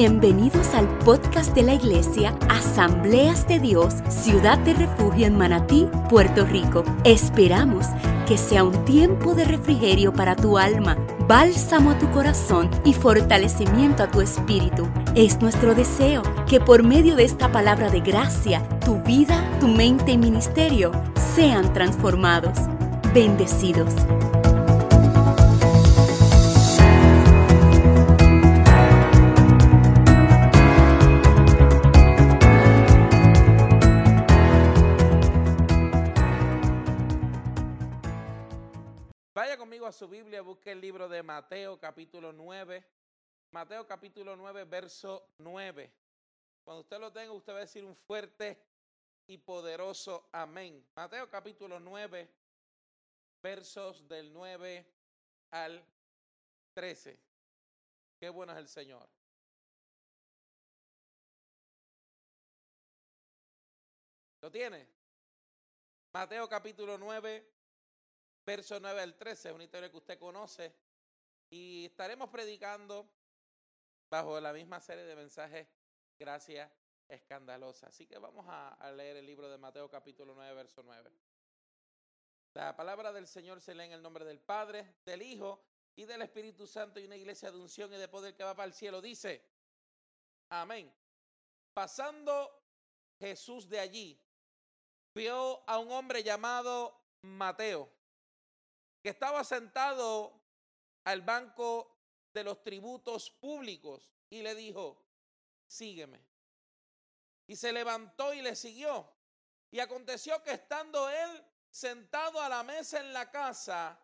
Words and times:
Bienvenidos 0.00 0.74
al 0.74 0.86
podcast 0.98 1.56
de 1.56 1.64
la 1.64 1.74
iglesia 1.74 2.32
Asambleas 2.48 3.48
de 3.48 3.58
Dios, 3.58 3.94
Ciudad 4.08 4.56
de 4.58 4.72
Refugio 4.72 5.26
en 5.26 5.36
Manatí, 5.36 5.88
Puerto 6.08 6.46
Rico. 6.46 6.84
Esperamos 7.02 7.84
que 8.24 8.38
sea 8.38 8.62
un 8.62 8.84
tiempo 8.84 9.34
de 9.34 9.44
refrigerio 9.44 10.12
para 10.12 10.36
tu 10.36 10.56
alma, 10.56 10.96
bálsamo 11.26 11.90
a 11.90 11.98
tu 11.98 12.08
corazón 12.12 12.70
y 12.84 12.92
fortalecimiento 12.92 14.04
a 14.04 14.08
tu 14.08 14.20
espíritu. 14.20 14.86
Es 15.16 15.40
nuestro 15.40 15.74
deseo 15.74 16.22
que 16.46 16.60
por 16.60 16.84
medio 16.84 17.16
de 17.16 17.24
esta 17.24 17.50
palabra 17.50 17.90
de 17.90 17.98
gracia, 17.98 18.62
tu 18.84 19.02
vida, 19.02 19.50
tu 19.58 19.66
mente 19.66 20.12
y 20.12 20.16
ministerio 20.16 20.92
sean 21.34 21.72
transformados. 21.72 22.56
Bendecidos. 23.12 23.92
A 39.88 39.92
su 39.92 40.06
Biblia, 40.06 40.42
busque 40.42 40.72
el 40.72 40.82
libro 40.82 41.08
de 41.08 41.22
Mateo 41.22 41.80
capítulo 41.80 42.30
9. 42.30 42.84
Mateo 43.52 43.86
capítulo 43.86 44.36
9, 44.36 44.64
verso 44.64 45.30
9. 45.38 45.90
Cuando 46.62 46.82
usted 46.82 47.00
lo 47.00 47.10
tenga, 47.10 47.32
usted 47.32 47.54
va 47.54 47.56
a 47.56 47.60
decir 47.60 47.86
un 47.86 47.96
fuerte 47.96 48.62
y 49.26 49.38
poderoso 49.38 50.28
amén. 50.30 50.86
Mateo 50.94 51.30
capítulo 51.30 51.80
9, 51.80 52.30
versos 53.42 54.06
del 54.06 54.30
9 54.30 54.86
al 55.52 55.82
13. 56.74 57.18
Qué 58.20 58.28
bueno 58.28 58.52
es 58.52 58.58
el 58.58 58.68
Señor. 58.68 59.08
¿Lo 64.42 64.50
tiene? 64.50 64.86
Mateo 66.12 66.46
capítulo 66.46 66.98
9, 66.98 67.57
verso 68.48 68.80
9 68.80 69.02
al 69.02 69.14
13, 69.14 69.50
es 69.50 69.54
una 69.54 69.64
historia 69.64 69.90
que 69.90 69.98
usted 69.98 70.18
conoce. 70.18 70.74
Y 71.50 71.84
estaremos 71.84 72.30
predicando 72.30 73.06
bajo 74.08 74.40
la 74.40 74.54
misma 74.54 74.80
serie 74.80 75.04
de 75.04 75.14
mensajes, 75.14 75.68
gracia 76.18 76.72
escandalosa. 77.08 77.88
Así 77.88 78.06
que 78.06 78.16
vamos 78.16 78.46
a, 78.48 78.90
leer 78.92 79.18
el 79.18 79.26
libro 79.26 79.50
de 79.50 79.58
Mateo 79.58 79.90
capítulo 79.90 80.34
9, 80.34 80.54
verso 80.54 80.82
9. 80.82 81.10
La 82.54 82.74
palabra 82.74 83.12
del 83.12 83.26
Señor 83.26 83.60
se 83.60 83.74
lee 83.74 83.84
en 83.84 83.92
el 83.92 84.02
nombre 84.02 84.24
del 84.24 84.40
Padre, 84.40 84.94
del 85.04 85.20
Hijo 85.20 85.62
y 85.94 86.06
del 86.06 86.22
Espíritu 86.22 86.66
Santo 86.66 87.00
y 87.00 87.04
una 87.04 87.16
iglesia 87.16 87.52
de 87.52 87.58
unción 87.58 87.92
y 87.92 87.98
de 87.98 88.08
poder 88.08 88.34
que 88.34 88.44
va 88.44 88.56
para 88.56 88.66
el 88.66 88.72
cielo. 88.72 89.02
Dice, 89.02 89.44
amén. 90.48 90.90
Pasando 91.74 92.64
Jesús 93.18 93.68
de 93.68 93.78
allí, 93.78 94.18
vio 95.14 95.68
a 95.68 95.78
un 95.78 95.92
hombre 95.92 96.22
llamado 96.22 96.98
Mateo 97.20 97.97
que 99.02 99.10
estaba 99.10 99.44
sentado 99.44 100.40
al 101.04 101.22
banco 101.22 101.96
de 102.32 102.44
los 102.44 102.62
tributos 102.62 103.30
públicos 103.30 104.10
y 104.30 104.42
le 104.42 104.54
dijo, 104.54 105.02
sígueme. 105.66 106.24
Y 107.46 107.56
se 107.56 107.72
levantó 107.72 108.34
y 108.34 108.42
le 108.42 108.54
siguió. 108.54 109.10
Y 109.70 109.80
aconteció 109.80 110.42
que 110.42 110.52
estando 110.52 111.08
él 111.08 111.44
sentado 111.70 112.40
a 112.40 112.48
la 112.48 112.62
mesa 112.62 113.00
en 113.00 113.12
la 113.12 113.30
casa, 113.30 113.98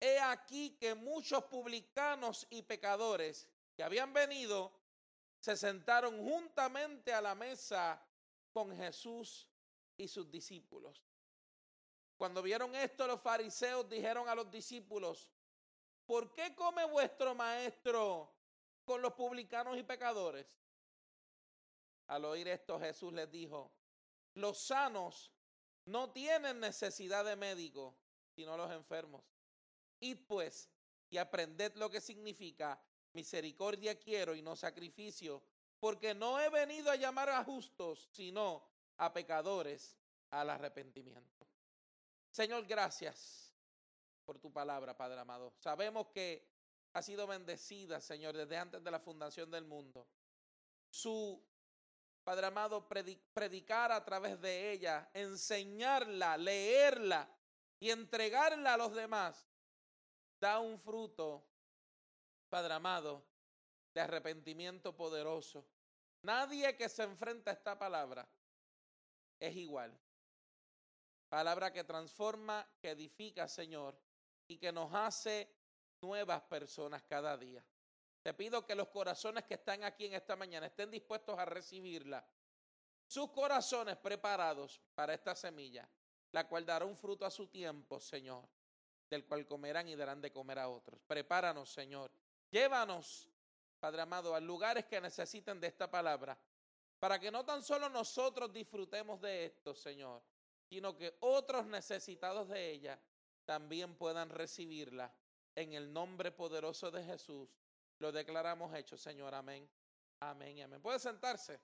he 0.00 0.18
aquí 0.18 0.76
que 0.78 0.94
muchos 0.94 1.44
publicanos 1.44 2.46
y 2.50 2.62
pecadores 2.62 3.48
que 3.74 3.82
habían 3.82 4.12
venido 4.12 4.72
se 5.38 5.56
sentaron 5.56 6.18
juntamente 6.18 7.12
a 7.12 7.20
la 7.20 7.34
mesa 7.34 8.00
con 8.52 8.76
Jesús 8.76 9.48
y 9.96 10.06
sus 10.06 10.30
discípulos. 10.30 11.04
Cuando 12.22 12.40
vieron 12.40 12.72
esto, 12.76 13.04
los 13.08 13.20
fariseos 13.20 13.88
dijeron 13.88 14.28
a 14.28 14.36
los 14.36 14.48
discípulos, 14.48 15.28
¿por 16.06 16.32
qué 16.32 16.54
come 16.54 16.84
vuestro 16.84 17.34
maestro 17.34 18.32
con 18.84 19.02
los 19.02 19.14
publicanos 19.14 19.76
y 19.76 19.82
pecadores? 19.82 20.46
Al 22.06 22.24
oír 22.24 22.46
esto, 22.46 22.78
Jesús 22.78 23.12
les 23.12 23.28
dijo, 23.28 23.72
los 24.34 24.56
sanos 24.56 25.32
no 25.84 26.12
tienen 26.12 26.60
necesidad 26.60 27.24
de 27.24 27.34
médico, 27.34 27.96
sino 28.36 28.56
los 28.56 28.70
enfermos. 28.70 29.24
Id 29.98 30.18
pues 30.28 30.70
y 31.10 31.16
aprended 31.16 31.74
lo 31.74 31.90
que 31.90 32.00
significa 32.00 32.80
misericordia 33.14 33.98
quiero 33.98 34.36
y 34.36 34.42
no 34.42 34.54
sacrificio, 34.54 35.42
porque 35.80 36.14
no 36.14 36.38
he 36.38 36.50
venido 36.50 36.88
a 36.88 36.94
llamar 36.94 37.30
a 37.30 37.42
justos, 37.42 38.08
sino 38.12 38.62
a 38.98 39.12
pecadores 39.12 39.96
al 40.30 40.50
arrepentimiento. 40.50 41.51
Señor, 42.32 42.66
gracias 42.66 43.52
por 44.24 44.38
tu 44.38 44.50
palabra, 44.50 44.96
Padre 44.96 45.20
amado. 45.20 45.52
Sabemos 45.58 46.06
que 46.08 46.50
ha 46.94 47.02
sido 47.02 47.26
bendecida, 47.26 48.00
Señor, 48.00 48.34
desde 48.34 48.56
antes 48.56 48.82
de 48.82 48.90
la 48.90 49.00
fundación 49.00 49.50
del 49.50 49.66
mundo. 49.66 50.08
Su, 50.88 51.46
Padre 52.24 52.46
amado, 52.46 52.88
predicar 52.88 53.92
a 53.92 54.02
través 54.02 54.40
de 54.40 54.72
ella, 54.72 55.10
enseñarla, 55.12 56.38
leerla 56.38 57.28
y 57.78 57.90
entregarla 57.90 58.74
a 58.74 58.76
los 58.78 58.94
demás, 58.94 59.46
da 60.40 60.58
un 60.58 60.80
fruto, 60.80 61.46
Padre 62.48 62.72
amado, 62.72 63.26
de 63.92 64.00
arrepentimiento 64.00 64.96
poderoso. 64.96 65.66
Nadie 66.22 66.76
que 66.78 66.88
se 66.88 67.02
enfrenta 67.02 67.50
a 67.50 67.54
esta 67.54 67.78
palabra 67.78 68.26
es 69.38 69.54
igual. 69.54 69.98
Palabra 71.32 71.72
que 71.72 71.82
transforma, 71.82 72.68
que 72.78 72.90
edifica, 72.90 73.48
Señor, 73.48 73.98
y 74.48 74.58
que 74.58 74.70
nos 74.70 74.92
hace 74.92 75.50
nuevas 76.02 76.42
personas 76.42 77.02
cada 77.04 77.38
día. 77.38 77.64
Te 78.20 78.34
pido 78.34 78.66
que 78.66 78.74
los 78.74 78.88
corazones 78.88 79.44
que 79.44 79.54
están 79.54 79.82
aquí 79.82 80.04
en 80.04 80.12
esta 80.12 80.36
mañana 80.36 80.66
estén 80.66 80.90
dispuestos 80.90 81.38
a 81.38 81.46
recibirla. 81.46 82.22
Sus 83.06 83.30
corazones 83.30 83.96
preparados 83.96 84.82
para 84.94 85.14
esta 85.14 85.34
semilla, 85.34 85.88
la 86.32 86.46
cual 86.46 86.66
dará 86.66 86.84
un 86.84 86.98
fruto 86.98 87.24
a 87.24 87.30
su 87.30 87.46
tiempo, 87.46 87.98
Señor, 87.98 88.46
del 89.08 89.24
cual 89.24 89.46
comerán 89.46 89.88
y 89.88 89.96
darán 89.96 90.20
de 90.20 90.30
comer 90.30 90.58
a 90.58 90.68
otros. 90.68 91.00
Prepáranos, 91.06 91.72
Señor. 91.72 92.12
Llévanos, 92.50 93.30
Padre 93.80 94.02
amado, 94.02 94.34
a 94.34 94.40
lugares 94.40 94.84
que 94.84 95.00
necesiten 95.00 95.58
de 95.58 95.68
esta 95.68 95.90
palabra, 95.90 96.38
para 96.98 97.18
que 97.18 97.30
no 97.30 97.42
tan 97.42 97.62
solo 97.62 97.88
nosotros 97.88 98.52
disfrutemos 98.52 99.18
de 99.22 99.46
esto, 99.46 99.74
Señor, 99.74 100.22
sino 100.72 100.96
que 100.96 101.18
otros 101.20 101.66
necesitados 101.66 102.48
de 102.48 102.70
ella 102.70 102.98
también 103.44 103.94
puedan 103.94 104.30
recibirla. 104.30 105.14
En 105.54 105.74
el 105.74 105.92
nombre 105.92 106.32
poderoso 106.32 106.90
de 106.90 107.04
Jesús 107.04 107.46
lo 107.98 108.10
declaramos 108.10 108.74
hecho, 108.74 108.96
Señor. 108.96 109.34
Amén. 109.34 109.68
Amén 110.20 110.56
y 110.56 110.62
amén. 110.62 110.80
Puede 110.80 110.98
sentarse. 110.98 111.60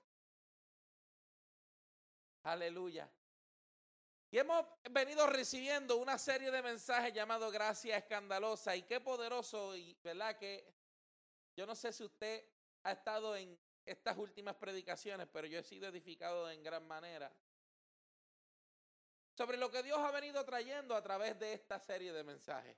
Aleluya. 2.43 3.11
Y 4.31 4.37
hemos 4.37 4.67
venido 4.91 5.27
recibiendo 5.27 5.97
una 5.97 6.19
serie 6.19 6.51
de 6.51 6.61
mensajes 6.61 7.15
llamados 7.15 7.51
Gracia 7.51 7.97
Escandalosa. 7.97 8.77
Y 8.77 8.83
qué 8.83 9.01
poderoso, 9.01 9.75
y 9.75 9.97
verdad 10.05 10.37
que 10.37 10.71
yo 11.57 11.65
no 11.65 11.75
sé 11.75 11.95
si 11.95 12.05
usted 12.05 12.45
ha 12.83 12.93
estado 12.93 13.35
en 13.37 13.59
estas 13.87 14.19
últimas 14.19 14.57
predicaciones, 14.57 15.27
pero 15.33 15.47
yo 15.47 15.61
he 15.61 15.65
sido 15.65 15.89
edificado 15.89 16.51
en 16.51 16.63
gran 16.63 16.87
manera 16.87 17.33
sobre 19.39 19.57
lo 19.57 19.71
que 19.71 19.85
Dios 19.85 20.01
ha 20.01 20.11
venido 20.11 20.45
trayendo 20.45 20.97
a 20.97 21.01
través 21.01 21.39
de 21.39 21.53
esta 21.53 21.79
serie 21.79 22.13
de 22.13 22.25
mensajes. 22.25 22.77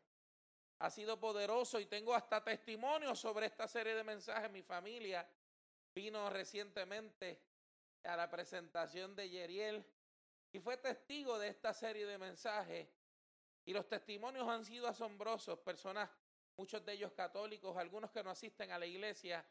Ha 0.81 0.91
sido 0.91 1.19
poderoso 1.19 1.81
y 1.81 1.87
tengo 1.87 2.15
hasta 2.15 2.45
testimonios 2.45 3.19
sobre 3.19 3.47
esta 3.47 3.67
serie 3.67 3.95
de 3.95 4.05
mensajes. 4.05 4.51
Mi 4.51 4.61
familia 4.61 5.27
vino 5.95 6.29
recientemente 6.29 7.41
a 8.05 8.15
la 8.15 8.29
presentación 8.29 9.17
de 9.17 9.31
Yeriel 9.31 9.83
y 10.53 10.61
fue 10.61 10.77
testigo 10.77 11.39
de 11.39 11.49
esta 11.49 11.73
serie 11.73 12.05
de 12.05 12.19
mensajes. 12.19 12.87
Y 13.65 13.73
los 13.73 13.89
testimonios 13.89 14.47
han 14.47 14.63
sido 14.63 14.87
asombrosos. 14.87 15.59
Personas, 15.61 16.11
muchos 16.59 16.85
de 16.85 16.93
ellos 16.93 17.13
católicos, 17.13 17.75
algunos 17.79 18.11
que 18.11 18.23
no 18.23 18.29
asisten 18.29 18.71
a 18.71 18.79
la 18.79 18.85
iglesia, 18.85 19.43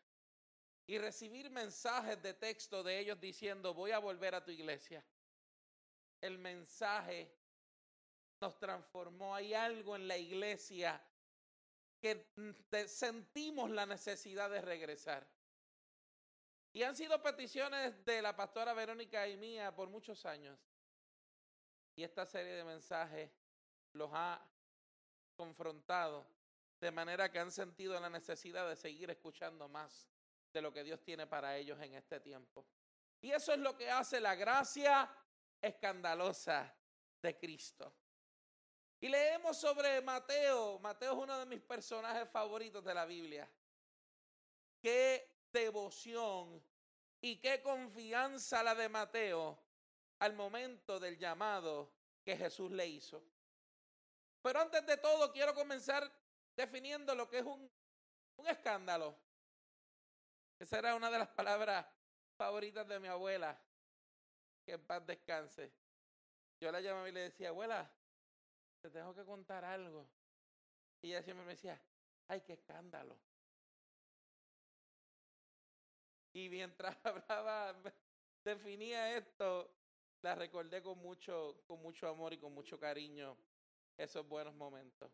y 0.86 1.00
recibir 1.00 1.50
mensajes 1.50 2.22
de 2.22 2.36
texto 2.36 2.84
de 2.84 3.00
ellos 3.00 3.20
diciendo, 3.20 3.74
voy 3.74 3.90
a 3.90 3.98
volver 3.98 4.36
a 4.36 4.46
tu 4.46 4.52
iglesia 4.52 5.04
el 6.22 6.38
mensaje 6.38 7.32
nos 8.42 8.58
transformó. 8.58 9.36
Hay 9.36 9.54
algo 9.54 9.96
en 9.96 10.08
la 10.08 10.18
iglesia 10.18 11.02
que 12.00 12.26
sentimos 12.88 13.70
la 13.70 13.86
necesidad 13.86 14.50
de 14.50 14.62
regresar. 14.62 15.28
Y 16.72 16.84
han 16.84 16.96
sido 16.96 17.22
peticiones 17.22 18.06
de 18.06 18.22
la 18.22 18.36
pastora 18.36 18.74
Verónica 18.74 19.28
y 19.28 19.38
mía 19.38 19.76
por 19.76 19.90
muchos 19.90 20.26
años. 20.26 20.58
Y 21.96 22.04
esta 22.04 22.26
serie 22.26 22.54
de 22.54 22.64
mensajes 22.64 23.30
los 23.94 24.10
ha 24.14 24.42
confrontado 25.36 26.26
de 26.80 26.92
manera 26.92 27.32
que 27.32 27.40
han 27.40 27.52
sentido 27.52 28.00
la 28.00 28.10
necesidad 28.10 28.70
de 28.70 28.76
seguir 28.76 29.10
escuchando 29.10 29.68
más 29.68 30.10
de 30.54 30.62
lo 30.62 30.72
que 30.72 30.84
Dios 30.84 31.02
tiene 31.04 31.28
para 31.28 31.58
ellos 31.58 31.80
en 31.82 31.94
este 31.96 32.20
tiempo. 32.20 32.66
Y 33.22 33.32
eso 33.32 33.52
es 33.52 33.60
lo 33.60 33.76
que 33.76 33.90
hace 33.92 34.22
la 34.22 34.36
gracia 34.36 35.10
escandalosa 35.62 36.76
de 37.22 37.38
Cristo. 37.38 37.94
Y 39.02 39.08
leemos 39.08 39.58
sobre 39.58 40.02
Mateo. 40.02 40.80
Mateo 40.80 41.14
es 41.14 41.20
uno 41.20 41.40
de 41.40 41.46
mis 41.46 41.62
personajes 41.62 42.30
favoritos 42.30 42.84
de 42.84 42.94
la 42.94 43.06
Biblia. 43.06 43.50
Qué 44.82 45.30
devoción 45.52 46.64
y 47.22 47.38
qué 47.38 47.62
confianza 47.62 48.64
la 48.64 48.76
de 48.76 48.90
Mateo 48.90 49.58
al 50.20 50.34
momento 50.34 51.00
del 51.00 51.18
llamado 51.18 51.92
que 52.24 52.36
Jesús 52.36 52.72
le 52.72 52.88
hizo. 52.88 53.24
Pero 54.42 54.60
antes 54.60 54.86
de 54.86 54.98
todo 54.98 55.32
quiero 55.32 55.54
comenzar 55.54 56.10
definiendo 56.56 57.16
lo 57.16 57.30
que 57.30 57.40
es 57.40 57.46
un, 57.46 57.70
escándalo. 58.46 59.18
Esa 60.60 60.80
era 60.80 60.96
una 60.96 61.10
de 61.10 61.20
las 61.20 61.30
palabras 61.30 61.86
favoritas 62.38 62.88
de 62.88 63.00
mi 63.00 63.08
abuela. 63.08 63.58
Que 64.70 64.76
en 64.76 64.86
paz 64.86 65.04
descanse. 65.04 65.74
Yo 66.62 66.72
la 66.72 66.80
llamaba 66.80 67.10
y 67.10 67.12
le 67.12 67.22
decía, 67.22 67.50
abuela, 67.50 67.92
te 68.80 68.92
tengo 68.92 69.16
que 69.16 69.26
contar 69.26 69.66
algo. 69.66 70.08
Y 71.02 71.08
ella 71.08 71.24
siempre 71.24 71.44
me 71.44 71.54
decía, 71.54 71.82
ay, 72.28 72.42
qué 72.42 72.54
escándalo. 72.54 73.18
Y 76.34 76.50
mientras 76.50 76.96
hablaba, 77.04 77.82
definía 78.44 79.18
esto, 79.18 79.74
la 80.22 80.36
recordé 80.36 80.84
con 80.84 81.00
mucho, 81.00 81.64
con 81.66 81.82
mucho 81.82 82.08
amor 82.08 82.34
y 82.34 82.38
con 82.38 82.54
mucho 82.54 82.80
cariño 82.80 83.36
esos 83.98 84.28
buenos 84.28 84.54
momentos. 84.54 85.12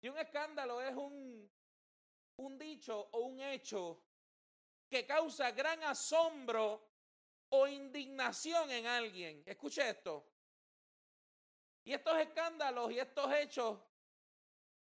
Y 0.00 0.08
un 0.08 0.18
escándalo 0.18 0.80
es 0.80 0.94
un, 0.94 1.50
un 2.36 2.58
dicho 2.60 3.08
o 3.10 3.22
un 3.22 3.40
hecho 3.40 4.04
que 4.88 5.04
causa 5.04 5.50
gran 5.50 5.82
asombro 5.82 6.91
o 7.54 7.66
indignación 7.66 8.70
en 8.70 8.86
alguien. 8.86 9.42
Escuche 9.44 9.86
esto. 9.88 10.24
Y 11.84 11.92
estos 11.92 12.18
escándalos 12.18 12.90
y 12.92 12.98
estos 12.98 13.30
hechos 13.34 13.78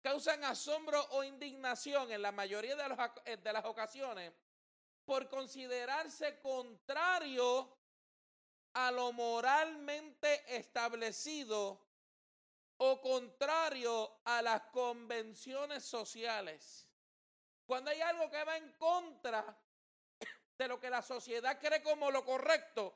causan 0.01 0.43
asombro 0.43 1.01
o 1.11 1.23
indignación 1.23 2.11
en 2.11 2.21
la 2.21 2.31
mayoría 2.31 2.75
de, 2.75 2.89
los, 2.89 2.99
eh, 3.25 3.37
de 3.37 3.53
las 3.53 3.65
ocasiones 3.65 4.31
por 5.05 5.27
considerarse 5.27 6.39
contrario 6.39 7.77
a 8.73 8.91
lo 8.91 9.11
moralmente 9.11 10.55
establecido 10.55 11.81
o 12.77 13.01
contrario 13.01 14.21
a 14.25 14.41
las 14.43 14.61
convenciones 14.67 15.83
sociales. 15.83 16.87
Cuando 17.65 17.89
hay 17.89 18.01
algo 18.01 18.29
que 18.29 18.43
va 18.43 18.57
en 18.57 18.71
contra 18.73 19.57
de 20.61 20.67
lo 20.67 20.79
que 20.79 20.91
la 20.91 21.01
sociedad 21.01 21.59
cree 21.59 21.81
como 21.81 22.11
lo 22.11 22.23
correcto, 22.23 22.93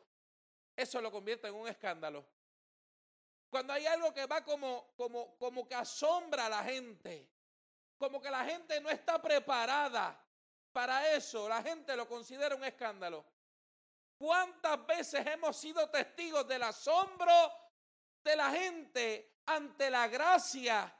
eso 0.75 1.01
lo 1.01 1.11
convierte 1.11 1.47
en 1.47 1.55
un 1.55 1.67
escándalo. 1.67 2.23
Cuando 3.49 3.73
hay 3.73 3.87
algo 3.87 4.13
que 4.13 4.27
va 4.27 4.43
como, 4.43 4.93
como, 4.95 5.35
como 5.37 5.67
que 5.67 5.73
asombra 5.73 6.45
a 6.45 6.49
la 6.49 6.63
gente, 6.63 7.27
como 7.97 8.21
que 8.21 8.29
la 8.29 8.45
gente 8.45 8.79
no 8.81 8.89
está 8.91 9.19
preparada 9.19 10.21
para 10.71 11.11
eso, 11.13 11.49
la 11.49 11.63
gente 11.63 11.95
lo 11.95 12.07
considera 12.07 12.55
un 12.55 12.63
escándalo. 12.63 13.25
¿Cuántas 14.15 14.85
veces 14.85 15.25
hemos 15.25 15.57
sido 15.57 15.89
testigos 15.89 16.47
del 16.47 16.61
asombro 16.61 17.51
de 18.23 18.35
la 18.35 18.51
gente 18.51 19.39
ante 19.47 19.89
la 19.89 20.07
gracia 20.07 20.95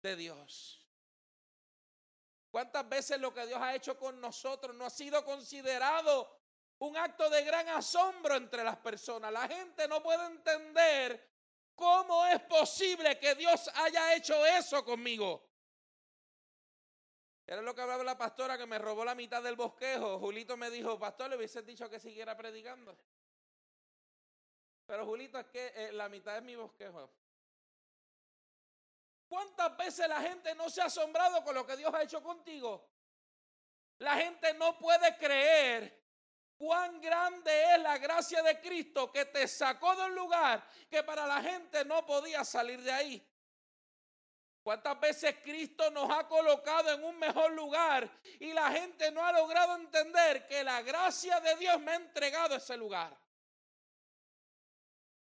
de 0.00 0.16
Dios? 0.16 0.81
¿Cuántas 2.52 2.88
veces 2.88 3.18
lo 3.18 3.34
que 3.34 3.44
Dios 3.46 3.60
ha 3.60 3.74
hecho 3.74 3.98
con 3.98 4.20
nosotros 4.20 4.76
no 4.76 4.84
ha 4.84 4.90
sido 4.90 5.24
considerado 5.24 6.38
un 6.78 6.96
acto 6.96 7.28
de 7.28 7.42
gran 7.42 7.68
asombro 7.70 8.36
entre 8.36 8.62
las 8.62 8.76
personas? 8.76 9.32
La 9.32 9.48
gente 9.48 9.88
no 9.88 10.00
puede 10.00 10.24
entender 10.26 11.32
¿Cómo 11.74 12.26
es 12.26 12.40
posible 12.42 13.18
que 13.18 13.34
Dios 13.34 13.68
haya 13.74 14.14
hecho 14.14 14.44
eso 14.46 14.84
conmigo? 14.84 15.48
Era 17.46 17.60
lo 17.60 17.74
que 17.74 17.80
hablaba 17.80 18.04
la 18.04 18.16
pastora 18.16 18.56
que 18.56 18.66
me 18.66 18.78
robó 18.78 19.04
la 19.04 19.14
mitad 19.14 19.42
del 19.42 19.56
bosquejo. 19.56 20.18
Julito 20.18 20.56
me 20.56 20.70
dijo, 20.70 20.98
pastor, 20.98 21.30
le 21.30 21.36
hubiese 21.36 21.62
dicho 21.62 21.88
que 21.90 21.98
siguiera 21.98 22.36
predicando. 22.36 22.96
Pero 24.86 25.04
Julito, 25.04 25.38
es 25.38 25.46
que 25.46 25.72
eh, 25.74 25.92
la 25.92 26.08
mitad 26.08 26.36
es 26.36 26.42
mi 26.42 26.54
bosquejo. 26.54 27.10
¿Cuántas 29.32 29.74
veces 29.78 30.06
la 30.08 30.20
gente 30.20 30.54
no 30.54 30.68
se 30.68 30.82
ha 30.82 30.84
asombrado 30.84 31.42
con 31.42 31.54
lo 31.54 31.66
que 31.66 31.74
Dios 31.74 31.90
ha 31.94 32.02
hecho 32.02 32.22
contigo? 32.22 32.86
La 33.96 34.16
gente 34.18 34.52
no 34.52 34.76
puede 34.76 35.16
creer 35.16 36.04
cuán 36.58 37.00
grande 37.00 37.72
es 37.72 37.78
la 37.78 37.96
gracia 37.96 38.42
de 38.42 38.60
Cristo 38.60 39.10
que 39.10 39.24
te 39.24 39.48
sacó 39.48 39.96
de 39.96 40.02
un 40.02 40.14
lugar 40.14 40.62
que 40.90 41.02
para 41.02 41.26
la 41.26 41.40
gente 41.40 41.82
no 41.86 42.04
podía 42.04 42.44
salir 42.44 42.82
de 42.82 42.92
ahí. 42.92 43.26
¿Cuántas 44.62 45.00
veces 45.00 45.36
Cristo 45.42 45.90
nos 45.90 46.10
ha 46.10 46.28
colocado 46.28 46.92
en 46.92 47.02
un 47.02 47.18
mejor 47.18 47.52
lugar 47.52 48.10
y 48.38 48.52
la 48.52 48.70
gente 48.70 49.10
no 49.12 49.24
ha 49.24 49.32
logrado 49.32 49.76
entender 49.76 50.46
que 50.46 50.62
la 50.62 50.82
gracia 50.82 51.40
de 51.40 51.56
Dios 51.56 51.80
me 51.80 51.92
ha 51.92 51.96
entregado 51.96 52.56
ese 52.56 52.76
lugar? 52.76 53.18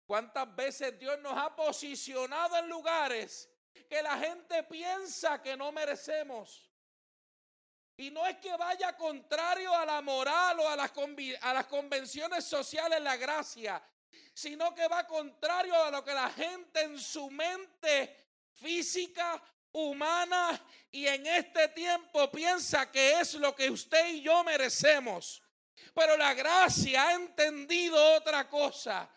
¿Cuántas 0.05 0.55
veces 0.55 0.97
Dios 0.97 1.19
nos 1.19 1.37
ha 1.37 1.53
posicionado 1.53 2.55
en 2.55 2.69
lugares 2.69 3.49
que 3.85 4.01
la 4.01 4.17
gente 4.17 4.63
piensa 4.63 5.41
que 5.41 5.55
no 5.55 5.71
merecemos? 5.71 6.69
Y 7.97 8.11
no 8.11 8.25
es 8.27 8.37
que 8.37 8.55
vaya 8.55 8.95
contrario 8.95 9.73
a 9.73 9.85
la 9.85 10.01
moral 10.01 10.59
o 10.59 10.69
a 10.69 10.75
las, 10.75 10.91
a 11.41 11.53
las 11.53 11.65
convenciones 11.65 12.45
sociales 12.45 13.01
la 13.01 13.17
gracia, 13.17 13.81
sino 14.33 14.73
que 14.75 14.87
va 14.87 15.07
contrario 15.07 15.75
a 15.83 15.89
lo 15.89 16.03
que 16.03 16.13
la 16.13 16.29
gente 16.29 16.81
en 16.81 16.99
su 16.99 17.29
mente 17.31 18.15
física, 18.51 19.41
humana 19.71 20.59
y 20.91 21.07
en 21.07 21.25
este 21.25 21.67
tiempo 21.69 22.31
piensa 22.31 22.91
que 22.91 23.19
es 23.19 23.33
lo 23.35 23.55
que 23.55 23.69
usted 23.69 24.09
y 24.09 24.21
yo 24.21 24.43
merecemos. 24.43 25.41
Pero 25.93 26.17
la 26.17 26.33
gracia 26.33 27.07
ha 27.07 27.13
entendido 27.13 28.15
otra 28.15 28.47
cosa, 28.47 29.09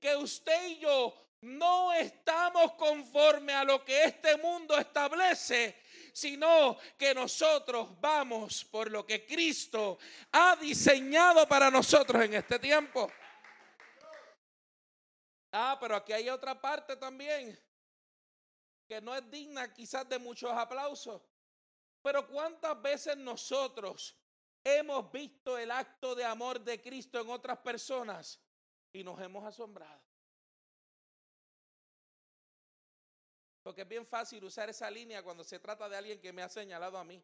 que 0.00 0.14
usted 0.16 0.68
y 0.68 0.78
yo 0.78 1.27
no 1.40 1.92
estamos 1.92 2.72
conforme 2.74 3.52
a 3.52 3.64
lo 3.64 3.84
que 3.84 4.04
este 4.04 4.36
mundo 4.36 4.76
establece, 4.76 5.80
sino 6.12 6.76
que 6.96 7.14
nosotros 7.14 8.00
vamos 8.00 8.64
por 8.64 8.90
lo 8.90 9.06
que 9.06 9.24
Cristo 9.24 9.98
ha 10.32 10.56
diseñado 10.56 11.46
para 11.46 11.70
nosotros 11.70 12.24
en 12.24 12.34
este 12.34 12.58
tiempo. 12.58 13.10
Ah, 15.52 15.78
pero 15.80 15.96
aquí 15.96 16.12
hay 16.12 16.28
otra 16.28 16.60
parte 16.60 16.96
también 16.96 17.58
que 18.86 19.00
no 19.00 19.14
es 19.14 19.30
digna 19.30 19.72
quizás 19.72 20.08
de 20.08 20.18
muchos 20.18 20.50
aplausos. 20.50 21.22
Pero 22.02 22.26
¿cuántas 22.26 22.80
veces 22.80 23.16
nosotros 23.16 24.16
hemos 24.64 25.10
visto 25.12 25.56
el 25.58 25.70
acto 25.70 26.14
de 26.14 26.24
amor 26.24 26.60
de 26.60 26.80
Cristo 26.80 27.20
en 27.20 27.28
otras 27.28 27.58
personas 27.58 28.40
y 28.92 29.04
nos 29.04 29.20
hemos 29.20 29.44
asombrado? 29.44 30.07
Porque 33.68 33.82
es 33.82 33.88
bien 33.88 34.06
fácil 34.06 34.42
usar 34.44 34.70
esa 34.70 34.90
línea 34.90 35.22
cuando 35.22 35.44
se 35.44 35.58
trata 35.58 35.90
de 35.90 35.96
alguien 35.98 36.18
que 36.22 36.32
me 36.32 36.42
ha 36.42 36.48
señalado 36.48 36.96
a 36.96 37.04
mí. 37.04 37.22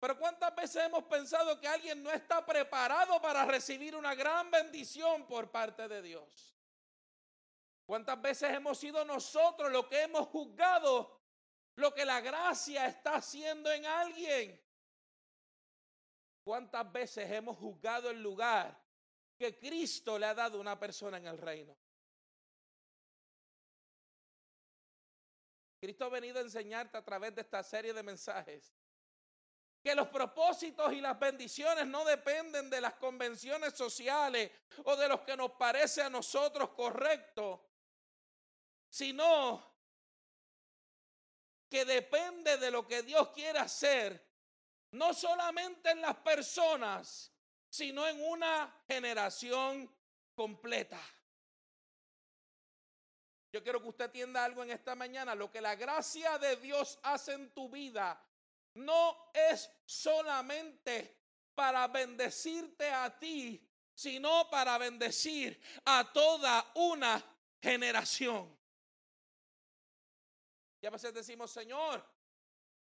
Pero 0.00 0.18
¿cuántas 0.18 0.56
veces 0.56 0.86
hemos 0.86 1.04
pensado 1.04 1.60
que 1.60 1.68
alguien 1.68 2.02
no 2.02 2.10
está 2.10 2.46
preparado 2.46 3.20
para 3.20 3.44
recibir 3.44 3.94
una 3.94 4.14
gran 4.14 4.50
bendición 4.50 5.26
por 5.26 5.50
parte 5.50 5.88
de 5.88 6.00
Dios? 6.00 6.56
¿Cuántas 7.84 8.18
veces 8.22 8.50
hemos 8.54 8.78
sido 8.78 9.04
nosotros 9.04 9.70
los 9.70 9.86
que 9.88 10.04
hemos 10.04 10.26
juzgado 10.28 11.20
lo 11.74 11.92
que 11.92 12.06
la 12.06 12.22
gracia 12.22 12.86
está 12.86 13.16
haciendo 13.16 13.70
en 13.70 13.84
alguien? 13.84 14.58
¿Cuántas 16.44 16.90
veces 16.90 17.30
hemos 17.30 17.58
juzgado 17.58 18.08
el 18.08 18.22
lugar 18.22 18.74
que 19.36 19.58
Cristo 19.58 20.18
le 20.18 20.24
ha 20.24 20.34
dado 20.34 20.56
a 20.56 20.62
una 20.62 20.80
persona 20.80 21.18
en 21.18 21.26
el 21.26 21.36
reino? 21.36 21.76
Cristo 25.86 26.06
ha 26.06 26.08
venido 26.08 26.40
a 26.40 26.42
enseñarte 26.42 26.98
a 26.98 27.04
través 27.04 27.32
de 27.32 27.42
esta 27.42 27.62
serie 27.62 27.92
de 27.92 28.02
mensajes 28.02 28.74
que 29.80 29.94
los 29.94 30.08
propósitos 30.08 30.92
y 30.92 31.00
las 31.00 31.16
bendiciones 31.16 31.86
no 31.86 32.04
dependen 32.04 32.68
de 32.68 32.80
las 32.80 32.94
convenciones 32.94 33.74
sociales 33.74 34.50
o 34.82 34.96
de 34.96 35.06
los 35.06 35.20
que 35.20 35.36
nos 35.36 35.52
parece 35.52 36.02
a 36.02 36.10
nosotros 36.10 36.70
correcto, 36.70 37.70
sino 38.88 39.64
que 41.68 41.84
depende 41.84 42.56
de 42.56 42.72
lo 42.72 42.84
que 42.84 43.04
Dios 43.04 43.28
quiere 43.28 43.60
hacer, 43.60 44.28
no 44.90 45.14
solamente 45.14 45.92
en 45.92 46.00
las 46.00 46.16
personas, 46.16 47.32
sino 47.70 48.08
en 48.08 48.20
una 48.24 48.82
generación 48.88 49.88
completa. 50.34 51.00
Yo 53.56 53.62
quiero 53.62 53.80
que 53.80 53.88
usted 53.88 54.04
entienda 54.04 54.44
algo 54.44 54.62
en 54.62 54.70
esta 54.70 54.94
mañana. 54.94 55.34
Lo 55.34 55.50
que 55.50 55.62
la 55.62 55.74
gracia 55.76 56.36
de 56.36 56.56
Dios 56.56 56.98
hace 57.02 57.32
en 57.32 57.48
tu 57.54 57.70
vida 57.70 58.22
no 58.74 59.30
es 59.32 59.70
solamente 59.86 61.16
para 61.54 61.88
bendecirte 61.88 62.90
a 62.90 63.18
ti, 63.18 63.66
sino 63.94 64.50
para 64.50 64.76
bendecir 64.76 65.58
a 65.86 66.04
toda 66.12 66.70
una 66.74 67.24
generación. 67.62 68.54
Y 70.82 70.86
a 70.86 70.90
veces 70.90 71.14
decimos, 71.14 71.50
Señor, 71.50 72.06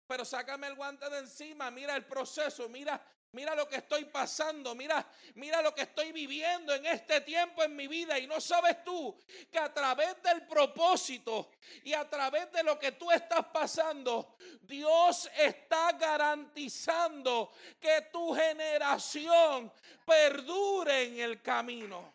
pero 0.07 0.25
sácame 0.25 0.69
el 0.69 0.77
guante 0.77 1.11
de 1.11 1.19
encima, 1.19 1.73
mira 1.73 1.97
el 1.97 2.07
proceso, 2.07 2.69
mira 2.69 3.05
Mira 3.33 3.55
lo 3.55 3.67
que 3.67 3.77
estoy 3.77 4.05
pasando, 4.05 4.75
mira, 4.75 5.07
mira 5.37 5.63
lo 5.63 5.75
que 5.75 5.83
estoy 5.83 6.13
viviendo 6.13 6.75
en 6.75 6.85
este 6.85 7.23
tiempo 7.23 7.63
en 7.63 7.75
mi 7.75 7.87
vida 7.87 8.19
y 8.19 8.27
no 8.27 8.43
sabes 8.43 8.85
tú 8.85 9.19
que 9.51 9.59
a 9.59 9.73
través 9.73 10.23
del 10.23 10.47
propósito 10.47 11.53
y 11.83 11.95
a 11.95 12.07
través 12.09 12.53
de 12.53 12.63
lo 12.63 12.79
que 12.79 12.93
tú 12.93 13.11
estás 13.11 13.47
pasando, 13.47 14.37
Dios 14.61 15.31
está 15.35 15.93
garantizando 15.93 17.53
que 17.81 18.09
tu 18.13 18.35
generación 18.35 19.73
perdure 20.05 21.05
en 21.05 21.21
el 21.21 21.41
camino. 21.41 22.13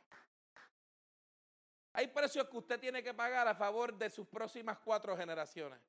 Hay 1.94 2.06
precios 2.10 2.48
que 2.48 2.58
usted 2.58 2.80
tiene 2.80 3.02
que 3.02 3.16
pagar 3.16 3.48
a 3.48 3.56
favor 3.56 3.98
de 3.98 4.12
sus 4.12 4.28
próximas 4.28 4.78
cuatro 4.78 5.18
generaciones. 5.18 5.80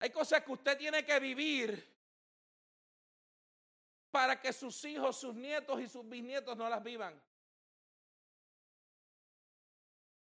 Hay 0.00 0.10
cosas 0.10 0.44
que 0.44 0.52
usted 0.52 0.76
tiene 0.76 1.06
que 1.06 1.18
vivir 1.18 1.93
para 4.14 4.40
que 4.40 4.52
sus 4.52 4.84
hijos, 4.84 5.16
sus 5.16 5.34
nietos 5.34 5.80
y 5.80 5.88
sus 5.88 6.08
bisnietos 6.08 6.56
no 6.56 6.68
las 6.68 6.80
vivan. 6.84 7.20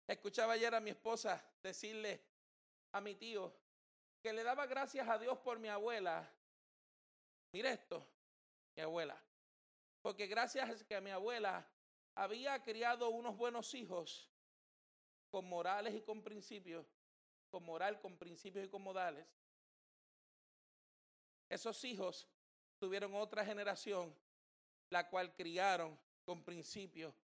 Escuchaba 0.08 0.54
ayer 0.54 0.74
a 0.74 0.80
mi 0.80 0.90
esposa 0.90 1.40
decirle 1.62 2.20
a 2.90 3.00
mi 3.00 3.14
tío 3.14 3.56
que 4.20 4.32
le 4.32 4.42
daba 4.42 4.66
gracias 4.66 5.08
a 5.08 5.16
Dios 5.18 5.38
por 5.38 5.60
mi 5.60 5.68
abuela. 5.68 6.28
Mire 7.52 7.70
esto, 7.70 8.04
mi 8.74 8.82
abuela. 8.82 9.16
Porque 10.02 10.26
gracias 10.26 10.68
a 10.68 10.84
que 10.84 11.00
mi 11.00 11.12
abuela 11.12 11.64
había 12.16 12.60
criado 12.64 13.10
unos 13.10 13.36
buenos 13.36 13.72
hijos 13.72 14.28
con 15.30 15.48
morales 15.48 15.94
y 15.94 16.02
con 16.02 16.24
principios, 16.24 16.84
con 17.50 17.62
moral, 17.62 18.00
con 18.00 18.18
principios 18.18 18.64
y 18.64 18.68
con 18.68 18.82
modales. 18.82 19.24
Esos 21.48 21.84
hijos 21.84 22.28
tuvieron 22.78 23.14
otra 23.14 23.44
generación, 23.44 24.14
la 24.90 25.08
cual 25.08 25.34
criaron 25.34 25.98
con 26.24 26.42
principios, 26.44 27.14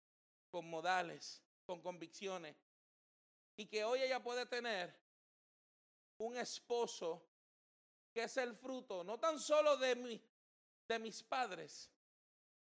con 0.50 0.68
modales, 0.68 1.42
con 1.64 1.80
convicciones. 1.80 2.56
Y 3.56 3.66
que 3.66 3.84
hoy 3.84 4.02
ella 4.02 4.22
puede 4.22 4.46
tener 4.46 4.94
un 6.18 6.36
esposo 6.36 7.22
que 8.12 8.24
es 8.24 8.36
el 8.36 8.54
fruto 8.54 9.02
no 9.02 9.18
tan 9.18 9.38
solo 9.38 9.76
de, 9.76 9.96
mi, 9.96 10.22
de 10.86 10.98
mis 10.98 11.22
padres, 11.22 11.90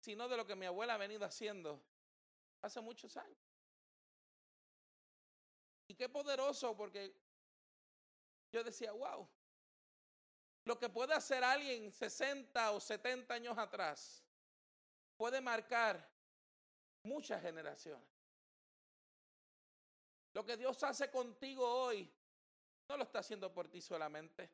sino 0.00 0.28
de 0.28 0.36
lo 0.36 0.46
que 0.46 0.56
mi 0.56 0.66
abuela 0.66 0.94
ha 0.94 0.98
venido 0.98 1.24
haciendo 1.24 1.82
hace 2.60 2.80
muchos 2.80 3.16
años. 3.16 3.38
Y 5.88 5.94
qué 5.94 6.08
poderoso, 6.08 6.76
porque 6.76 7.14
yo 8.50 8.64
decía, 8.64 8.92
wow, 8.92 9.28
lo 10.64 10.78
que 10.78 10.88
puede 10.88 11.14
hacer 11.14 11.42
alguien 11.42 11.90
60 11.90 12.72
o 12.72 12.80
70 12.80 13.34
años 13.34 13.58
atrás 13.58 14.24
puede 15.16 15.40
marcar 15.40 16.08
muchas 17.02 17.42
generaciones. 17.42 18.08
Lo 20.32 20.44
que 20.44 20.56
Dios 20.56 20.82
hace 20.82 21.10
contigo 21.10 21.66
hoy 21.66 22.10
no 22.88 22.96
lo 22.96 23.04
está 23.04 23.18
haciendo 23.18 23.52
por 23.52 23.68
ti 23.68 23.80
solamente. 23.80 24.50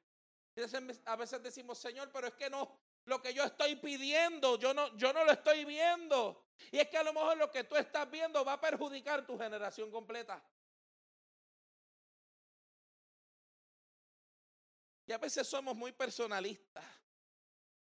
A 1.04 1.16
veces 1.16 1.42
decimos, 1.42 1.78
Señor, 1.78 2.10
pero 2.12 2.26
es 2.26 2.34
que 2.34 2.50
no, 2.50 2.80
lo 3.04 3.22
que 3.22 3.32
yo 3.32 3.44
estoy 3.44 3.76
pidiendo, 3.76 4.58
yo 4.58 4.74
no, 4.74 4.96
yo 4.96 5.12
no 5.12 5.24
lo 5.24 5.32
estoy 5.32 5.64
viendo. 5.64 6.44
Y 6.72 6.78
es 6.78 6.88
que 6.88 6.98
a 6.98 7.04
lo 7.04 7.12
mejor 7.12 7.36
lo 7.36 7.50
que 7.50 7.64
tú 7.64 7.76
estás 7.76 8.10
viendo 8.10 8.44
va 8.44 8.54
a 8.54 8.60
perjudicar 8.60 9.24
tu 9.24 9.38
generación 9.38 9.90
completa. 9.90 10.42
Y 15.08 15.12
a 15.12 15.16
veces 15.16 15.48
somos 15.48 15.74
muy 15.74 15.90
personalistas. 15.92 16.84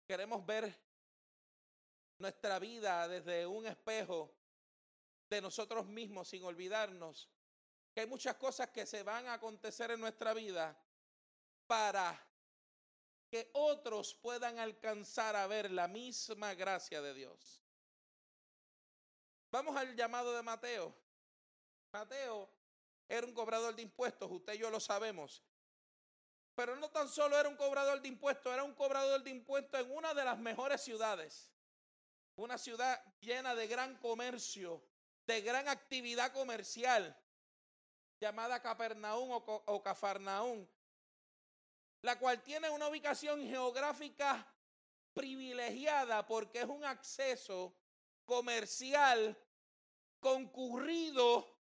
Queremos 0.06 0.46
ver 0.46 0.72
nuestra 2.16 2.60
vida 2.60 3.08
desde 3.08 3.44
un 3.44 3.66
espejo 3.66 4.32
de 5.28 5.40
nosotros 5.40 5.84
mismos 5.86 6.28
sin 6.28 6.44
olvidarnos 6.44 7.28
que 7.92 8.02
hay 8.02 8.06
muchas 8.06 8.36
cosas 8.36 8.70
que 8.70 8.86
se 8.86 9.02
van 9.02 9.26
a 9.26 9.32
acontecer 9.34 9.90
en 9.90 9.98
nuestra 9.98 10.32
vida 10.32 10.80
para 11.66 12.16
que 13.28 13.50
otros 13.52 14.14
puedan 14.14 14.60
alcanzar 14.60 15.34
a 15.34 15.48
ver 15.48 15.72
la 15.72 15.88
misma 15.88 16.54
gracia 16.54 17.02
de 17.02 17.14
Dios. 17.14 17.60
Vamos 19.50 19.76
al 19.76 19.96
llamado 19.96 20.36
de 20.36 20.42
Mateo. 20.44 20.94
Mateo 21.92 22.48
era 23.08 23.26
un 23.26 23.34
cobrador 23.34 23.74
de 23.74 23.82
impuestos, 23.82 24.30
usted 24.30 24.54
y 24.54 24.58
yo 24.58 24.70
lo 24.70 24.78
sabemos. 24.78 25.42
Pero 26.58 26.74
no 26.74 26.90
tan 26.90 27.08
solo 27.08 27.38
era 27.38 27.48
un 27.48 27.54
cobrador 27.54 28.02
de 28.02 28.08
impuestos, 28.08 28.52
era 28.52 28.64
un 28.64 28.74
cobrador 28.74 29.22
de 29.22 29.30
impuestos 29.30 29.80
en 29.80 29.92
una 29.92 30.12
de 30.12 30.24
las 30.24 30.36
mejores 30.40 30.80
ciudades. 30.80 31.52
Una 32.34 32.58
ciudad 32.58 33.00
llena 33.20 33.54
de 33.54 33.68
gran 33.68 33.96
comercio, 33.98 34.82
de 35.24 35.40
gran 35.40 35.68
actividad 35.68 36.32
comercial, 36.32 37.16
llamada 38.18 38.60
Capernaum 38.60 39.30
o, 39.30 39.62
o 39.66 39.82
la 42.02 42.18
cual 42.18 42.42
tiene 42.42 42.68
una 42.70 42.88
ubicación 42.88 43.40
geográfica 43.40 44.44
privilegiada 45.14 46.26
porque 46.26 46.62
es 46.62 46.66
un 46.66 46.84
acceso 46.84 47.72
comercial 48.24 49.40
concurrido 50.18 51.57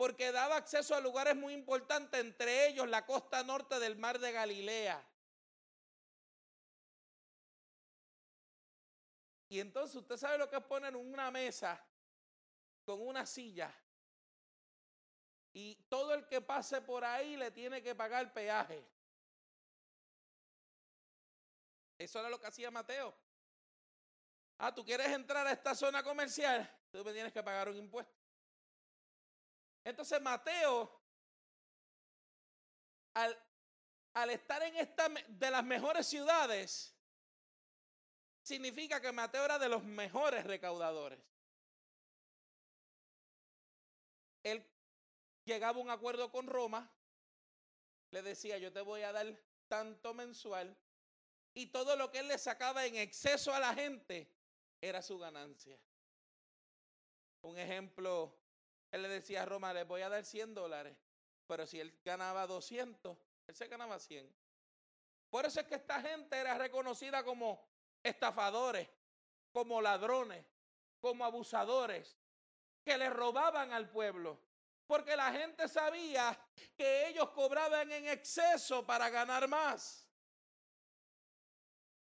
porque 0.00 0.32
daba 0.32 0.56
acceso 0.56 0.94
a 0.94 1.00
lugares 1.00 1.36
muy 1.36 1.52
importantes, 1.52 2.18
entre 2.18 2.68
ellos 2.68 2.88
la 2.88 3.04
costa 3.04 3.44
norte 3.44 3.78
del 3.78 3.96
mar 3.96 4.18
de 4.18 4.32
Galilea. 4.32 5.06
Y 9.50 9.60
entonces 9.60 9.96
usted 9.96 10.16
sabe 10.16 10.38
lo 10.38 10.48
que 10.48 10.56
es 10.56 10.64
poner 10.64 10.96
una 10.96 11.30
mesa 11.30 11.78
con 12.86 13.06
una 13.06 13.26
silla. 13.26 13.70
Y 15.52 15.74
todo 15.90 16.14
el 16.14 16.26
que 16.26 16.40
pase 16.40 16.80
por 16.80 17.04
ahí 17.04 17.36
le 17.36 17.50
tiene 17.50 17.82
que 17.82 17.94
pagar 17.94 18.32
peaje. 18.32 18.82
Eso 21.98 22.20
era 22.20 22.30
lo 22.30 22.40
que 22.40 22.46
hacía 22.46 22.70
Mateo. 22.70 23.14
Ah, 24.56 24.74
tú 24.74 24.82
quieres 24.82 25.08
entrar 25.08 25.46
a 25.46 25.52
esta 25.52 25.74
zona 25.74 26.02
comercial, 26.02 26.66
tú 26.90 27.04
me 27.04 27.12
tienes 27.12 27.34
que 27.34 27.42
pagar 27.42 27.68
un 27.68 27.76
impuesto. 27.76 28.19
Entonces 29.84 30.20
Mateo, 30.20 31.00
al, 33.14 34.30
estar 34.30 34.62
en 34.62 34.76
esta 34.76 35.08
de 35.08 35.50
las 35.50 35.64
mejores 35.64 36.06
ciudades, 36.06 36.94
significa 38.42 39.00
que 39.00 39.12
Mateo 39.12 39.44
era 39.44 39.58
de 39.58 39.68
los 39.68 39.82
mejores 39.84 40.44
recaudadores. 40.44 41.20
Él 44.42 44.66
llegaba 45.44 45.78
a 45.78 45.82
un 45.82 45.90
acuerdo 45.90 46.30
con 46.30 46.46
Roma, 46.46 46.90
le 48.10 48.22
decía, 48.22 48.58
yo 48.58 48.72
te 48.72 48.80
voy 48.80 49.02
a 49.02 49.12
dar 49.12 49.26
tanto 49.68 50.14
mensual, 50.14 50.76
y 51.54 51.66
todo 51.66 51.96
lo 51.96 52.10
que 52.10 52.20
él 52.20 52.28
le 52.28 52.38
sacaba 52.38 52.86
en 52.86 52.96
exceso 52.96 53.52
a 53.52 53.60
la 53.60 53.74
gente 53.74 54.32
era 54.80 55.02
su 55.02 55.18
ganancia. 55.18 55.78
Un 57.42 57.58
ejemplo 57.58 58.39
él 58.90 59.02
le 59.02 59.08
decía 59.08 59.42
a 59.42 59.46
Roma, 59.46 59.72
le 59.72 59.84
voy 59.84 60.02
a 60.02 60.08
dar 60.08 60.24
100 60.24 60.54
dólares. 60.54 60.96
Pero 61.46 61.66
si 61.66 61.80
él 61.80 61.98
ganaba 62.04 62.46
200, 62.46 63.16
él 63.46 63.54
se 63.54 63.66
ganaba 63.66 63.98
100. 63.98 64.32
Por 65.28 65.46
eso 65.46 65.60
es 65.60 65.66
que 65.66 65.76
esta 65.76 66.00
gente 66.00 66.36
era 66.36 66.58
reconocida 66.58 67.22
como 67.24 67.64
estafadores, 68.02 68.88
como 69.52 69.80
ladrones, 69.80 70.44
como 71.00 71.24
abusadores, 71.24 72.16
que 72.84 72.98
le 72.98 73.10
robaban 73.10 73.72
al 73.72 73.88
pueblo. 73.90 74.40
Porque 74.86 75.14
la 75.14 75.32
gente 75.32 75.68
sabía 75.68 76.36
que 76.76 77.08
ellos 77.08 77.30
cobraban 77.30 77.90
en 77.92 78.08
exceso 78.08 78.84
para 78.84 79.08
ganar 79.08 79.46
más. 79.46 80.08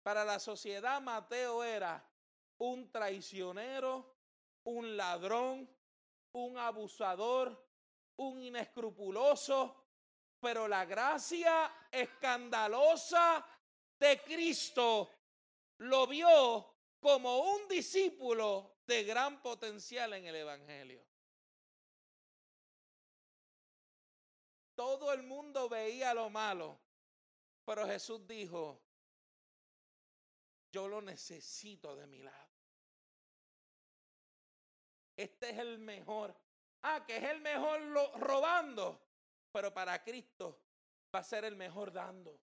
Para 0.01 0.25
la 0.25 0.39
sociedad 0.39 0.99
Mateo 0.99 1.63
era 1.63 2.03
un 2.57 2.91
traicionero, 2.91 4.15
un 4.63 4.97
ladrón, 4.97 5.69
un 6.33 6.57
abusador, 6.57 7.67
un 8.17 8.41
inescrupuloso, 8.41 9.75
pero 10.39 10.67
la 10.67 10.85
gracia 10.85 11.87
escandalosa 11.91 13.45
de 13.99 14.21
Cristo 14.23 15.09
lo 15.77 16.07
vio 16.07 16.75
como 16.99 17.39
un 17.53 17.67
discípulo 17.67 18.77
de 18.85 19.03
gran 19.03 19.41
potencial 19.41 20.13
en 20.13 20.25
el 20.25 20.35
Evangelio. 20.35 21.05
Todo 24.75 25.13
el 25.13 25.23
mundo 25.23 25.69
veía 25.69 26.13
lo 26.13 26.29
malo, 26.29 26.79
pero 27.65 27.85
Jesús 27.85 28.25
dijo, 28.27 28.81
yo 30.71 30.87
lo 30.87 31.01
necesito 31.01 31.95
de 31.95 32.07
mi 32.07 32.19
lado. 32.19 32.50
Este 35.21 35.51
es 35.51 35.59
el 35.59 35.77
mejor. 35.77 36.35
Ah, 36.81 37.05
que 37.05 37.17
es 37.17 37.23
el 37.23 37.41
mejor 37.41 37.79
robando, 38.19 38.99
pero 39.51 39.71
para 39.71 40.03
Cristo 40.03 40.59
va 41.13 41.19
a 41.19 41.23
ser 41.23 41.45
el 41.45 41.55
mejor 41.55 41.93
dando. 41.93 42.39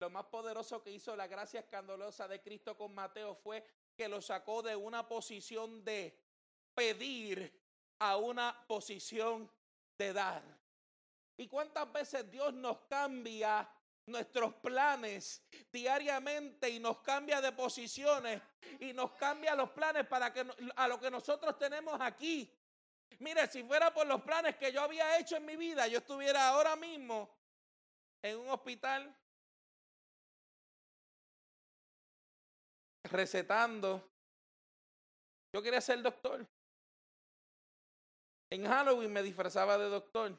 Lo 0.00 0.10
más 0.10 0.24
poderoso 0.24 0.82
que 0.82 0.90
hizo 0.90 1.14
la 1.14 1.28
gracia 1.28 1.60
escandalosa 1.60 2.26
de 2.26 2.42
Cristo 2.42 2.76
con 2.76 2.92
Mateo 2.92 3.36
fue 3.36 3.64
que 3.94 4.08
lo 4.08 4.20
sacó 4.20 4.60
de 4.60 4.74
una 4.74 5.06
posición 5.06 5.84
de 5.84 6.18
pedir 6.74 7.52
a 8.00 8.16
una 8.16 8.64
posición 8.66 9.48
de 9.96 10.12
dar. 10.12 10.42
¿Y 11.36 11.46
cuántas 11.46 11.92
veces 11.92 12.28
Dios 12.28 12.52
nos 12.54 12.80
cambia 12.88 13.70
nuestros 14.10 14.54
planes 14.56 15.42
diariamente 15.72 16.68
y 16.68 16.78
nos 16.78 16.98
cambia 17.00 17.40
de 17.40 17.52
posiciones 17.52 18.42
y 18.78 18.92
nos 18.92 19.12
cambia 19.12 19.54
los 19.54 19.70
planes 19.70 20.06
para 20.06 20.32
que 20.32 20.44
a 20.76 20.88
lo 20.88 21.00
que 21.00 21.10
nosotros 21.10 21.58
tenemos 21.58 21.98
aquí. 22.00 22.52
Mire, 23.18 23.46
si 23.48 23.62
fuera 23.62 23.92
por 23.92 24.06
los 24.06 24.22
planes 24.22 24.56
que 24.56 24.72
yo 24.72 24.82
había 24.82 25.18
hecho 25.18 25.36
en 25.36 25.44
mi 25.44 25.56
vida, 25.56 25.86
yo 25.86 25.98
estuviera 25.98 26.48
ahora 26.48 26.76
mismo 26.76 27.30
en 28.22 28.38
un 28.38 28.48
hospital 28.50 29.14
recetando. 33.04 34.10
Yo 35.52 35.62
quería 35.62 35.80
ser 35.80 36.00
doctor. 36.02 36.46
En 38.50 38.66
Halloween 38.66 39.12
me 39.12 39.22
disfrazaba 39.22 39.78
de 39.78 39.88
doctor. 39.88 40.36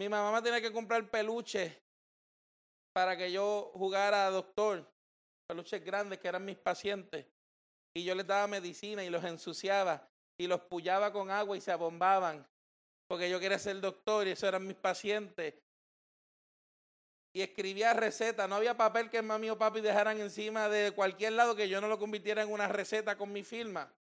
Mi 0.00 0.08
mamá 0.08 0.42
tenía 0.42 0.62
que 0.62 0.72
comprar 0.72 1.10
peluches 1.10 1.76
para 2.94 3.18
que 3.18 3.30
yo 3.30 3.70
jugara 3.74 4.26
a 4.26 4.30
doctor. 4.30 4.90
Peluches 5.46 5.84
grandes 5.84 6.18
que 6.18 6.26
eran 6.26 6.42
mis 6.42 6.56
pacientes. 6.56 7.26
Y 7.94 8.04
yo 8.04 8.14
les 8.14 8.26
daba 8.26 8.46
medicina 8.46 9.04
y 9.04 9.10
los 9.10 9.22
ensuciaba 9.22 10.08
y 10.38 10.46
los 10.46 10.62
pullaba 10.62 11.12
con 11.12 11.30
agua 11.30 11.54
y 11.54 11.60
se 11.60 11.70
abombaban. 11.70 12.48
Porque 13.08 13.28
yo 13.28 13.38
quería 13.38 13.58
ser 13.58 13.78
doctor 13.78 14.26
y 14.26 14.30
esos 14.30 14.48
eran 14.48 14.66
mis 14.66 14.78
pacientes. 14.78 15.52
Y 17.34 17.42
escribía 17.42 17.92
recetas. 17.92 18.48
No 18.48 18.54
había 18.54 18.78
papel 18.78 19.10
que 19.10 19.20
mami 19.20 19.50
o 19.50 19.58
papi 19.58 19.82
dejaran 19.82 20.18
encima 20.18 20.70
de 20.70 20.92
cualquier 20.92 21.34
lado 21.34 21.54
que 21.54 21.68
yo 21.68 21.78
no 21.78 21.88
lo 21.88 21.98
convirtiera 21.98 22.40
en 22.40 22.50
una 22.50 22.68
receta 22.68 23.18
con 23.18 23.30
mi 23.30 23.44
firma. 23.44 23.92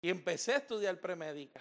Y 0.00 0.08
empecé 0.08 0.54
a 0.54 0.56
estudiar 0.56 0.98
premédica. 0.98 1.60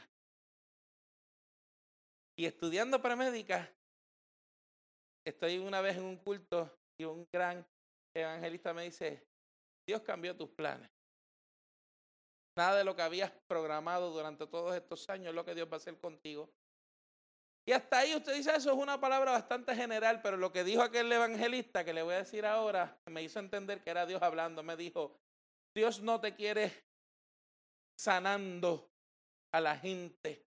Y 2.39 2.45
estudiando 2.45 3.01
premédica, 3.01 3.67
estoy 5.25 5.57
una 5.57 5.81
vez 5.81 5.97
en 5.97 6.03
un 6.03 6.17
culto 6.17 6.71
y 6.95 7.03
un 7.03 7.27
gran 7.33 7.65
evangelista 8.13 8.75
me 8.75 8.83
dice, 8.83 9.27
Dios 9.87 10.01
cambió 10.01 10.37
tus 10.37 10.49
planes. 10.49 10.87
Nada 12.55 12.77
de 12.77 12.83
lo 12.83 12.95
que 12.95 13.01
habías 13.01 13.31
programado 13.47 14.11
durante 14.11 14.45
todos 14.45 14.75
estos 14.75 15.09
años 15.09 15.29
es 15.29 15.33
lo 15.33 15.43
que 15.43 15.55
Dios 15.55 15.67
va 15.67 15.73
a 15.73 15.77
hacer 15.77 15.99
contigo. 15.99 16.47
Y 17.65 17.71
hasta 17.71 17.99
ahí 17.99 18.15
usted 18.15 18.35
dice, 18.35 18.55
eso 18.55 18.71
es 18.71 18.77
una 18.77 18.99
palabra 18.99 19.31
bastante 19.31 19.75
general, 19.75 20.21
pero 20.21 20.37
lo 20.37 20.51
que 20.51 20.63
dijo 20.63 20.83
aquel 20.83 21.11
evangelista 21.11 21.83
que 21.83 21.93
le 21.93 22.03
voy 22.03 22.13
a 22.13 22.19
decir 22.19 22.45
ahora, 22.45 22.99
me 23.07 23.23
hizo 23.23 23.39
entender 23.39 23.83
que 23.83 23.89
era 23.89 24.05
Dios 24.05 24.21
hablando. 24.21 24.61
Me 24.63 24.77
dijo, 24.77 25.19
Dios 25.75 26.01
no 26.01 26.21
te 26.21 26.35
quiere 26.35 26.71
sanando 27.99 28.91
a 29.51 29.59
la 29.59 29.75
gente. 29.75 30.46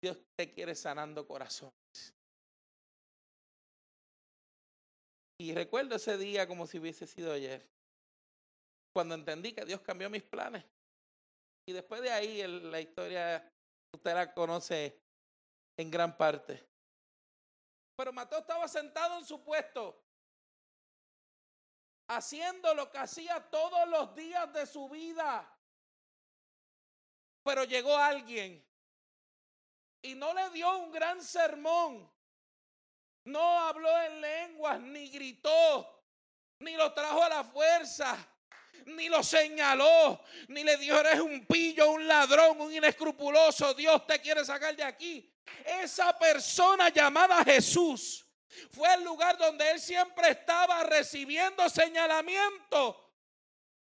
Dios 0.00 0.18
te 0.36 0.52
quiere 0.52 0.74
sanando 0.74 1.26
corazones. 1.26 2.14
Y 5.40 5.54
recuerdo 5.54 5.96
ese 5.96 6.18
día 6.18 6.46
como 6.48 6.66
si 6.66 6.78
hubiese 6.78 7.06
sido 7.06 7.32
ayer, 7.32 7.64
cuando 8.92 9.14
entendí 9.14 9.52
que 9.52 9.64
Dios 9.64 9.80
cambió 9.80 10.10
mis 10.10 10.22
planes. 10.22 10.64
Y 11.66 11.72
después 11.72 12.00
de 12.02 12.10
ahí 12.10 12.42
la 12.46 12.80
historia, 12.80 13.52
usted 13.92 14.14
la 14.14 14.32
conoce 14.32 15.00
en 15.76 15.90
gran 15.90 16.16
parte. 16.16 16.66
Pero 17.96 18.12
Mateo 18.12 18.38
estaba 18.40 18.66
sentado 18.66 19.18
en 19.18 19.24
su 19.24 19.42
puesto, 19.44 20.02
haciendo 22.08 22.74
lo 22.74 22.90
que 22.90 22.98
hacía 22.98 23.40
todos 23.50 23.88
los 23.88 24.14
días 24.14 24.52
de 24.52 24.66
su 24.66 24.88
vida. 24.88 25.56
Pero 27.44 27.64
llegó 27.64 27.96
alguien 27.96 28.67
y 30.02 30.14
no 30.14 30.32
le 30.32 30.50
dio 30.50 30.76
un 30.78 30.92
gran 30.92 31.22
sermón. 31.22 32.10
No 33.24 33.60
habló 33.60 34.02
en 34.02 34.20
lenguas, 34.20 34.80
ni 34.80 35.08
gritó, 35.10 36.04
ni 36.60 36.74
lo 36.76 36.92
trajo 36.92 37.22
a 37.22 37.28
la 37.28 37.44
fuerza, 37.44 38.16
ni 38.86 39.08
lo 39.08 39.22
señaló, 39.22 40.22
ni 40.48 40.64
le 40.64 40.76
dijo 40.76 40.98
eres 40.98 41.20
un 41.20 41.44
pillo, 41.46 41.90
un 41.90 42.06
ladrón, 42.06 42.60
un 42.60 42.72
inescrupuloso, 42.72 43.74
Dios 43.74 44.06
te 44.06 44.20
quiere 44.20 44.44
sacar 44.44 44.74
de 44.74 44.84
aquí. 44.84 45.30
Esa 45.64 46.18
persona 46.18 46.88
llamada 46.88 47.44
Jesús 47.44 48.24
fue 48.70 48.92
el 48.94 49.04
lugar 49.04 49.36
donde 49.36 49.70
él 49.70 49.80
siempre 49.80 50.30
estaba 50.30 50.82
recibiendo 50.84 51.68
señalamiento 51.68 53.12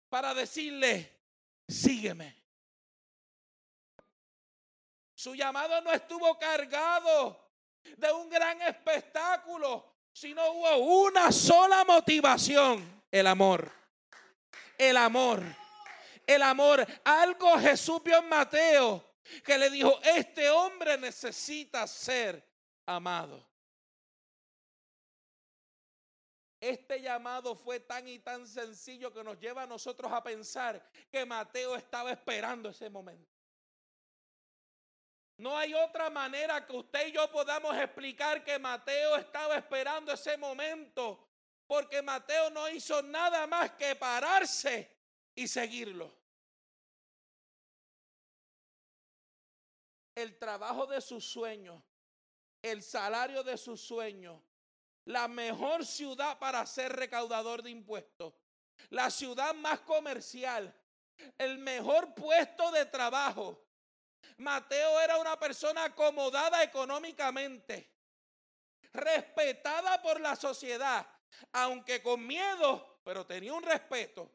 para 0.08 0.32
decirle, 0.34 1.20
sígueme. 1.68 2.45
Su 5.16 5.34
llamado 5.34 5.80
no 5.80 5.90
estuvo 5.92 6.38
cargado 6.38 7.50
de 7.96 8.12
un 8.12 8.28
gran 8.28 8.60
espectáculo, 8.60 9.94
sino 10.12 10.46
hubo 10.52 10.76
una 11.06 11.32
sola 11.32 11.86
motivación, 11.86 13.02
el 13.10 13.26
amor. 13.26 13.72
El 14.76 14.98
amor. 14.98 15.42
El 16.26 16.42
amor. 16.42 16.86
Algo 17.02 17.58
Jesús 17.58 18.02
vio 18.04 18.18
en 18.18 18.28
Mateo 18.28 19.14
que 19.42 19.56
le 19.56 19.70
dijo, 19.70 19.98
este 20.02 20.50
hombre 20.50 20.98
necesita 20.98 21.86
ser 21.86 22.46
amado. 22.84 23.42
Este 26.60 27.00
llamado 27.00 27.54
fue 27.56 27.80
tan 27.80 28.06
y 28.06 28.18
tan 28.18 28.46
sencillo 28.46 29.10
que 29.14 29.24
nos 29.24 29.38
lleva 29.38 29.62
a 29.62 29.66
nosotros 29.66 30.12
a 30.12 30.22
pensar 30.22 30.86
que 31.10 31.24
Mateo 31.24 31.74
estaba 31.74 32.12
esperando 32.12 32.68
ese 32.68 32.90
momento. 32.90 33.35
No 35.38 35.56
hay 35.56 35.74
otra 35.74 36.08
manera 36.08 36.64
que 36.64 36.74
usted 36.74 37.08
y 37.08 37.12
yo 37.12 37.30
podamos 37.30 37.76
explicar 37.76 38.42
que 38.42 38.58
Mateo 38.58 39.16
estaba 39.16 39.56
esperando 39.56 40.12
ese 40.12 40.36
momento, 40.38 41.28
porque 41.66 42.00
Mateo 42.00 42.48
no 42.50 42.68
hizo 42.70 43.02
nada 43.02 43.46
más 43.46 43.72
que 43.72 43.94
pararse 43.96 44.90
y 45.34 45.46
seguirlo. 45.46 46.10
El 50.14 50.38
trabajo 50.38 50.86
de 50.86 51.02
sus 51.02 51.22
sueños, 51.26 51.82
el 52.62 52.82
salario 52.82 53.42
de 53.42 53.58
sus 53.58 53.82
sueños, 53.82 54.40
la 55.04 55.28
mejor 55.28 55.84
ciudad 55.84 56.38
para 56.38 56.64
ser 56.64 56.92
recaudador 56.94 57.62
de 57.62 57.70
impuestos, 57.70 58.32
la 58.88 59.10
ciudad 59.10 59.54
más 59.54 59.80
comercial, 59.80 60.74
el 61.36 61.58
mejor 61.58 62.14
puesto 62.14 62.70
de 62.70 62.86
trabajo, 62.86 63.65
Mateo 64.38 65.00
era 65.00 65.18
una 65.18 65.38
persona 65.38 65.84
acomodada 65.84 66.62
económicamente, 66.62 67.90
respetada 68.92 70.00
por 70.02 70.20
la 70.20 70.36
sociedad, 70.36 71.06
aunque 71.52 72.02
con 72.02 72.26
miedo, 72.26 73.00
pero 73.04 73.26
tenía 73.26 73.54
un 73.54 73.62
respeto. 73.62 74.30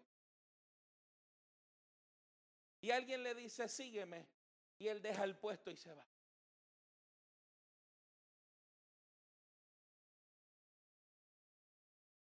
Y 2.81 2.89
alguien 2.89 3.21
le 3.21 3.35
dice, 3.35 3.67
sígueme, 3.69 4.27
y 4.79 4.87
él 4.87 5.01
deja 5.01 5.23
el 5.23 5.37
puesto 5.37 5.69
y 5.69 5.77
se 5.77 5.93
va. 5.93 6.05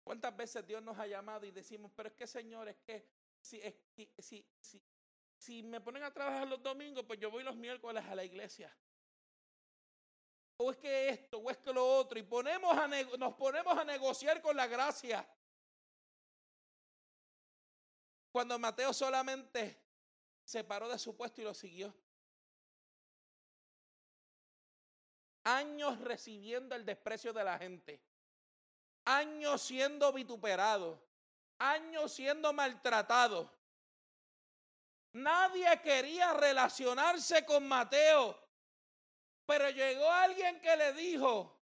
¿Cuántas 0.03 0.37
veces 0.37 0.67
Dios 0.67 0.83
nos 0.83 0.99
ha 0.99 1.07
llamado 1.07 1.47
y 1.47 1.53
decimos, 1.53 1.93
pero 1.95 2.09
es 2.09 2.17
que 2.17 2.27
Señor, 2.27 2.69
es 2.69 2.79
que 2.79 3.07
si, 3.41 3.63
si, 4.19 4.45
si, 4.61 4.83
si 5.41 5.63
me 5.63 5.81
ponen 5.81 6.03
a 6.03 6.13
trabajar 6.13 6.47
los 6.47 6.63
domingos, 6.63 7.03
pues 7.07 7.19
yo 7.19 7.31
voy 7.31 7.43
los 7.43 7.57
miércoles 7.57 8.05
a 8.05 8.15
la 8.15 8.23
iglesia. 8.23 8.77
O 10.59 10.71
es 10.71 10.77
que 10.77 11.09
esto, 11.09 11.39
o 11.39 11.51
es 11.51 11.57
que 11.57 11.73
lo 11.73 11.97
otro, 11.97 12.19
y 12.19 12.23
ponemos 12.23 12.77
a 12.77 12.87
nos 12.87 13.35
ponemos 13.37 13.79
a 13.79 13.83
negociar 13.83 14.43
con 14.43 14.55
la 14.55 14.67
gracia. 14.67 15.27
Cuando 18.31 18.59
Mateo 18.59 18.93
solamente 18.93 19.83
se 20.45 20.63
paró 20.63 20.91
de 20.91 20.99
su 20.99 21.17
puesto 21.17 21.41
y 21.41 21.45
lo 21.45 21.55
siguió. 21.55 21.95
Años 25.45 25.99
recibiendo 26.01 26.75
el 26.75 26.85
desprecio 26.85 27.33
de 27.33 27.45
la 27.45 27.59
gente. 27.59 27.99
Años 29.07 29.63
siendo 29.63 30.13
vituperado. 30.13 31.03
Años 31.59 32.13
siendo 32.13 32.53
maltratado. 32.53 33.60
Nadie 35.13 35.81
quería 35.83 36.33
relacionarse 36.35 37.45
con 37.45 37.67
Mateo. 37.67 38.39
Pero 39.47 39.69
llegó 39.71 40.09
alguien 40.09 40.61
que 40.61 40.77
le 40.77 40.93
dijo 40.93 41.61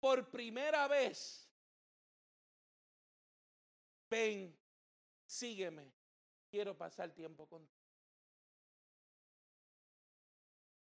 por 0.00 0.30
primera 0.30 0.88
vez, 0.88 1.46
ven, 4.08 4.58
sígueme, 5.26 5.92
quiero 6.48 6.76
pasar 6.76 7.10
tiempo 7.10 7.46
contigo. 7.46 7.78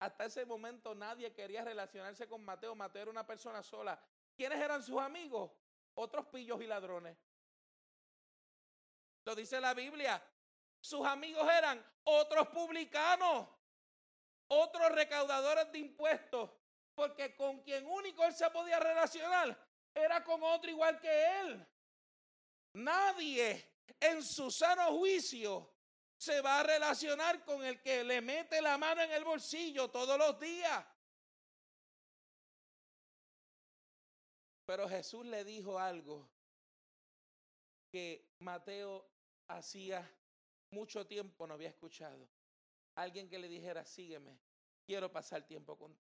Hasta 0.01 0.27
ese 0.27 0.45
momento 0.45 0.95
nadie 0.95 1.33
quería 1.33 1.65
relacionarse 1.65 2.29
con 2.29 2.45
Mateo. 2.45 2.75
Mateo 2.75 3.03
era 3.03 3.11
una 3.11 3.27
persona 3.27 3.63
sola. 3.63 4.01
¿Quiénes 4.37 4.61
eran 4.61 4.83
sus 4.83 4.99
amigos? 5.01 5.51
Otros 5.95 6.27
pillos 6.27 6.61
y 6.61 6.67
ladrones. 6.67 7.17
Lo 9.25 9.35
dice 9.35 9.61
la 9.61 9.75
Biblia. 9.75 10.23
Sus 10.81 11.07
amigos 11.07 11.49
eran 11.51 11.85
otros 12.05 12.49
publicanos, 12.49 13.49
otros 14.49 14.93
recaudadores 14.93 15.71
de 15.73 15.79
impuestos, 15.79 16.51
porque 16.95 17.35
con 17.37 17.63
quien 17.63 17.87
único 17.87 18.25
él 18.25 18.35
se 18.35 18.51
podía 18.51 18.79
relacionar 18.79 19.57
era 19.95 20.23
con 20.25 20.43
otro 20.43 20.71
igual 20.71 21.01
que 21.01 21.41
él. 21.41 21.67
Nadie 22.75 23.79
en 24.01 24.23
su 24.23 24.51
sano 24.51 24.97
juicio 24.99 25.75
se 26.17 26.41
va 26.41 26.61
a 26.61 26.63
relacionar 26.63 27.45
con 27.45 27.65
el 27.65 27.81
que 27.81 28.05
le 28.05 28.21
mete 28.21 28.61
la 28.61 28.77
mano 28.77 29.03
en 29.03 29.13
el 29.13 29.25
bolsillo 29.25 29.89
todos 29.89 30.19
los 30.19 30.39
días. 30.41 30.85
Pero 34.67 34.89
Jesús 34.89 35.25
le 35.25 35.45
dijo 35.45 35.79
algo 35.79 36.29
que 37.91 38.35
Mateo 38.41 39.09
hacía 39.49 40.07
mucho 40.71 41.07
tiempo 41.07 41.47
no 41.47 41.55
había 41.55 41.69
escuchado. 41.69 42.29
Alguien 42.95 43.29
que 43.29 43.39
le 43.39 43.49
dijera, 43.49 43.85
sígueme, 43.85 44.39
quiero 44.85 45.11
pasar 45.11 45.47
tiempo 45.47 45.77
contigo. 45.77 46.09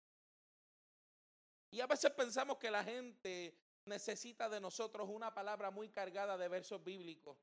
Y 1.71 1.81
a 1.81 1.87
veces 1.87 2.11
pensamos 2.11 2.57
que 2.57 2.71
la 2.71 2.83
gente 2.83 3.55
necesita 3.85 4.49
de 4.49 4.59
nosotros 4.59 5.07
una 5.09 5.33
palabra 5.33 5.71
muy 5.71 5.89
cargada 5.89 6.37
de 6.37 6.47
versos 6.47 6.83
bíblicos. 6.83 7.37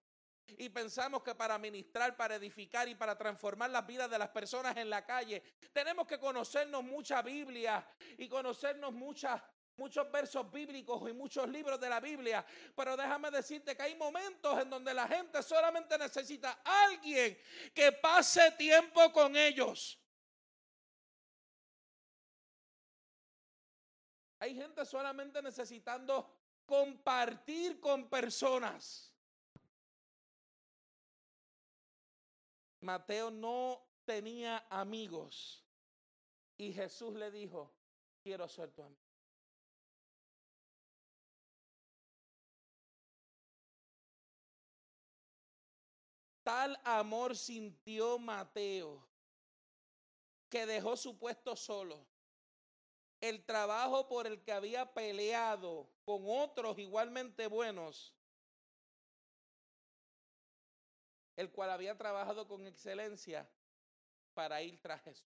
Y 0.58 0.68
pensamos 0.68 1.22
que 1.22 1.34
para 1.34 1.58
ministrar, 1.58 2.16
para 2.16 2.36
edificar 2.36 2.88
y 2.88 2.94
para 2.94 3.16
transformar 3.18 3.70
las 3.70 3.84
vidas 3.84 4.08
de 4.08 4.18
las 4.18 4.28
personas 4.28 4.76
en 4.76 4.88
la 4.88 5.04
calle, 5.04 5.42
tenemos 5.72 6.06
que 6.06 6.18
conocernos 6.20 6.84
mucha 6.84 7.20
Biblia 7.20 7.86
y 8.16 8.28
conocernos 8.28 8.92
muchas 8.92 9.42
muchos 9.76 10.10
versos 10.10 10.50
bíblicos 10.50 11.08
y 11.08 11.12
muchos 11.12 11.48
libros 11.48 11.78
de 11.80 11.88
la 11.88 12.00
Biblia, 12.00 12.44
pero 12.74 12.96
déjame 12.96 13.30
decirte 13.30 13.76
que 13.76 13.82
hay 13.82 13.94
momentos 13.94 14.58
en 14.60 14.70
donde 14.70 14.92
la 14.94 15.06
gente 15.06 15.42
solamente 15.42 15.98
necesita 15.98 16.60
a 16.64 16.84
alguien 16.84 17.38
que 17.74 17.92
pase 17.92 18.52
tiempo 18.52 19.12
con 19.12 19.36
ellos. 19.36 19.98
Hay 24.38 24.54
gente 24.54 24.84
solamente 24.84 25.40
necesitando 25.42 26.30
compartir 26.66 27.80
con 27.80 28.08
personas. 28.08 29.12
Mateo 32.80 33.30
no 33.30 33.82
tenía 34.04 34.66
amigos 34.70 35.64
y 36.58 36.72
Jesús 36.72 37.14
le 37.14 37.30
dijo, 37.30 37.72
quiero 38.22 38.48
ser 38.48 38.70
tu 38.70 38.82
amigo. 38.82 39.05
Tal 46.46 46.80
amor 46.84 47.36
sintió 47.36 48.20
Mateo 48.20 49.04
que 50.48 50.64
dejó 50.64 50.96
su 50.96 51.18
puesto 51.18 51.56
solo. 51.56 52.06
El 53.20 53.44
trabajo 53.44 54.06
por 54.06 54.28
el 54.28 54.40
que 54.44 54.52
había 54.52 54.94
peleado 54.94 55.90
con 56.04 56.22
otros 56.28 56.78
igualmente 56.78 57.48
buenos 57.48 58.14
el 61.34 61.50
cual 61.50 61.70
había 61.70 61.98
trabajado 61.98 62.46
con 62.46 62.64
excelencia 62.68 63.50
para 64.32 64.62
ir 64.62 64.80
tras 64.80 65.02
Jesús. 65.02 65.26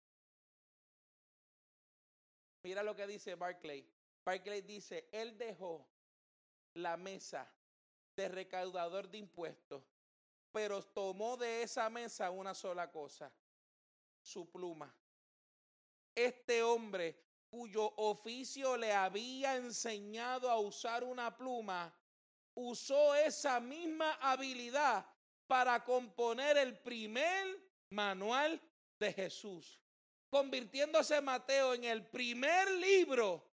Mira 2.64 2.84
lo 2.84 2.96
que 2.96 3.06
dice 3.06 3.36
Barclay. 3.36 3.86
Barclay 4.24 4.62
dice, 4.62 5.10
él 5.12 5.38
dejó 5.38 5.86
la 6.74 6.96
mesa 6.96 7.54
de 8.16 8.30
recaudador 8.30 9.10
de 9.10 9.18
impuestos, 9.18 9.84
pero 10.52 10.82
tomó 10.82 11.38
de 11.38 11.64
esa 11.64 11.90
mesa 11.90 12.30
una 12.30 12.54
sola 12.54 12.92
cosa, 12.92 13.32
su 14.22 14.50
pluma. 14.50 14.94
Este 16.14 16.62
hombre 16.62 17.24
cuyo 17.50 17.94
oficio 17.98 18.78
le 18.78 18.94
había 18.94 19.58
enseñado 19.58 20.50
a 20.50 20.58
usar 20.58 21.04
una 21.04 21.36
pluma, 21.36 21.94
usó 22.54 23.14
esa 23.16 23.60
misma 23.60 24.14
habilidad 24.22 25.06
para 25.48 25.84
componer 25.84 26.58
el 26.58 26.78
primer 26.80 27.60
manual 27.90 28.60
de 28.98 29.12
Jesús, 29.12 29.80
convirtiéndose 30.30 31.20
Mateo 31.20 31.74
en 31.74 31.84
el 31.84 32.06
primer 32.06 32.72
libro 32.72 33.46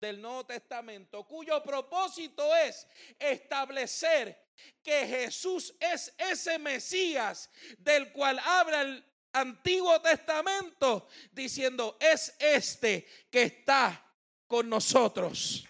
del 0.00 0.20
Nuevo 0.20 0.44
Testamento, 0.44 1.24
cuyo 1.24 1.62
propósito 1.62 2.54
es 2.56 2.88
establecer 3.18 4.43
que 4.82 5.06
Jesús 5.06 5.74
es 5.80 6.14
ese 6.18 6.58
Mesías 6.58 7.50
del 7.78 8.12
cual 8.12 8.38
habla 8.38 8.82
el 8.82 9.04
Antiguo 9.32 10.00
Testamento, 10.00 11.08
diciendo, 11.32 11.96
es 12.00 12.34
este 12.38 13.06
que 13.30 13.42
está 13.42 14.00
con 14.46 14.68
nosotros. 14.68 15.64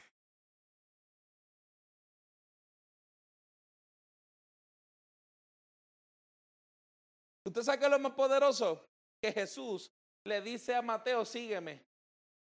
¿Usted 7.47 7.63
sabe 7.63 7.79
qué 7.79 7.85
es 7.85 7.91
lo 7.91 7.99
más 7.99 8.13
poderoso? 8.13 8.87
Que 9.21 9.33
Jesús 9.33 9.91
le 10.25 10.41
dice 10.41 10.75
a 10.75 10.83
Mateo, 10.83 11.25
sígueme. 11.25 11.85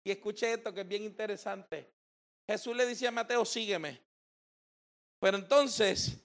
Y 0.04 0.12
escuche 0.12 0.54
esto 0.54 0.74
que 0.74 0.82
es 0.82 0.88
bien 0.88 1.04
interesante. 1.04 1.94
Jesús 2.48 2.76
le 2.76 2.86
dice 2.86 3.08
a 3.08 3.12
Mateo, 3.12 3.46
sígueme. 3.46 4.09
Pero 5.20 5.38
entonces, 5.38 6.18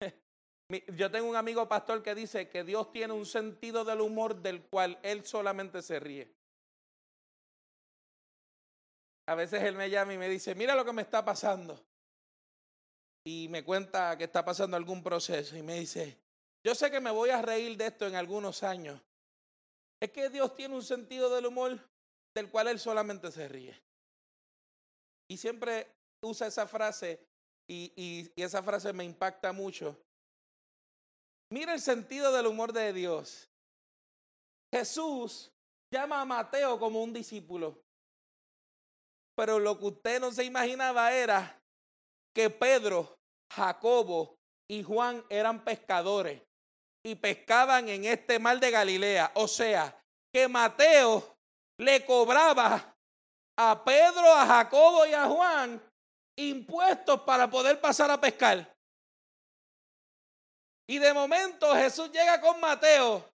yo 0.96 1.10
tengo 1.10 1.28
un 1.28 1.36
amigo 1.36 1.68
pastor 1.68 2.02
que 2.02 2.14
dice 2.14 2.48
que 2.48 2.64
Dios 2.64 2.90
tiene 2.92 3.12
un 3.12 3.26
sentido 3.26 3.84
del 3.84 4.00
humor 4.00 4.36
del 4.36 4.62
cual 4.62 4.98
él 5.02 5.24
solamente 5.24 5.82
se 5.82 6.00
ríe. 6.00 6.34
A 9.28 9.34
veces 9.34 9.62
él 9.62 9.74
me 9.74 9.90
llama 9.90 10.14
y 10.14 10.18
me 10.18 10.28
dice, 10.28 10.54
mira 10.54 10.74
lo 10.74 10.84
que 10.84 10.92
me 10.92 11.02
está 11.02 11.24
pasando. 11.24 11.84
Y 13.24 13.48
me 13.50 13.64
cuenta 13.64 14.16
que 14.16 14.24
está 14.24 14.44
pasando 14.44 14.76
algún 14.76 15.02
proceso 15.02 15.56
y 15.56 15.62
me 15.62 15.80
dice, 15.80 16.16
yo 16.64 16.74
sé 16.76 16.90
que 16.90 17.00
me 17.00 17.10
voy 17.10 17.30
a 17.30 17.42
reír 17.42 17.76
de 17.76 17.86
esto 17.86 18.06
en 18.06 18.14
algunos 18.14 18.62
años. 18.62 19.00
Es 20.00 20.12
que 20.12 20.28
Dios 20.30 20.54
tiene 20.54 20.74
un 20.74 20.82
sentido 20.82 21.34
del 21.34 21.46
humor 21.46 21.78
del 22.34 22.50
cual 22.50 22.68
Él 22.68 22.78
solamente 22.78 23.32
se 23.32 23.48
ríe. 23.48 23.80
Y 25.28 25.36
siempre 25.38 25.88
usa 26.20 26.46
esa 26.46 26.68
frase 26.68 27.26
y, 27.68 28.30
esa 28.36 28.62
frase 28.62 28.92
me 28.92 29.04
impacta 29.04 29.52
mucho. 29.52 29.96
Mira 31.50 31.74
el 31.74 31.80
sentido 31.80 32.32
del 32.32 32.46
humor 32.46 32.72
de 32.72 32.92
Dios. 32.92 33.48
Jesús 34.72 35.52
llama 35.92 36.20
a 36.20 36.24
Mateo 36.24 36.78
como 36.78 37.02
un 37.02 37.12
discípulo. 37.12 37.80
Pero 39.36 39.58
lo 39.58 39.78
que 39.78 39.86
usted 39.86 40.20
no 40.20 40.32
se 40.32 40.44
imaginaba 40.44 41.12
era 41.12 41.60
que 42.34 42.50
Pedro, 42.50 43.16
Jacobo 43.52 44.36
y 44.68 44.82
Juan 44.82 45.24
eran 45.28 45.62
pescadores 45.62 46.42
y 47.04 47.14
pescaban 47.14 47.88
en 47.88 48.04
este 48.06 48.38
mar 48.38 48.58
de 48.58 48.70
Galilea. 48.70 49.32
O 49.34 49.46
sea, 49.46 49.96
que 50.32 50.48
Mateo 50.48 51.36
le 51.78 52.04
cobraba 52.04 52.96
a 53.56 53.84
Pedro, 53.84 54.32
a 54.34 54.46
Jacobo 54.46 55.06
y 55.06 55.12
a 55.12 55.26
Juan 55.26 55.80
impuestos 56.36 57.20
para 57.22 57.48
poder 57.48 57.80
pasar 57.80 58.10
a 58.10 58.20
pescar. 58.20 58.72
Y 60.88 60.98
de 60.98 61.12
momento 61.12 61.74
Jesús 61.74 62.10
llega 62.12 62.40
con 62.40 62.60
Mateo. 62.60 63.28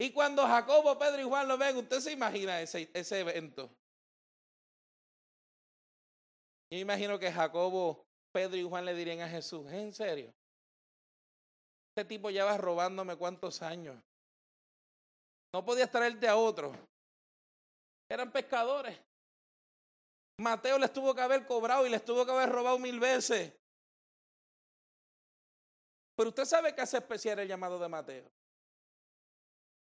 Y 0.00 0.12
cuando 0.12 0.46
Jacobo, 0.46 0.98
Pedro 0.98 1.20
y 1.20 1.24
Juan 1.24 1.48
lo 1.48 1.56
ven, 1.56 1.76
usted 1.76 2.00
se 2.00 2.12
imagina 2.12 2.60
ese, 2.60 2.90
ese 2.92 3.20
evento. 3.20 3.70
Yo 6.70 6.78
imagino 6.78 7.18
que 7.18 7.32
Jacobo, 7.32 8.04
Pedro 8.32 8.56
y 8.56 8.62
Juan 8.62 8.84
le 8.84 8.94
dirían 8.94 9.20
a 9.20 9.28
Jesús, 9.28 9.66
en 9.72 9.92
serio? 9.92 10.32
Este 11.90 12.04
tipo 12.04 12.30
lleva 12.30 12.56
robándome 12.56 13.16
cuántos 13.16 13.62
años. 13.62 14.00
No 15.52 15.64
podías 15.64 15.90
traerte 15.90 16.28
a 16.28 16.36
otro. 16.36 16.72
Eran 18.08 18.30
pescadores. 18.30 18.96
Mateo 20.38 20.78
les 20.78 20.92
tuvo 20.92 21.14
que 21.14 21.20
haber 21.20 21.46
cobrado 21.46 21.86
y 21.86 21.90
les 21.90 22.04
tuvo 22.04 22.24
que 22.24 22.32
haber 22.32 22.48
robado 22.48 22.78
mil 22.78 23.00
veces. 23.00 23.52
Pero 26.14 26.30
usted 26.30 26.44
sabe 26.44 26.74
que 26.74 26.80
hace 26.80 26.96
especial 26.96 27.38
el 27.40 27.48
llamado 27.48 27.78
de 27.78 27.88
Mateo. 27.88 28.30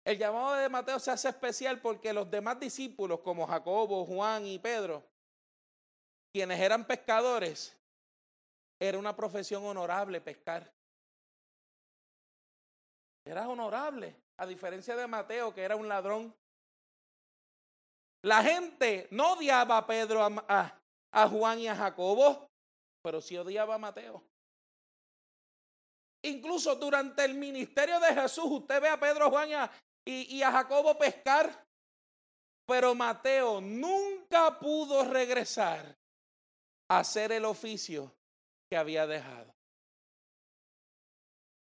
El 0.05 0.17
llamado 0.17 0.53
de 0.53 0.69
Mateo 0.69 0.99
se 0.99 1.11
hace 1.11 1.27
especial 1.27 1.81
porque 1.81 2.13
los 2.13 2.31
demás 2.31 2.59
discípulos, 2.59 3.19
como 3.19 3.45
Jacobo, 3.45 4.05
Juan 4.05 4.45
y 4.45 4.57
Pedro, 4.57 5.03
quienes 6.31 6.59
eran 6.61 6.87
pescadores, 6.87 7.77
era 8.79 8.97
una 8.97 9.15
profesión 9.15 9.65
honorable 9.65 10.21
pescar. 10.21 10.73
Era 13.25 13.49
honorable, 13.49 14.15
a 14.37 14.45
diferencia 14.45 14.95
de 14.95 15.07
Mateo, 15.07 15.53
que 15.53 15.63
era 15.63 15.75
un 15.75 15.89
ladrón. 15.89 16.33
La 18.23 18.43
gente 18.43 19.07
no 19.11 19.33
odiaba 19.33 19.77
a 19.77 19.87
Pedro, 19.87 20.23
a, 20.23 20.79
a 21.11 21.29
Juan 21.29 21.59
y 21.59 21.67
a 21.67 21.75
Jacobo, 21.75 22.47
pero 23.01 23.21
sí 23.21 23.37
odiaba 23.37 23.75
a 23.75 23.79
Mateo. 23.79 24.23
Incluso 26.23 26.75
durante 26.75 27.23
el 27.23 27.35
ministerio 27.35 27.99
de 27.99 28.13
Jesús, 28.13 28.45
usted 28.45 28.81
ve 28.81 28.89
a 28.89 28.99
Pedro, 28.99 29.29
Juan 29.29 29.49
y 30.05 30.41
a, 30.41 30.51
Jacobo 30.51 30.97
pescar, 30.97 31.65
pero 32.67 32.95
Mateo 32.95 33.61
nunca 33.61 34.59
pudo 34.59 35.05
regresar 35.05 35.97
a 36.89 36.99
hacer 36.99 37.31
el 37.31 37.45
oficio 37.45 38.13
que 38.69 38.77
había 38.77 39.05
dejado. 39.07 39.53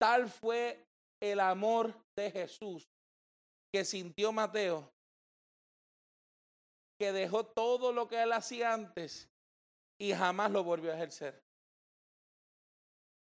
Tal 0.00 0.28
fue 0.28 0.84
el 1.20 1.40
amor 1.40 1.94
de 2.16 2.30
Jesús 2.30 2.88
que 3.72 3.84
sintió 3.84 4.32
Mateo, 4.32 4.90
que 6.98 7.12
dejó 7.12 7.44
todo 7.44 7.92
lo 7.92 8.08
que 8.08 8.22
él 8.22 8.32
hacía 8.32 8.72
antes 8.72 9.28
y 9.98 10.12
jamás 10.12 10.50
lo 10.50 10.64
volvió 10.64 10.92
a 10.92 10.94
ejercer. 10.94 11.42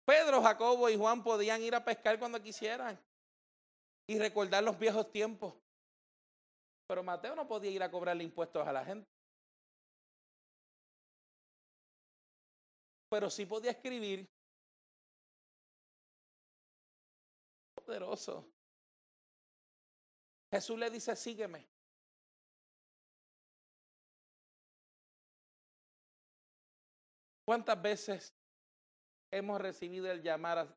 Pedro, 0.06 0.42
Jacobo 0.42 0.90
y 0.90 0.98
Juan 0.98 1.24
podían 1.24 1.62
ir 1.62 1.74
a 1.74 1.84
pescar 1.84 2.20
cuando 2.20 2.42
quisieran 2.42 3.00
y 4.08 4.20
recordar 4.20 4.64
los 4.64 4.78
viejos 4.78 5.12
tiempos. 5.12 5.56
Pero 6.88 7.04
Mateo 7.04 7.36
no 7.36 7.48
podía 7.48 7.72
ir 7.72 7.82
a 7.82 7.90
cobrarle 7.90 8.24
impuestos 8.24 8.66
a 8.68 8.72
la 8.72 8.86
gente. 8.86 9.10
Pero 13.10 13.30
sí 13.30 13.46
podía 13.46 13.72
escribir. 13.72 14.28
Poderoso. 17.74 18.46
Jesús 20.52 20.78
le 20.78 20.90
dice, 20.90 21.16
sígueme. 21.16 21.75
¿Cuántas 27.46 27.80
veces 27.80 28.34
hemos 29.32 29.62
recibido 29.62 30.12
el, 30.12 30.20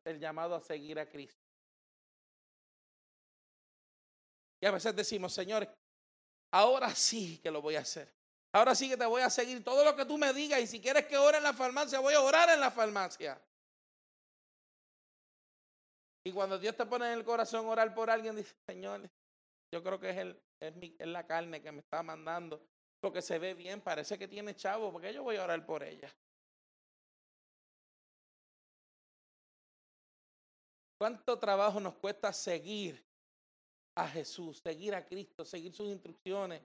el 0.05 0.19
llamado 0.19 0.55
a 0.55 0.61
seguir 0.61 0.99
a 0.99 1.09
Cristo? 1.09 1.43
Y 4.61 4.65
a 4.65 4.71
veces 4.71 4.95
decimos, 4.95 5.33
Señor, 5.33 5.67
ahora 6.51 6.93
sí 6.93 7.39
que 7.39 7.49
lo 7.49 7.61
voy 7.61 7.75
a 7.75 7.79
hacer. 7.79 8.13
Ahora 8.51 8.75
sí 8.75 8.89
que 8.89 8.97
te 8.97 9.05
voy 9.05 9.21
a 9.21 9.29
seguir 9.29 9.63
todo 9.63 9.83
lo 9.83 9.95
que 9.95 10.05
tú 10.05 10.17
me 10.17 10.33
digas. 10.33 10.59
Y 10.59 10.67
si 10.67 10.81
quieres 10.81 11.05
que 11.05 11.17
ore 11.17 11.37
en 11.37 11.43
la 11.43 11.53
farmacia, 11.53 11.99
voy 11.99 12.13
a 12.13 12.21
orar 12.21 12.49
en 12.49 12.59
la 12.59 12.71
farmacia. 12.71 13.39
Y 16.23 16.31
cuando 16.31 16.59
Dios 16.59 16.75
te 16.75 16.85
pone 16.85 17.07
en 17.07 17.17
el 17.17 17.23
corazón 17.23 17.67
orar 17.67 17.93
por 17.93 18.09
alguien, 18.09 18.35
dice, 18.35 18.53
Señor, 18.67 19.09
yo 19.71 19.83
creo 19.83 19.99
que 19.99 20.09
es, 20.09 20.17
el, 20.17 20.41
es 20.59 21.07
la 21.07 21.25
carne 21.25 21.61
que 21.61 21.71
me 21.71 21.79
está 21.79 22.03
mandando. 22.03 22.61
Porque 22.99 23.21
se 23.21 23.39
ve 23.39 23.53
bien, 23.53 23.79
parece 23.81 24.17
que 24.17 24.27
tiene 24.27 24.55
chavo, 24.55 24.91
porque 24.91 25.13
yo 25.13 25.23
voy 25.23 25.37
a 25.37 25.43
orar 25.43 25.65
por 25.65 25.83
ella. 25.83 26.13
¿Cuánto 30.99 31.39
trabajo 31.39 31.79
nos 31.79 31.95
cuesta 31.95 32.33
seguir 32.33 33.01
a 33.95 34.05
Jesús, 34.05 34.59
seguir 34.59 34.93
a 34.93 35.05
Cristo, 35.05 35.45
seguir 35.45 35.73
sus 35.73 35.87
instrucciones? 35.87 36.61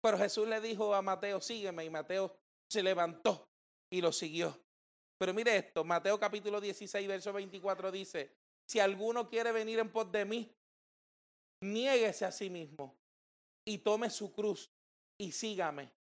Pero 0.00 0.16
Jesús 0.16 0.48
le 0.48 0.62
dijo 0.62 0.94
a 0.94 1.02
Mateo, 1.02 1.42
sígueme, 1.42 1.84
y 1.84 1.90
Mateo 1.90 2.34
se 2.70 2.82
levantó 2.82 3.50
y 3.90 4.00
lo 4.00 4.12
siguió. 4.12 4.58
Pero 5.18 5.34
mire 5.34 5.58
esto, 5.58 5.84
Mateo 5.84 6.18
capítulo 6.18 6.58
16, 6.58 7.06
verso 7.06 7.34
24 7.34 7.92
dice, 7.92 8.34
si 8.66 8.80
alguno 8.80 9.28
quiere 9.28 9.52
venir 9.52 9.78
en 9.78 9.92
pos 9.92 10.10
de 10.10 10.24
mí, 10.24 10.50
niéguese 11.62 12.24
a 12.24 12.32
sí 12.32 12.48
mismo 12.48 12.96
y 13.66 13.76
tome 13.78 14.08
su 14.08 14.32
cruz 14.32 14.70
y 15.20 15.32
sígame, 15.32 15.92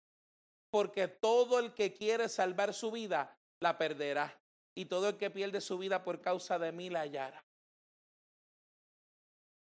porque 0.70 1.08
todo 1.08 1.58
el 1.58 1.74
que 1.74 1.92
quiere 1.92 2.28
salvar 2.28 2.72
su 2.72 2.92
vida, 2.92 3.36
la 3.60 3.76
perderá 3.76 4.45
y 4.76 4.84
todo 4.84 5.08
el 5.08 5.16
que 5.16 5.30
pierde 5.30 5.60
su 5.60 5.78
vida 5.78 6.04
por 6.04 6.20
causa 6.20 6.58
de 6.58 6.70
mí 6.70 6.90
la 6.90 7.00
hallará. 7.00 7.42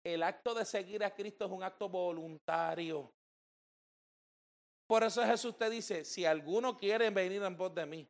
El 0.04 0.24
acto 0.24 0.54
de 0.54 0.66
seguir 0.66 1.04
a 1.04 1.14
Cristo 1.14 1.46
es 1.46 1.52
un 1.52 1.64
acto 1.64 1.88
voluntario. 1.88 3.14
Por 4.88 5.04
eso 5.04 5.24
Jesús 5.24 5.56
te 5.58 5.70
dice, 5.70 6.04
si 6.04 6.26
alguno 6.26 6.76
quiere 6.76 7.10
venir 7.12 7.44
en 7.44 7.56
voz 7.56 7.74
de 7.74 7.86
mí. 7.86 8.10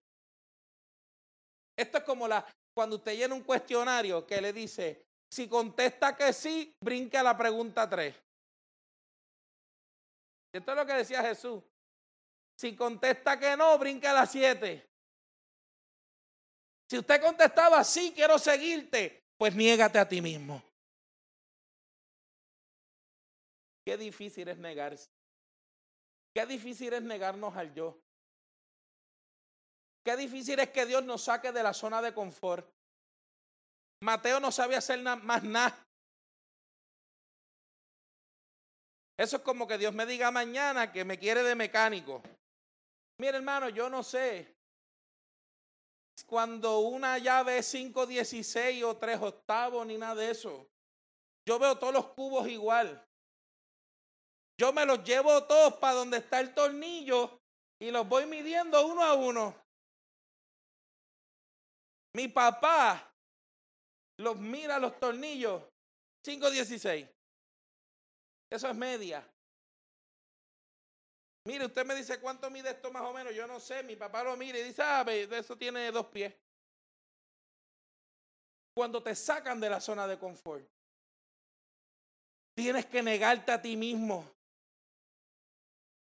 Esto 1.77 1.97
es 1.97 2.03
como 2.03 2.27
la, 2.27 2.45
cuando 2.73 2.95
usted 2.95 3.15
llena 3.15 3.35
un 3.35 3.43
cuestionario 3.43 4.25
que 4.25 4.41
le 4.41 4.53
dice, 4.53 5.05
si 5.29 5.47
contesta 5.49 6.15
que 6.15 6.31
sí, 6.31 6.73
brinque 6.81 7.17
a 7.17 7.23
la 7.23 7.37
pregunta 7.37 7.87
3. 7.87 8.15
Esto 10.53 10.71
es 10.71 10.77
lo 10.77 10.85
que 10.85 10.93
decía 10.93 11.21
Jesús. 11.21 11.61
Si 12.57 12.75
contesta 12.75 13.37
que 13.37 13.57
no, 13.57 13.77
brinque 13.77 14.07
a 14.07 14.13
la 14.13 14.25
7. 14.25 14.92
Si 16.93 16.99
usted 16.99 17.19
contestaba, 17.19 17.83
sí, 17.83 18.13
quiero 18.15 18.37
seguirte, 18.37 19.23
pues 19.35 19.55
niégate 19.55 19.97
a 19.97 20.07
ti 20.07 20.21
mismo. 20.21 20.61
Qué 23.83 23.97
difícil 23.97 24.47
es 24.47 24.59
negarse. 24.59 25.09
Qué 26.35 26.45
difícil 26.45 26.93
es 26.93 27.01
negarnos 27.01 27.57
al 27.57 27.73
yo. 27.73 27.99
Qué 30.05 30.15
difícil 30.15 30.59
es 30.59 30.69
que 30.69 30.85
Dios 30.85 31.03
nos 31.03 31.23
saque 31.23 31.51
de 31.51 31.63
la 31.63 31.73
zona 31.73 31.99
de 31.99 32.13
confort. 32.13 32.71
Mateo 34.01 34.39
no 34.39 34.51
sabía 34.51 34.77
hacer 34.77 35.01
más 35.01 35.41
nada. 35.41 35.75
Eso 39.17 39.37
es 39.37 39.41
como 39.41 39.67
que 39.67 39.79
Dios 39.79 39.95
me 39.95 40.05
diga 40.05 40.29
mañana 40.29 40.91
que 40.91 41.03
me 41.03 41.17
quiere 41.17 41.41
de 41.41 41.55
mecánico. 41.55 42.21
Mire, 43.17 43.37
hermano, 43.37 43.69
yo 43.69 43.89
no 43.89 44.03
sé 44.03 44.53
cuando 46.21 46.79
una 46.79 47.17
llave 47.17 47.57
es 47.57 47.73
5.16 47.73 48.83
o 48.83 48.97
3 48.97 49.21
octavos 49.21 49.85
ni 49.87 49.97
nada 49.97 50.15
de 50.15 50.31
eso. 50.31 50.67
Yo 51.47 51.57
veo 51.57 51.77
todos 51.77 51.93
los 51.93 52.05
cubos 52.13 52.47
igual. 52.47 53.03
Yo 54.59 54.71
me 54.71 54.85
los 54.85 55.03
llevo 55.03 55.43
todos 55.45 55.75
para 55.77 55.95
donde 55.95 56.17
está 56.17 56.39
el 56.39 56.53
tornillo 56.53 57.39
y 57.79 57.89
los 57.91 58.07
voy 58.07 58.25
midiendo 58.25 58.85
uno 58.85 59.03
a 59.03 59.13
uno. 59.13 59.55
Mi 62.15 62.27
papá 62.27 63.11
los 64.19 64.37
mira 64.37 64.77
los 64.77 64.99
tornillos 64.99 65.63
5.16. 66.25 67.09
Eso 68.51 68.69
es 68.69 68.75
media. 68.75 69.27
Mire, 71.45 71.65
usted 71.65 71.85
me 71.85 71.95
dice 71.95 72.19
cuánto 72.19 72.49
mide 72.49 72.69
esto 72.69 72.91
más 72.91 73.03
o 73.03 73.13
menos. 73.13 73.33
Yo 73.35 73.45
no 73.47 73.59
sé. 73.59 73.83
Mi 73.83 73.95
papá 73.95 74.23
lo 74.23 74.37
mira 74.37 74.57
y 74.57 74.63
dice, 74.63 74.81
ah, 74.81 75.05
eso 75.09 75.57
tiene 75.57 75.91
dos 75.91 76.07
pies. 76.07 76.33
Cuando 78.75 79.03
te 79.03 79.13
sacan 79.13 79.59
de 79.59 79.69
la 79.69 79.79
zona 79.79 80.07
de 80.07 80.17
confort, 80.17 80.65
tienes 82.55 82.85
que 82.85 83.03
negarte 83.03 83.51
a 83.51 83.61
ti 83.61 83.75
mismo. 83.75 84.25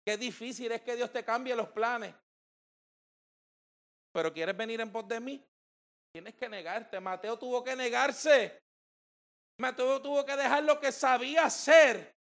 Qué 0.06 0.18
difícil 0.18 0.72
es 0.72 0.82
que 0.82 0.96
Dios 0.96 1.12
te 1.12 1.26
cambie 1.26 1.56
los 1.56 1.70
planes. 1.70 2.14
Pero 4.14 4.32
quieres 4.34 4.56
venir 4.56 4.80
en 4.82 4.92
pos 4.92 5.08
de 5.08 5.20
mí, 5.20 5.46
tienes 6.14 6.36
que 6.36 6.48
negarte. 6.48 7.00
Mateo 7.00 7.38
tuvo 7.38 7.64
que 7.64 7.76
negarse. 7.76 8.62
Mateo 9.58 10.02
tuvo 10.02 10.26
que 10.26 10.36
dejar 10.36 10.64
lo 10.64 10.80
que 10.80 10.92
sabía 10.92 11.46
hacer 11.46 12.16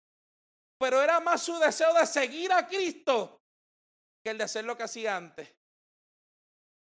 pero 0.82 1.00
era 1.00 1.20
más 1.20 1.44
su 1.44 1.60
deseo 1.60 1.94
de 1.94 2.08
seguir 2.08 2.52
a 2.52 2.67
Cristo 2.67 3.39
que 4.24 4.32
el 4.32 4.39
de 4.39 4.46
hacer 4.46 4.65
lo 4.65 4.76
que 4.76 4.82
hacía 4.82 5.15
antes. 5.15 5.56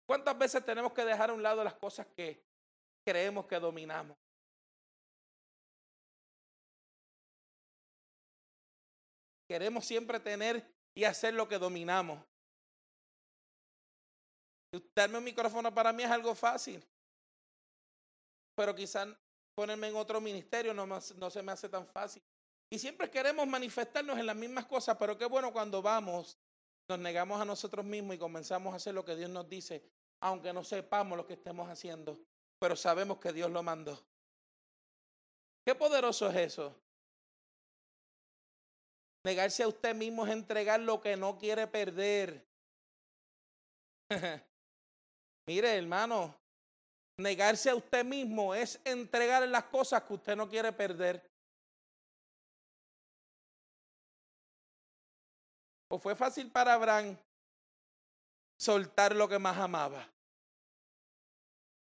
¿Cuántas 0.08 0.38
veces 0.38 0.63
tenemos 0.63 0.93
que 0.93 1.04
dejar 1.04 1.30
a 1.30 1.34
un 1.34 1.43
lado 1.43 1.65
las 1.65 1.74
cosas 1.74 2.08
que 2.15 2.41
creemos 3.06 3.46
que 3.46 3.60
dominamos? 3.60 4.15
Queremos 9.50 9.86
siempre 9.86 10.17
tener 10.22 10.65
y 10.96 11.04
hacer 11.04 11.34
lo 11.34 11.50
que 11.50 11.60
dominamos. 11.60 12.24
Darme 14.96 15.17
un 15.17 15.26
micrófono 15.26 15.74
para 15.74 15.91
mí 15.91 16.04
es 16.04 16.10
algo 16.10 16.34
fácil. 16.34 16.82
Pero 18.56 18.74
quizás 18.74 19.10
ponerme 19.54 19.89
en 19.89 19.98
otro 19.98 20.22
ministerio 20.22 20.74
no, 20.74 20.88
no 20.88 21.30
se 21.30 21.43
me 21.43 21.52
hace 21.52 21.67
tan 21.67 21.86
fácil. 21.86 22.24
Y 22.74 22.80
siempre 22.80 23.08
queremos 23.08 23.46
manifestarnos 23.46 24.18
en 24.18 24.26
las 24.26 24.36
mismas 24.36 24.66
cosas, 24.66 24.98
pero 24.98 25.16
qué 25.16 25.26
bueno 25.26 25.54
cuando 25.54 25.80
vamos, 25.80 26.40
nos 26.88 26.98
negamos 26.98 27.40
a 27.40 27.46
nosotros 27.46 27.86
mismos 27.86 28.16
y 28.16 28.18
comenzamos 28.18 28.74
a 28.74 28.78
hacer 28.78 28.96
lo 28.96 29.06
que 29.06 29.16
Dios 29.16 29.30
nos 29.30 29.48
dice, 29.48 29.84
aunque 30.22 30.52
no 30.52 30.64
sepamos 30.64 31.16
lo 31.16 31.28
que 31.28 31.34
estemos 31.34 31.70
haciendo, 31.70 32.18
pero 32.58 32.76
sabemos 32.76 33.20
que 33.20 33.32
Dios 33.32 33.52
lo 33.52 33.62
mandó. 33.62 34.04
Qué 35.64 35.76
poderoso 35.76 36.28
es 36.32 36.36
eso. 36.36 36.76
Negarse 39.24 39.62
a 39.62 39.68
usted 39.68 39.94
mismo 39.94 40.26
es 40.26 40.34
entregar 40.34 40.80
lo 40.80 41.00
que 41.00 41.16
no 41.16 41.38
quiere 41.38 41.68
perder. 41.68 42.44
Mire, 45.46 45.78
hermano, 45.78 46.36
negarse 47.18 47.70
a 47.70 47.76
usted 47.76 48.04
mismo 48.04 48.56
es 48.56 48.82
entregar 48.84 49.48
las 49.48 49.66
cosas 49.66 50.02
que 50.02 50.14
usted 50.16 50.36
no 50.36 50.50
quiere 50.50 50.72
perder. 50.72 51.33
¿O 55.94 56.00
fue 56.00 56.16
fácil 56.16 56.50
para 56.50 56.74
Abraham 56.74 57.16
soltar 58.60 59.16
lo 59.16 59.30
que 59.30 59.38
más 59.38 59.56
amaba? 59.56 60.10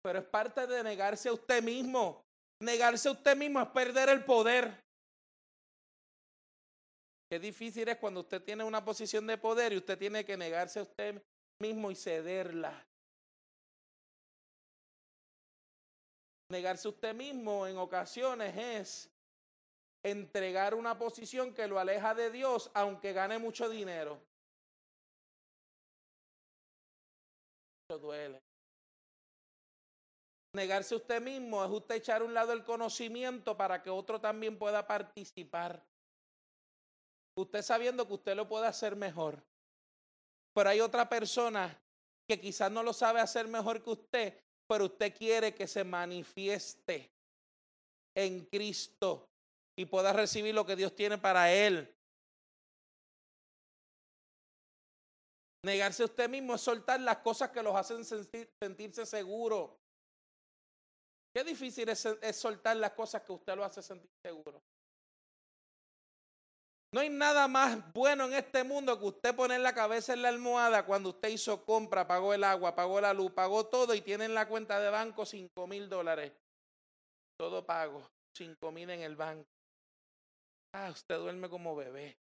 Pero 0.04 0.20
es 0.20 0.26
parte 0.26 0.68
de 0.68 0.84
negarse 0.84 1.30
a 1.30 1.34
usted 1.34 1.64
mismo. 1.64 2.24
Negarse 2.62 3.10
a 3.10 3.14
usted 3.14 3.36
mismo 3.36 3.60
es 3.60 3.68
perder 3.70 4.10
el 4.10 4.24
poder. 4.24 4.72
Qué 7.28 7.40
difícil 7.40 7.88
es 7.90 7.98
cuando 7.98 8.20
usted 8.20 8.44
tiene 8.44 8.64
una 8.64 8.86
posición 8.86 9.26
de 9.26 9.36
poder 9.36 9.74
y 9.74 9.78
usted 9.78 9.98
tiene 9.98 10.24
que 10.24 10.38
negarse 10.38 10.78
a 10.78 10.84
usted 10.84 11.20
mismo 11.60 11.90
y 11.90 11.96
cederla. 11.96 12.86
Negarse 16.52 16.88
a 16.88 16.92
usted 16.92 17.16
mismo 17.16 17.66
en 17.66 17.78
ocasiones 17.78 18.56
es 18.56 19.10
entregar 20.10 20.76
una 20.76 20.98
posición 20.98 21.54
que 21.54 21.67
lo 21.67 21.80
aleja 21.80 22.13
de 22.15 22.32
Dios 22.32 22.72
aunque 22.74 23.13
gane 23.13 23.38
mucho 23.38 23.70
dinero. 23.70 24.20
Duele. 27.89 28.41
Negarse 30.54 30.96
usted 30.96 31.22
mismo 31.22 31.63
es 31.63 31.72
usted 31.72 31.96
echar 31.96 32.22
a 32.22 32.26
un 32.26 32.34
lado 32.34 32.52
el 32.52 32.63
conocimiento 32.63 33.56
para 33.56 33.82
que 33.82 33.89
otro 33.89 34.20
también 34.20 34.58
pueda 34.58 34.88
participar. 34.88 35.86
Usted 37.36 37.62
sabiendo 37.62 38.08
que 38.08 38.13
usted 38.13 38.36
lo 38.36 38.48
puede 38.48 38.67
hacer 38.67 38.96
mejor. 38.96 39.41
Pero 40.54 40.70
hay 40.70 40.82
otra 40.82 41.08
persona 41.08 41.80
que 42.28 42.39
quizás 42.39 42.72
no 42.72 42.82
lo 42.82 42.91
sabe 42.91 43.22
hacer 43.22 43.48
mejor 43.48 43.84
que 43.84 43.91
usted, 43.91 44.43
pero 44.67 44.86
usted 44.86 45.15
quiere 45.15 45.54
que 45.54 45.67
se 45.67 45.84
manifieste 45.84 47.12
en 48.15 48.46
Cristo 48.46 49.30
y 49.78 49.86
pueda 49.86 50.12
recibir 50.12 50.56
lo 50.56 50.66
que 50.66 50.76
Dios 50.76 50.96
tiene 50.96 51.18
para 51.18 51.54
él. 51.54 51.94
Negarse 55.63 56.02
a 56.02 56.08
usted 56.08 56.28
mismo 56.28 56.56
es 56.56 56.62
soltar 56.62 57.00
las 57.00 57.18
cosas 57.18 57.52
que 57.52 57.62
los 57.62 57.76
hacen 57.76 58.04
sentirse 58.04 59.06
seguro. 59.06 59.80
Qué 61.34 61.44
difícil 61.44 61.88
es, 61.90 62.08
soltar 62.36 62.76
las 62.78 62.92
cosas 62.94 63.22
que 63.22 63.32
usted 63.32 63.56
lo 63.56 63.63
hace 63.63 63.84
sentir 63.84 64.10
seguro. 64.24 64.63
No 66.92 67.02
hay 67.02 67.10
nada 67.10 67.48
más 67.48 67.94
bueno 67.94 68.26
en 68.26 68.34
este 68.34 68.63
mundo 68.63 68.98
que 68.98 69.06
usted 69.06 69.36
poner 69.36 69.60
la 69.60 69.76
cabeza 69.76 70.13
en 70.13 70.24
la 70.24 70.30
almohada 70.30 70.86
cuando 70.86 71.10
usted 71.10 71.30
hizo 71.30 71.63
compra, 71.63 72.08
pagó 72.08 72.34
el 72.34 72.44
agua, 72.44 72.74
pagó 72.74 73.00
la 73.00 73.13
luz, 73.13 73.32
pagó 73.34 73.68
todo 73.68 73.94
y 73.94 74.02
tiene 74.02 74.26
en 74.26 74.34
la 74.34 74.48
cuenta 74.48 74.80
de 74.80 74.90
banco 74.90 75.26
cinco 75.26 75.68
mil 75.68 75.88
dólares. 75.88 76.32
Todo 77.38 77.63
pago, 77.63 78.10
cinco 78.34 78.72
mil 78.72 78.90
en 78.90 79.02
el 79.02 79.16
banco. 79.16 79.57
Ah, 80.73 80.89
usted 80.91 81.17
duerme 81.17 81.49
como 81.49 81.75
bebé. 81.75 82.17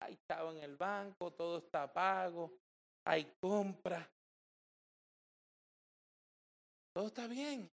Hay 0.00 0.14
estado 0.14 0.52
en 0.52 0.62
el 0.62 0.76
banco, 0.76 1.32
todo 1.32 1.58
está 1.58 1.92
pago, 1.92 2.52
hay 3.04 3.24
compra. 3.40 4.08
Todo 6.92 7.08
está 7.08 7.26
bien. 7.26 7.70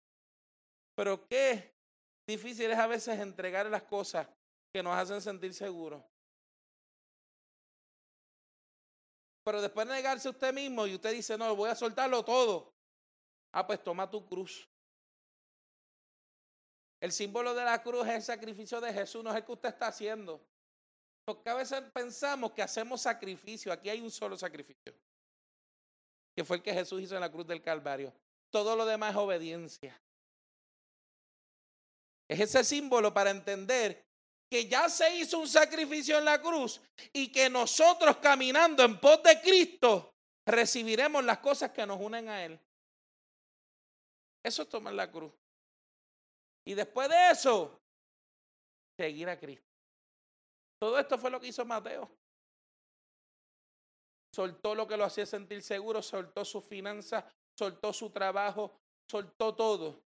Pero 0.95 1.27
qué 1.27 1.75
difícil 2.27 2.71
es 2.71 2.79
a 2.79 2.87
veces 2.87 3.19
entregar 3.19 3.67
las 3.67 3.83
cosas 3.83 4.29
que 4.73 4.83
nos 4.83 4.97
hacen 4.97 5.21
sentir 5.21 5.55
seguros. 5.55 6.03
Pero 9.43 9.63
después 9.63 9.89
de 9.89 9.95
negarse 9.95 10.29
a 10.29 10.31
usted 10.31 10.53
mismo 10.53 10.87
y 10.87 10.95
usted 10.95 11.13
dice, 11.13 11.37
no, 11.37 11.57
voy 11.57 11.71
a 11.71 11.75
soltarlo 11.75 12.25
todo. 12.25 12.73
Ah, 13.53 13.67
pues 13.67 13.83
toma 13.83 14.09
tu 14.09 14.25
cruz. 14.25 14.70
El 17.01 17.13
símbolo 17.13 17.55
de 17.55 17.65
la 17.65 17.83
cruz 17.83 18.07
es 18.07 18.15
el 18.15 18.23
sacrificio 18.23 18.81
de 18.81 18.93
Jesús, 18.93 19.25
no 19.25 19.31
es 19.31 19.37
el 19.37 19.45
que 19.45 19.53
usted 19.53 19.71
está 19.71 19.87
haciendo. 19.87 20.41
Porque 21.25 21.49
a 21.49 21.55
veces 21.55 21.81
pensamos 21.93 22.53
que 22.53 22.63
hacemos 22.63 23.01
sacrificio. 23.01 23.73
Aquí 23.73 23.89
hay 23.89 24.01
un 24.01 24.11
solo 24.11 24.37
sacrificio, 24.37 24.95
que 26.37 26.45
fue 26.45 26.57
el 26.57 26.63
que 26.63 26.75
Jesús 26.75 27.01
hizo 27.03 27.15
en 27.15 27.21
la 27.21 27.31
cruz 27.31 27.47
del 27.47 27.63
Calvario. 27.63 28.13
Todo 28.51 28.77
lo 28.77 28.85
demás 28.85 29.13
es 29.13 29.17
obediencia. 29.17 29.99
Es 32.29 32.41
ese 32.41 32.63
símbolo 32.65 33.15
para 33.15 33.31
entender 33.31 34.05
que 34.51 34.67
ya 34.67 34.89
se 34.89 35.17
hizo 35.17 35.39
un 35.39 35.49
sacrificio 35.49 36.19
en 36.19 36.25
la 36.25 36.41
cruz 36.41 36.81
y 37.13 37.31
que 37.31 37.49
nosotros 37.49 38.17
caminando 38.17 38.85
en 38.85 38.99
pos 38.99 39.23
de 39.23 39.41
Cristo 39.41 40.13
recibiremos 40.45 41.25
las 41.25 41.39
cosas 41.39 41.71
que 41.71 41.87
nos 41.87 42.01
unen 42.01 42.29
a 42.29 42.45
Él. 42.45 42.61
Eso 44.43 44.63
es 44.63 44.69
tomar 44.69 44.95
la 44.95 45.11
cruz. 45.11 45.33
Y 46.67 46.75
después 46.75 47.09
de 47.09 47.31
eso, 47.31 47.81
seguir 48.99 49.29
a 49.29 49.39
Cristo. 49.39 49.67
Todo 50.81 50.99
esto 50.99 51.19
fue 51.19 51.31
lo 51.31 51.41
que 51.41 51.49
hizo 51.49 51.65
Mateo. 51.65 52.11
Soltó 54.35 54.75
lo 54.75 54.87
que 54.87 54.97
lo 54.97 55.05
hacía 55.05 55.27
sentir 55.27 55.63
seguro, 55.63 56.03
soltó 56.03 56.45
su 56.45 56.61
finanzas, 56.61 57.25
soltó 57.59 57.93
su 57.93 58.11
trabajo, 58.11 58.81
soltó 59.11 59.55
todo 59.55 60.03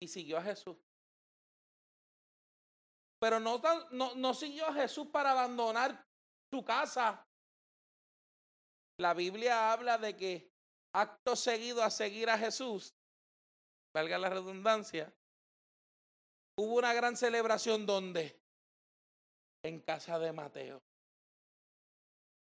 y 0.00 0.08
siguió 0.08 0.38
a 0.38 0.42
Jesús. 0.42 0.76
Pero 3.20 3.38
no, 3.38 3.60
no, 3.90 4.14
no 4.14 4.34
siguió 4.34 4.66
a 4.66 4.74
Jesús 4.74 5.08
para 5.08 5.30
abandonar 5.30 6.04
su 6.50 6.64
casa. 6.64 7.26
La 8.98 9.14
Biblia 9.14 9.72
habla 9.72 9.98
de 9.98 10.16
que 10.16 10.52
acto 10.92 11.36
seguido 11.36 11.82
a 11.82 11.90
seguir 11.90 12.30
a 12.30 12.38
Jesús, 12.38 12.94
valga 13.94 14.18
la 14.18 14.28
redundancia, 14.28 15.12
hubo 16.58 16.74
una 16.74 16.92
gran 16.92 17.16
celebración 17.16 17.86
donde 17.86 18.36
en 19.62 19.80
casa 19.80 20.18
de 20.18 20.32
Mateo. 20.32 20.82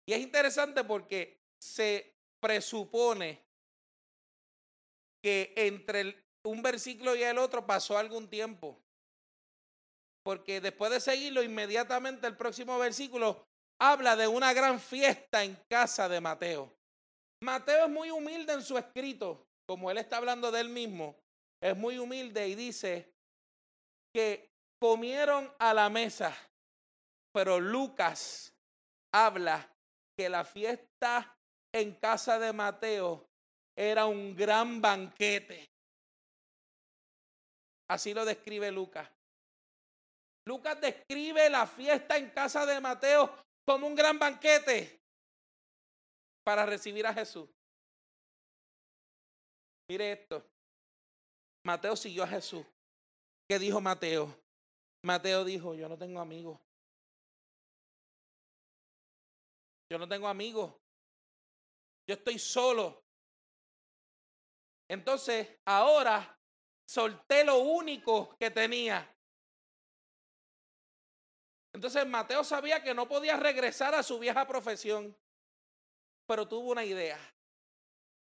Y 0.06 0.12
es 0.12 0.20
interesante 0.20 0.84
porque 0.84 1.40
se 1.58 2.14
presupone 2.40 3.42
que 5.22 5.52
entre 5.56 6.24
un 6.44 6.62
versículo 6.62 7.14
y 7.14 7.22
el 7.22 7.38
otro 7.38 7.66
pasó 7.66 7.96
algún 7.96 8.28
tiempo. 8.28 8.80
Porque 10.22 10.60
después 10.60 10.90
de 10.90 11.00
seguirlo, 11.00 11.42
inmediatamente 11.42 12.26
el 12.26 12.36
próximo 12.36 12.78
versículo 12.78 13.46
habla 13.80 14.16
de 14.16 14.26
una 14.26 14.52
gran 14.52 14.80
fiesta 14.80 15.44
en 15.44 15.56
casa 15.68 16.08
de 16.08 16.20
Mateo. 16.20 16.72
Mateo 17.40 17.84
es 17.84 17.90
muy 17.90 18.10
humilde 18.10 18.52
en 18.52 18.62
su 18.62 18.76
escrito, 18.76 19.46
como 19.66 19.90
él 19.90 19.98
está 19.98 20.16
hablando 20.16 20.50
de 20.50 20.60
él 20.60 20.68
mismo, 20.68 21.16
es 21.60 21.76
muy 21.76 21.98
humilde 21.98 22.46
y 22.48 22.54
dice 22.54 23.12
que 24.14 24.50
comieron 24.80 25.52
a 25.58 25.74
la 25.74 25.88
mesa, 25.88 26.36
pero 27.32 27.58
Lucas 27.58 28.52
habla 29.12 29.68
que 30.16 30.28
la 30.28 30.44
fiesta 30.44 31.36
en 31.72 31.94
casa 31.94 32.38
de 32.38 32.52
Mateo 32.52 33.26
era 33.76 34.06
un 34.06 34.34
gran 34.34 34.80
banquete. 34.80 35.68
Así 37.90 38.12
lo 38.12 38.24
describe 38.24 38.70
Lucas. 38.70 39.08
Lucas 40.46 40.80
describe 40.80 41.48
la 41.50 41.66
fiesta 41.66 42.16
en 42.16 42.30
casa 42.30 42.64
de 42.66 42.80
Mateo 42.80 43.32
como 43.66 43.86
un 43.86 43.94
gran 43.94 44.18
banquete 44.18 44.98
para 46.42 46.64
recibir 46.64 47.06
a 47.06 47.12
Jesús. 47.12 47.48
Mire 49.90 50.12
esto. 50.12 50.57
Mateo 51.68 51.94
siguió 51.96 52.24
a 52.24 52.28
Jesús. 52.28 52.64
¿Qué 53.46 53.58
dijo 53.58 53.78
Mateo? 53.78 54.34
Mateo 55.04 55.44
dijo, 55.44 55.74
yo 55.74 55.86
no 55.86 55.98
tengo 55.98 56.18
amigos. 56.18 56.58
Yo 59.92 59.98
no 59.98 60.08
tengo 60.08 60.28
amigos. 60.28 60.74
Yo 62.08 62.14
estoy 62.14 62.38
solo. 62.38 63.04
Entonces, 64.88 65.46
ahora 65.66 66.40
solté 66.88 67.44
lo 67.44 67.58
único 67.58 68.34
que 68.38 68.50
tenía. 68.50 69.14
Entonces 71.74 72.06
Mateo 72.06 72.44
sabía 72.44 72.82
que 72.82 72.94
no 72.94 73.06
podía 73.06 73.36
regresar 73.36 73.94
a 73.94 74.02
su 74.02 74.18
vieja 74.18 74.46
profesión, 74.46 75.14
pero 76.26 76.48
tuvo 76.48 76.70
una 76.70 76.86
idea. 76.86 77.18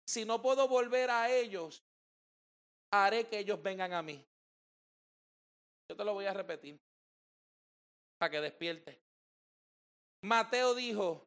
Si 0.07 0.25
no 0.25 0.41
puedo 0.41 0.67
volver 0.67 1.11
a 1.11 1.31
ellos, 1.31 1.85
haré 2.93 3.27
que 3.27 3.39
ellos 3.39 3.63
vengan 3.63 3.93
a 3.93 4.03
mí. 4.03 4.25
Yo 5.89 5.97
te 5.97 6.05
lo 6.05 6.15
voy 6.15 6.27
a 6.27 6.35
repetir 6.35 6.79
para 8.19 8.31
que 8.31 8.41
despierte. 8.41 9.01
Mateo 10.23 10.75
dijo, 10.75 11.27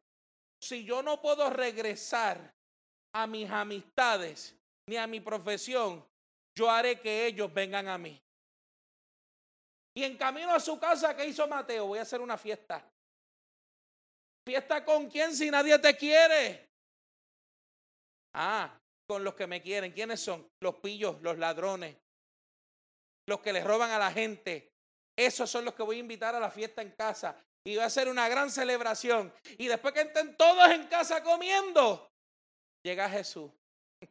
si 0.60 0.84
yo 0.84 1.02
no 1.02 1.20
puedo 1.20 1.50
regresar 1.50 2.54
a 3.14 3.26
mis 3.26 3.50
amistades 3.50 4.54
ni 4.88 4.96
a 4.96 5.06
mi 5.06 5.20
profesión, 5.20 6.06
yo 6.54 6.70
haré 6.70 7.00
que 7.00 7.26
ellos 7.26 7.52
vengan 7.52 7.88
a 7.88 7.98
mí. 7.98 8.20
Y 9.94 10.04
en 10.04 10.16
camino 10.16 10.54
a 10.54 10.60
su 10.60 10.78
casa, 10.78 11.14
¿qué 11.16 11.26
hizo 11.26 11.46
Mateo? 11.46 11.86
Voy 11.86 11.98
a 11.98 12.02
hacer 12.02 12.20
una 12.20 12.38
fiesta. 12.38 12.86
¿Fiesta 14.44 14.84
con 14.84 15.08
quién 15.08 15.34
si 15.34 15.50
nadie 15.50 15.78
te 15.78 15.96
quiere? 15.96 16.68
Ah, 18.34 18.78
con 19.06 19.24
los 19.24 19.34
que 19.34 19.46
me 19.46 19.62
quieren. 19.62 19.92
¿Quiénes 19.92 20.20
son? 20.20 20.48
Los 20.60 20.76
pillos, 20.76 21.20
los 21.22 21.38
ladrones, 21.38 21.96
los 23.26 23.40
que 23.40 23.52
les 23.52 23.64
roban 23.64 23.90
a 23.90 23.98
la 23.98 24.12
gente. 24.12 24.72
Esos 25.16 25.50
son 25.50 25.64
los 25.64 25.74
que 25.74 25.82
voy 25.82 25.96
a 25.96 26.00
invitar 26.00 26.34
a 26.34 26.40
la 26.40 26.50
fiesta 26.50 26.82
en 26.82 26.92
casa. 26.92 27.36
Y 27.64 27.74
voy 27.74 27.84
a 27.84 27.86
hacer 27.86 28.08
una 28.08 28.28
gran 28.28 28.50
celebración. 28.50 29.32
Y 29.58 29.68
después 29.68 29.94
que 29.94 30.02
estén 30.02 30.36
todos 30.36 30.68
en 30.70 30.86
casa 30.86 31.22
comiendo, 31.22 32.10
llega 32.82 33.08
Jesús. 33.08 33.50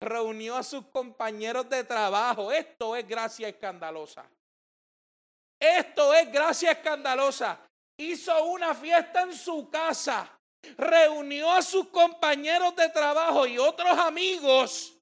Reunió 0.00 0.56
a 0.56 0.62
sus 0.62 0.86
compañeros 0.86 1.68
de 1.70 1.84
trabajo. 1.84 2.52
Esto 2.52 2.94
es 2.96 3.06
gracia 3.06 3.48
escandalosa. 3.48 4.28
Esto 5.58 6.12
es 6.12 6.30
gracia 6.30 6.72
escandalosa. 6.72 7.58
Hizo 7.96 8.44
una 8.44 8.74
fiesta 8.74 9.22
en 9.22 9.34
su 9.34 9.70
casa. 9.70 10.38
Reunió 10.76 11.50
a 11.52 11.62
sus 11.62 11.88
compañeros 11.88 12.74
de 12.76 12.88
trabajo 12.90 13.46
y 13.46 13.58
otros 13.58 13.98
amigos. 13.98 14.96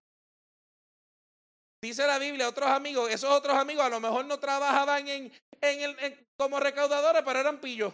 Dice 1.80 2.06
la 2.06 2.18
Biblia, 2.18 2.48
otros 2.48 2.70
amigos, 2.70 3.10
esos 3.10 3.30
otros 3.30 3.56
amigos 3.56 3.84
a 3.84 3.88
lo 3.88 3.98
mejor 3.98 4.24
no 4.24 4.38
trabajaban 4.38 5.08
en, 5.08 5.32
en 5.60 5.80
el, 5.80 6.28
como 6.36 6.60
recaudadores, 6.60 7.22
pero 7.24 7.40
eran 7.40 7.60
pillos 7.60 7.92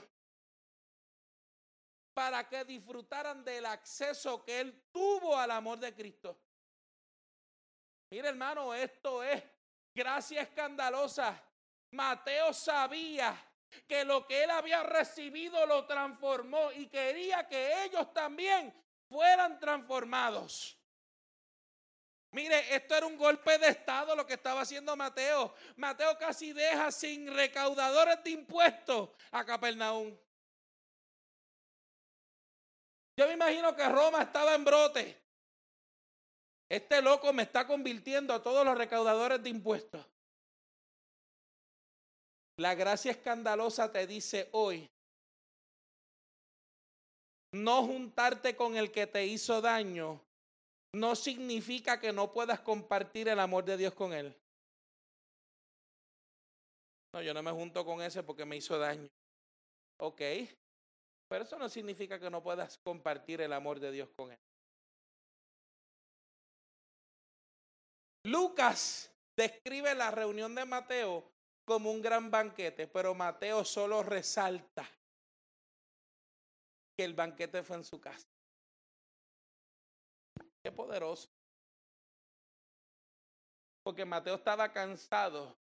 para 2.19 2.49
que 2.49 2.65
disfrutaran 2.65 3.45
del 3.45 3.65
acceso 3.65 4.45
que 4.45 4.59
él 4.59 4.89
tuvo 4.91 5.39
al 5.39 5.53
amor 5.53 5.79
de 5.79 5.95
Cristo. 5.95 6.37
Mire 8.11 8.31
hermano, 8.31 8.75
esto 8.75 9.23
es 9.23 9.41
gracia 9.95 10.43
escandalosa. 10.43 11.41
Mateo 11.93 12.53
sabía 12.53 13.41
que 13.87 14.05
lo 14.05 14.27
que 14.27 14.45
él 14.45 14.51
había 14.51 14.83
recibido 14.83 15.67
lo 15.67 15.87
transformó 15.87 16.73
y 16.73 16.87
quería 16.87 17.47
que 17.49 17.85
ellos 17.85 18.13
también 18.13 18.75
fueran 19.09 19.59
transformados. 19.59 20.79
Mire, 22.31 22.75
esto 22.75 22.95
era 22.95 23.07
un 23.07 23.17
golpe 23.17 23.57
de 23.59 23.69
Estado 23.69 24.15
lo 24.15 24.27
que 24.27 24.35
estaba 24.35 24.61
haciendo 24.61 24.95
Mateo. 24.97 25.55
Mateo 25.77 26.19
casi 26.19 26.53
deja 26.53 26.93
sin 26.93 27.33
recaudadores 27.35 28.23
de 28.23 28.31
impuestos 28.31 29.11
a 29.31 29.45
Capernaum. 29.45 30.17
Yo 33.17 33.27
me 33.27 33.33
imagino 33.33 33.75
que 33.75 33.89
Roma 33.89 34.23
estaba 34.23 34.55
en 34.55 34.65
brote. 34.65 35.21
Este 36.69 37.01
loco 37.01 37.33
me 37.33 37.45
está 37.45 37.67
convirtiendo 37.67 38.35
a 38.35 38.43
todos 38.43 38.65
los 38.65 38.77
recaudadores 38.77 39.43
de 39.43 39.49
impuestos. 39.49 40.07
La 42.59 42.75
gracia 42.75 43.13
escandalosa 43.13 43.93
te 43.93 44.07
dice 44.07 44.49
hoy, 44.53 44.91
no 47.53 47.85
juntarte 47.85 48.57
con 48.57 48.77
el 48.77 48.91
que 48.91 49.07
te 49.07 49.25
hizo 49.25 49.61
daño 49.61 50.21
no 50.95 51.15
significa 51.15 52.01
que 52.01 52.13
no 52.13 52.33
puedas 52.33 52.61
compartir 52.61 53.29
el 53.29 53.39
amor 53.39 53.65
de 53.65 53.77
Dios 53.77 53.95
con 53.95 54.13
él. 54.13 54.35
No, 57.15 57.23
yo 57.23 57.33
no 57.33 57.43
me 57.43 57.53
junto 57.53 57.85
con 57.85 58.03
ese 58.03 58.23
porque 58.25 58.45
me 58.45 58.57
hizo 58.57 58.77
daño. 58.77 59.09
Ok, 60.01 60.21
pero 61.29 61.45
eso 61.45 61.59
no 61.59 61.69
significa 61.69 62.19
que 62.19 62.31
no 62.31 62.43
puedas 62.43 62.79
compartir 62.79 63.41
el 63.41 63.53
amor 63.53 63.79
de 63.79 63.93
Dios 63.93 64.09
con 64.17 64.33
él. 64.33 64.39
Lucas 68.25 69.13
describe 69.37 69.95
la 69.95 70.11
reunión 70.11 70.55
de 70.55 70.65
Mateo 70.65 71.38
como 71.69 71.91
un 71.91 72.01
gran 72.01 72.31
banquete, 72.31 72.87
pero 72.87 73.15
Mateo 73.15 73.63
solo 73.63 74.03
resalta 74.03 74.89
que 76.97 77.05
el 77.05 77.13
banquete 77.13 77.63
fue 77.63 77.77
en 77.77 77.85
su 77.85 78.01
casa. 78.01 78.27
Qué 80.65 80.73
poderoso. 80.73 81.29
Porque 83.85 84.07
Mateo 84.07 84.37
estaba 84.37 84.73
cansado 84.73 85.59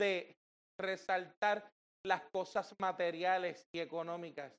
de 0.00 0.36
resaltar 0.76 1.72
las 2.04 2.22
cosas 2.32 2.74
materiales 2.80 3.68
y 3.72 3.78
económicas. 3.78 4.52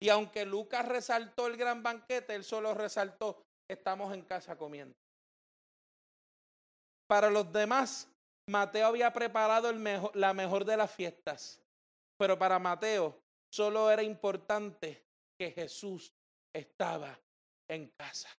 Y 0.00 0.08
aunque 0.08 0.46
Lucas 0.46 0.88
resaltó 0.88 1.46
el 1.46 1.58
gran 1.58 1.82
banquete, 1.82 2.34
él 2.34 2.42
solo 2.42 2.72
resaltó, 2.72 3.44
estamos 3.68 4.14
en 4.14 4.22
casa 4.22 4.56
comiendo. 4.56 5.01
Para 7.12 7.28
los 7.28 7.52
demás, 7.52 8.08
Mateo 8.48 8.86
había 8.86 9.12
preparado 9.12 9.70
la 10.14 10.32
mejor 10.32 10.64
de 10.64 10.78
las 10.78 10.90
fiestas, 10.90 11.60
pero 12.16 12.38
para 12.38 12.58
Mateo 12.58 13.20
solo 13.50 13.90
era 13.90 14.02
importante 14.02 15.04
que 15.38 15.50
Jesús 15.50 16.10
estaba 16.54 17.14
en 17.68 17.88
casa. 17.98 18.30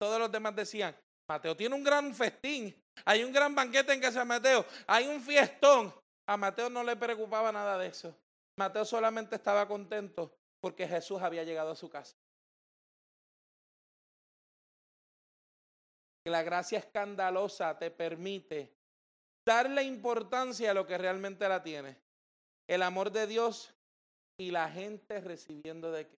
Todos 0.00 0.20
los 0.20 0.30
demás 0.30 0.54
decían, 0.54 0.96
Mateo 1.28 1.56
tiene 1.56 1.74
un 1.74 1.82
gran 1.82 2.14
festín. 2.14 2.80
Hay 3.06 3.24
un 3.24 3.32
gran 3.32 3.52
banquete 3.52 3.94
en 3.94 4.00
casa 4.00 4.20
de 4.20 4.26
Mateo. 4.26 4.64
Hay 4.86 5.08
un 5.08 5.20
fiestón. 5.20 5.92
A 6.28 6.36
Mateo 6.36 6.70
no 6.70 6.84
le 6.84 6.94
preocupaba 6.94 7.50
nada 7.50 7.76
de 7.78 7.88
eso. 7.88 8.16
Mateo 8.56 8.84
solamente 8.84 9.34
estaba 9.34 9.66
contento 9.66 10.32
porque 10.60 10.86
Jesús 10.86 11.20
había 11.20 11.42
llegado 11.42 11.72
a 11.72 11.74
su 11.74 11.90
casa. 11.90 12.16
La 16.24 16.42
gracia 16.42 16.78
escandalosa 16.78 17.78
te 17.78 17.90
permite 17.90 18.72
darle 19.44 19.82
importancia 19.82 20.70
a 20.70 20.74
lo 20.74 20.86
que 20.86 20.98
realmente 20.98 21.48
la 21.48 21.62
tiene. 21.62 21.96
El 22.68 22.82
amor 22.82 23.10
de 23.10 23.26
Dios 23.26 23.74
y 24.38 24.50
la 24.50 24.68
gente 24.70 25.20
recibiendo 25.20 25.90
de 25.90 26.06
qué. 26.06 26.18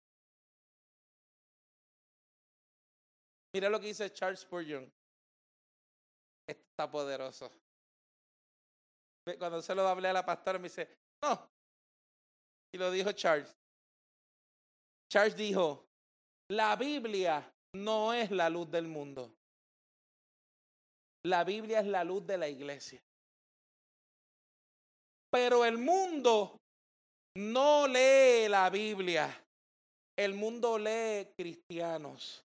Mira 3.53 3.69
lo 3.69 3.79
que 3.79 3.87
dice 3.87 4.11
Charles 4.11 4.41
Spurgeon 4.41 4.91
está 6.47 6.89
poderoso. 6.89 7.51
Cuando 9.37 9.61
se 9.61 9.75
lo 9.75 9.87
hablé 9.87 10.09
a 10.09 10.13
la 10.13 10.25
pastora, 10.25 10.57
me 10.57 10.67
dice, 10.67 10.97
no. 11.21 11.49
Y 12.73 12.77
lo 12.77 12.89
dijo 12.91 13.11
Charles. 13.11 13.55
Charles 15.09 15.35
dijo, 15.35 15.85
la 16.49 16.75
Biblia 16.75 17.53
no 17.73 18.13
es 18.13 18.31
la 18.31 18.49
luz 18.49 18.69
del 18.71 18.87
mundo. 18.87 19.33
La 21.23 21.43
Biblia 21.43 21.79
es 21.79 21.85
la 21.85 22.03
luz 22.03 22.25
de 22.25 22.37
la 22.37 22.47
iglesia. 22.47 23.01
Pero 25.31 25.63
el 25.63 25.77
mundo 25.77 26.59
no 27.37 27.87
lee 27.87 28.49
la 28.49 28.69
Biblia. 28.69 29.29
El 30.17 30.33
mundo 30.33 30.77
lee 30.77 31.31
cristianos. 31.37 32.43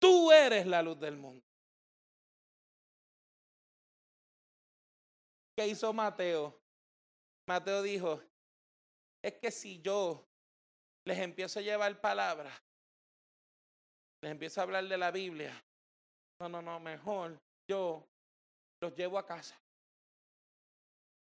Tú 0.00 0.32
eres 0.32 0.66
la 0.66 0.82
luz 0.82 0.98
del 0.98 1.16
mundo. 1.16 1.44
¿Qué 5.56 5.66
hizo 5.66 5.92
Mateo? 5.92 6.58
Mateo 7.46 7.82
dijo, 7.82 8.22
es 9.22 9.34
que 9.34 9.50
si 9.50 9.80
yo 9.82 10.24
les 11.04 11.18
empiezo 11.18 11.58
a 11.58 11.62
llevar 11.62 12.00
palabra, 12.00 12.50
les 14.22 14.32
empiezo 14.32 14.60
a 14.60 14.64
hablar 14.64 14.88
de 14.88 14.96
la 14.96 15.10
Biblia, 15.10 15.52
no, 16.40 16.48
no, 16.48 16.62
no, 16.62 16.80
mejor 16.80 17.38
yo 17.72 18.06
los 18.82 18.94
llevo 18.94 19.18
a 19.18 19.24
casa 19.26 19.58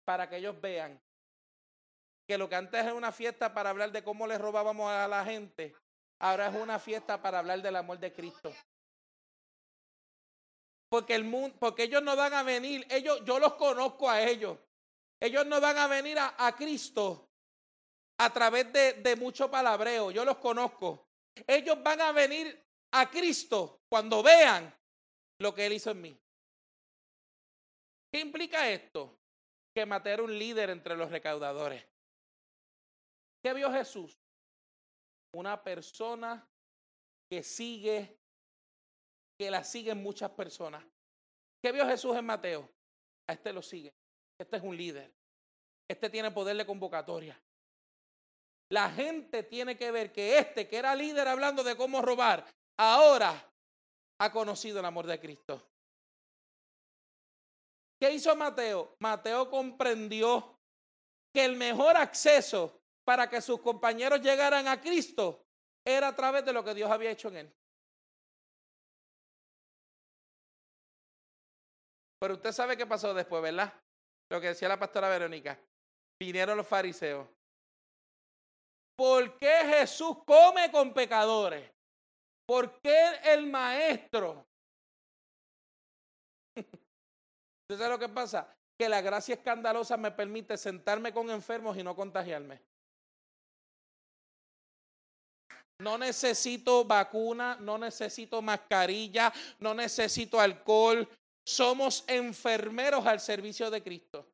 para 0.06 0.30
que 0.30 0.38
ellos 0.38 0.60
vean 0.62 1.02
que 2.28 2.38
lo 2.38 2.48
que 2.48 2.56
antes 2.56 2.80
era 2.84 2.94
una 2.94 3.12
fiesta 3.12 3.54
para 3.56 3.72
hablar 3.72 3.92
de 3.92 4.04
cómo 4.04 4.28
les 4.28 4.40
robábamos 4.40 4.92
a 4.92 5.08
la 5.08 5.26
gente, 5.26 5.76
ahora 6.20 6.48
es 6.48 6.56
una 6.56 6.78
fiesta 6.78 7.20
para 7.20 7.40
hablar 7.40 7.60
del 7.62 7.76
amor 7.76 7.98
de 7.98 8.14
Cristo. 8.14 8.54
Porque, 10.90 11.16
el 11.16 11.24
mundo, 11.24 11.58
porque 11.60 11.84
ellos 11.84 12.04
no 12.04 12.16
van 12.16 12.34
a 12.34 12.44
venir, 12.44 12.86
ellos, 12.90 13.26
yo 13.26 13.40
los 13.40 13.56
conozco 13.56 14.10
a 14.10 14.22
ellos. 14.22 14.58
Ellos 15.20 15.46
no 15.48 15.60
van 15.60 15.78
a 15.78 15.88
venir 15.88 16.18
a, 16.20 16.56
Cristo 16.56 17.28
a 18.20 18.32
través 18.32 18.72
de, 18.72 18.94
de 18.94 19.16
mucho 19.16 19.50
palabreo, 19.50 20.12
yo 20.12 20.24
los 20.24 20.38
conozco. 20.38 21.08
Ellos 21.48 21.82
van 21.82 22.02
a 22.02 22.12
venir 22.12 22.64
a 22.92 23.10
Cristo 23.10 23.82
cuando 23.90 24.22
vean 24.22 24.72
lo 25.40 25.54
que 25.56 25.66
Él 25.66 25.74
hizo 25.74 25.92
en 25.92 26.02
mí. 26.02 26.27
¿Qué 28.12 28.20
implica 28.20 28.70
esto? 28.70 29.18
Que 29.76 29.86
Mateo 29.86 30.14
era 30.14 30.24
un 30.24 30.38
líder 30.38 30.70
entre 30.70 30.96
los 30.96 31.12
recaudadores. 31.12 31.86
¿Qué 33.44 33.54
vio 33.54 33.72
Jesús? 33.72 34.18
Una 35.34 35.62
persona 35.64 36.48
que 37.30 37.44
sigue 37.44 38.18
que 39.38 39.52
la 39.52 39.64
siguen 39.64 40.02
muchas 40.02 40.32
personas. 40.32 40.84
¿Qué 41.64 41.72
vio 41.72 41.86
Jesús 41.86 42.16
en 42.16 42.26
Mateo? 42.26 42.70
A 43.30 43.34
este 43.34 43.54
lo 43.54 43.62
sigue. 43.62 43.94
Este 44.40 44.58
es 44.58 44.64
un 44.64 44.76
líder. 44.76 45.14
Este 45.88 46.10
tiene 46.10 46.32
poder 46.32 46.58
de 46.58 46.66
convocatoria. 46.66 47.40
La 48.70 48.90
gente 48.90 49.44
tiene 49.44 49.78
que 49.78 49.92
ver 49.92 50.12
que 50.12 50.40
este, 50.40 50.68
que 50.68 50.78
era 50.78 50.96
líder 50.96 51.28
hablando 51.28 51.64
de 51.64 51.78
cómo 51.78 52.02
robar, 52.02 52.46
ahora 52.78 53.50
ha 54.20 54.32
conocido 54.32 54.80
el 54.80 54.86
amor 54.86 55.08
de 55.08 55.20
Cristo. 55.20 55.66
¿Qué 58.00 58.12
hizo 58.12 58.36
Mateo? 58.36 58.96
Mateo 59.00 59.50
comprendió 59.50 60.60
que 61.34 61.46
el 61.46 61.56
mejor 61.56 61.98
acceso 61.98 62.82
para 63.04 63.30
que 63.30 63.42
sus 63.42 63.62
compañeros 63.62 64.22
llegaran 64.22 64.68
a 64.68 64.80
Cristo 64.80 65.46
era 65.86 66.10
a 66.10 66.16
través 66.16 66.46
de 66.46 66.54
lo 66.54 66.64
que 66.64 66.74
Dios 66.74 66.92
había 66.92 67.12
hecho 67.12 67.30
en 67.30 67.38
él. 67.38 67.54
Pero 72.20 72.34
usted 72.36 72.52
sabe 72.52 72.76
qué 72.76 72.86
pasó 72.86 73.14
después, 73.14 73.42
¿verdad? 73.42 73.74
Lo 74.30 74.42
que 74.42 74.48
decía 74.48 74.68
la 74.68 74.80
pastora 74.80 75.10
Verónica. 75.10 75.60
Vinieron 76.20 76.58
los 76.58 76.68
fariseos. 76.68 77.28
¿Por 78.98 79.38
qué 79.38 79.62
Jesús 79.66 80.18
come 80.26 80.72
con 80.72 80.94
pecadores? 80.94 81.72
¿Por 82.48 82.82
qué 82.82 83.20
el 83.24 83.46
maestro? 83.48 84.48
¿Usted 87.70 87.84
sabe 87.84 87.96
lo 87.96 88.00
que 88.00 88.08
pasa? 88.08 88.48
Que 88.78 88.88
la 88.88 89.02
gracia 89.02 89.36
escandalosa 89.36 89.98
me 89.98 90.12
permite 90.12 90.56
sentarme 90.56 91.12
con 91.12 91.30
enfermos 91.30 91.76
y 91.76 91.84
no 91.84 91.98
contagiarme. 91.98 92.62
No 95.80 95.98
necesito 95.98 96.86
vacuna, 96.86 97.58
no 97.60 97.78
necesito 97.78 98.42
mascarilla, 98.42 99.34
no 99.60 99.74
necesito 99.74 100.40
alcohol. 100.40 101.08
Somos 101.46 102.06
enfermeros 102.08 103.06
al 103.06 103.20
servicio 103.20 103.70
de 103.70 103.84
Cristo. 103.84 104.26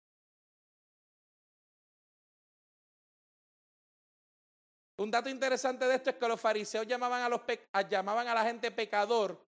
Un 4.99 5.09
dato 5.09 5.27
interesante 5.27 5.85
de 5.85 5.95
esto 5.95 6.11
es 6.11 6.17
que 6.17 6.27
los 6.27 6.39
fariseos 6.39 6.85
llamaban 6.85 7.23
a, 7.23 7.29
los 7.29 7.41
llamaban 7.89 8.27
a 8.27 8.35
la 8.35 8.43
gente 8.43 8.69
pecador, 8.69 9.43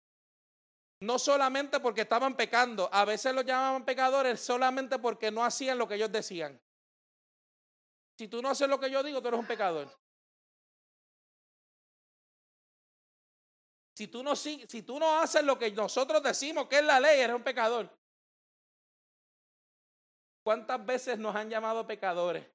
no 1.01 1.17
solamente 1.17 1.79
porque 1.79 2.01
estaban 2.01 2.35
pecando, 2.35 2.87
a 2.91 3.05
veces 3.05 3.33
los 3.33 3.43
llamaban 3.43 3.83
pecadores 3.83 4.39
solamente 4.39 4.99
porque 4.99 5.31
no 5.31 5.43
hacían 5.43 5.77
lo 5.77 5.87
que 5.87 5.95
ellos 5.95 6.11
decían. 6.11 6.59
Si 8.17 8.27
tú 8.27 8.41
no 8.41 8.49
haces 8.49 8.69
lo 8.69 8.79
que 8.79 8.91
yo 8.91 9.01
digo, 9.01 9.19
tú 9.19 9.27
eres 9.29 9.39
un 9.39 9.47
pecador. 9.47 9.89
Si 13.95 14.07
tú 14.07 14.23
no, 14.23 14.35
si 14.35 14.83
tú 14.83 14.99
no 14.99 15.19
haces 15.19 15.43
lo 15.43 15.57
que 15.57 15.71
nosotros 15.71 16.21
decimos 16.21 16.67
que 16.67 16.77
es 16.77 16.85
la 16.85 16.99
ley, 16.99 17.19
eres 17.19 17.35
un 17.35 17.43
pecador. 17.43 17.89
¿Cuántas 20.43 20.85
veces 20.85 21.17
nos 21.17 21.35
han 21.35 21.49
llamado 21.49 21.85
pecadores? 21.85 22.45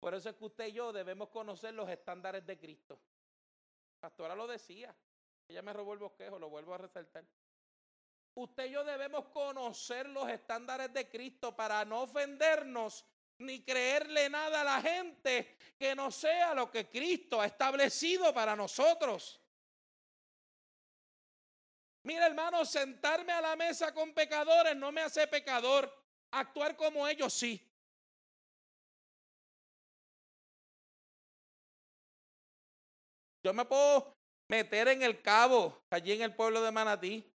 Por 0.00 0.14
eso 0.14 0.28
es 0.28 0.36
que 0.36 0.44
usted 0.44 0.66
y 0.68 0.72
yo 0.72 0.92
debemos 0.92 1.30
conocer 1.30 1.72
los 1.72 1.88
estándares 1.88 2.46
de 2.46 2.58
Cristo. 2.58 3.00
Pastora 4.00 4.34
lo 4.34 4.46
decía. 4.46 4.94
Ella 5.48 5.62
me 5.62 5.72
robó 5.72 5.94
el 5.94 5.98
bosquejo, 5.98 6.38
lo 6.38 6.48
vuelvo 6.48 6.74
a 6.74 6.78
resaltar. 6.78 7.24
Usted 8.34 8.66
y 8.66 8.70
yo 8.70 8.84
debemos 8.84 9.26
conocer 9.28 10.08
los 10.08 10.28
estándares 10.28 10.92
de 10.92 11.08
Cristo 11.08 11.56
para 11.56 11.84
no 11.84 12.02
ofendernos 12.02 13.04
ni 13.38 13.64
creerle 13.64 14.28
nada 14.28 14.60
a 14.60 14.64
la 14.64 14.80
gente 14.80 15.56
que 15.78 15.94
no 15.94 16.10
sea 16.10 16.54
lo 16.54 16.70
que 16.70 16.88
Cristo 16.88 17.40
ha 17.40 17.46
establecido 17.46 18.32
para 18.34 18.54
nosotros. 18.54 19.40
Mira, 22.02 22.26
hermano, 22.26 22.64
sentarme 22.64 23.32
a 23.32 23.40
la 23.40 23.56
mesa 23.56 23.92
con 23.92 24.12
pecadores 24.14 24.76
no 24.76 24.92
me 24.92 25.02
hace 25.02 25.26
pecador. 25.26 25.92
Actuar 26.30 26.76
como 26.76 27.06
ellos 27.06 27.32
sí. 27.32 27.67
Yo 33.44 33.52
me 33.54 33.64
puedo 33.64 34.16
meter 34.48 34.88
en 34.88 35.02
el 35.02 35.22
cabo, 35.22 35.82
allí 35.90 36.12
en 36.12 36.22
el 36.22 36.34
pueblo 36.34 36.62
de 36.62 36.72
Manatí, 36.72 37.32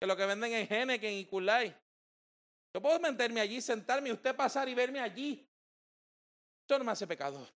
que 0.00 0.06
lo 0.06 0.16
que 0.16 0.26
venden 0.26 0.52
en 0.52 0.66
Geneken 0.66 1.12
y 1.12 1.24
Kulay. 1.26 1.74
Yo 2.74 2.82
puedo 2.82 3.00
meterme 3.00 3.40
allí, 3.40 3.60
sentarme 3.60 4.10
y 4.10 4.12
usted 4.12 4.36
pasar 4.36 4.68
y 4.68 4.74
verme 4.74 5.00
allí. 5.00 5.48
Eso 6.68 6.78
no 6.78 6.84
me 6.84 6.92
hace 6.92 7.06
pecador. 7.06 7.48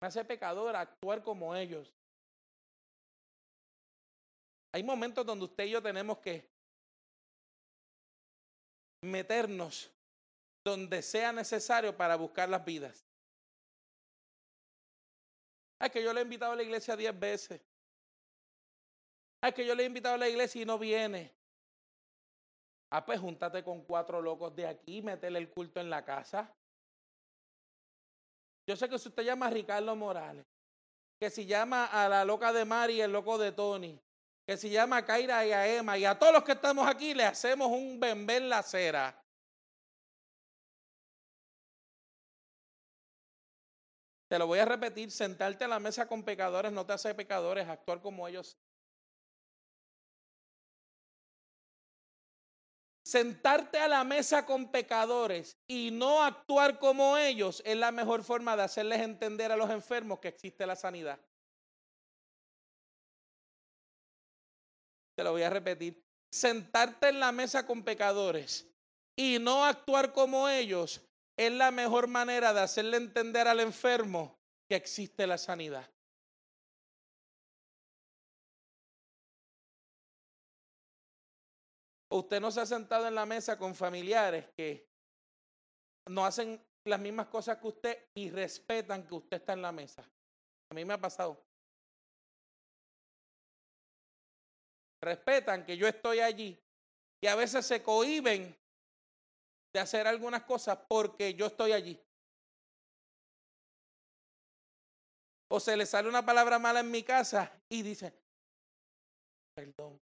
Me 0.00 0.08
hace 0.08 0.24
pecador 0.24 0.74
actuar 0.76 1.22
como 1.22 1.54
ellos. 1.54 1.94
Hay 4.72 4.82
momentos 4.82 5.24
donde 5.24 5.44
usted 5.44 5.64
y 5.64 5.70
yo 5.70 5.82
tenemos 5.82 6.18
que 6.18 6.50
meternos 9.02 9.90
donde 10.64 11.00
sea 11.02 11.32
necesario 11.32 11.96
para 11.96 12.16
buscar 12.16 12.48
las 12.48 12.64
vidas. 12.64 13.04
Es 15.80 15.90
que 15.90 16.02
yo 16.02 16.12
le 16.12 16.20
he 16.20 16.22
invitado 16.22 16.52
a 16.52 16.56
la 16.56 16.62
iglesia 16.62 16.96
diez 16.96 17.18
veces. 17.18 17.60
Es 19.42 19.54
que 19.54 19.66
yo 19.66 19.74
le 19.74 19.82
he 19.82 19.86
invitado 19.86 20.14
a 20.14 20.18
la 20.18 20.28
iglesia 20.28 20.62
y 20.62 20.64
no 20.64 20.78
viene. 20.78 21.34
Ah, 22.90 23.04
pues 23.04 23.20
júntate 23.20 23.62
con 23.64 23.82
cuatro 23.82 24.22
locos 24.22 24.54
de 24.54 24.66
aquí, 24.66 25.02
métele 25.02 25.38
el 25.38 25.50
culto 25.50 25.80
en 25.80 25.90
la 25.90 26.04
casa. 26.04 26.54
Yo 28.66 28.76
sé 28.76 28.88
que 28.88 28.98
si 28.98 29.08
usted 29.08 29.24
llama 29.24 29.46
a 29.46 29.50
Ricardo 29.50 29.94
Morales, 29.94 30.46
que 31.18 31.28
si 31.28 31.44
llama 31.44 31.86
a 31.86 32.08
la 32.08 32.24
loca 32.24 32.52
de 32.52 32.64
Mari 32.64 32.94
y 32.94 33.00
el 33.00 33.12
loco 33.12 33.36
de 33.36 33.52
Tony, 33.52 34.00
que 34.46 34.56
si 34.56 34.70
llama 34.70 34.98
a 34.98 35.04
Kaira 35.04 35.44
y 35.46 35.52
a 35.52 35.66
Emma 35.66 35.98
y 35.98 36.04
a 36.04 36.18
todos 36.18 36.32
los 36.32 36.44
que 36.44 36.52
estamos 36.52 36.86
aquí 36.86 37.14
le 37.14 37.24
hacemos 37.24 37.68
un 37.68 37.98
bembé 37.98 38.36
en 38.36 38.48
la 38.48 38.58
acera. 38.58 39.23
Te 44.28 44.38
lo 44.38 44.46
voy 44.46 44.58
a 44.58 44.64
repetir, 44.64 45.10
sentarte 45.10 45.64
a 45.64 45.68
la 45.68 45.78
mesa 45.78 46.06
con 46.06 46.22
pecadores 46.22 46.72
no 46.72 46.84
te 46.86 46.92
hace 46.94 47.14
pecadores, 47.14 47.68
actuar 47.68 48.00
como 48.00 48.26
ellos 48.26 48.56
Sentarte 53.06 53.78
a 53.78 53.86
la 53.86 54.02
mesa 54.02 54.46
con 54.46 54.72
pecadores 54.72 55.58
y 55.68 55.90
no 55.90 56.24
actuar 56.24 56.78
como 56.78 57.18
ellos 57.18 57.62
es 57.66 57.76
la 57.76 57.92
mejor 57.92 58.24
forma 58.24 58.56
de 58.56 58.62
hacerles 58.62 59.02
entender 59.02 59.52
a 59.52 59.56
los 59.56 59.68
enfermos 59.68 60.20
que 60.20 60.28
existe 60.28 60.66
la 60.66 60.74
sanidad. 60.74 61.20
Te 65.14 65.22
lo 65.22 65.32
voy 65.32 65.42
a 65.42 65.50
repetir. 65.50 66.02
Sentarte 66.32 67.10
en 67.10 67.20
la 67.20 67.30
mesa 67.30 67.66
con 67.66 67.84
pecadores 67.84 68.66
y 69.14 69.38
no 69.38 69.66
actuar 69.66 70.12
como 70.14 70.48
ellos 70.48 71.02
es 71.36 71.52
la 71.52 71.70
mejor 71.70 72.06
manera 72.06 72.52
de 72.52 72.60
hacerle 72.60 72.96
entender 72.96 73.48
al 73.48 73.60
enfermo 73.60 74.38
que 74.68 74.76
existe 74.76 75.26
la 75.26 75.38
sanidad. 75.38 75.88
Usted 82.10 82.40
no 82.40 82.50
se 82.52 82.60
ha 82.60 82.66
sentado 82.66 83.08
en 83.08 83.14
la 83.14 83.26
mesa 83.26 83.58
con 83.58 83.74
familiares 83.74 84.46
que 84.56 84.88
no 86.06 86.24
hacen 86.24 86.64
las 86.84 87.00
mismas 87.00 87.26
cosas 87.26 87.58
que 87.58 87.66
usted 87.66 87.98
y 88.14 88.30
respetan 88.30 89.04
que 89.04 89.14
usted 89.14 89.38
está 89.38 89.54
en 89.54 89.62
la 89.62 89.72
mesa. 89.72 90.08
A 90.70 90.74
mí 90.74 90.84
me 90.84 90.94
ha 90.94 91.00
pasado. 91.00 91.42
Respetan 95.00 95.64
que 95.66 95.76
yo 95.76 95.88
estoy 95.88 96.20
allí 96.20 96.56
y 97.20 97.26
a 97.26 97.34
veces 97.34 97.66
se 97.66 97.82
cohiben 97.82 98.56
de 99.74 99.80
hacer 99.80 100.06
algunas 100.06 100.44
cosas 100.44 100.78
porque 100.88 101.34
yo 101.34 101.46
estoy 101.46 101.72
allí. 101.72 102.00
O 105.50 105.58
se 105.58 105.76
le 105.76 105.84
sale 105.84 106.08
una 106.08 106.24
palabra 106.24 106.60
mala 106.60 106.80
en 106.80 106.90
mi 106.90 107.02
casa 107.02 107.52
y 107.68 107.82
dice, 107.82 108.14
perdón, 109.54 110.00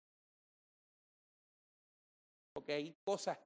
porque 2.54 2.74
hay 2.74 2.96
cosas 3.04 3.38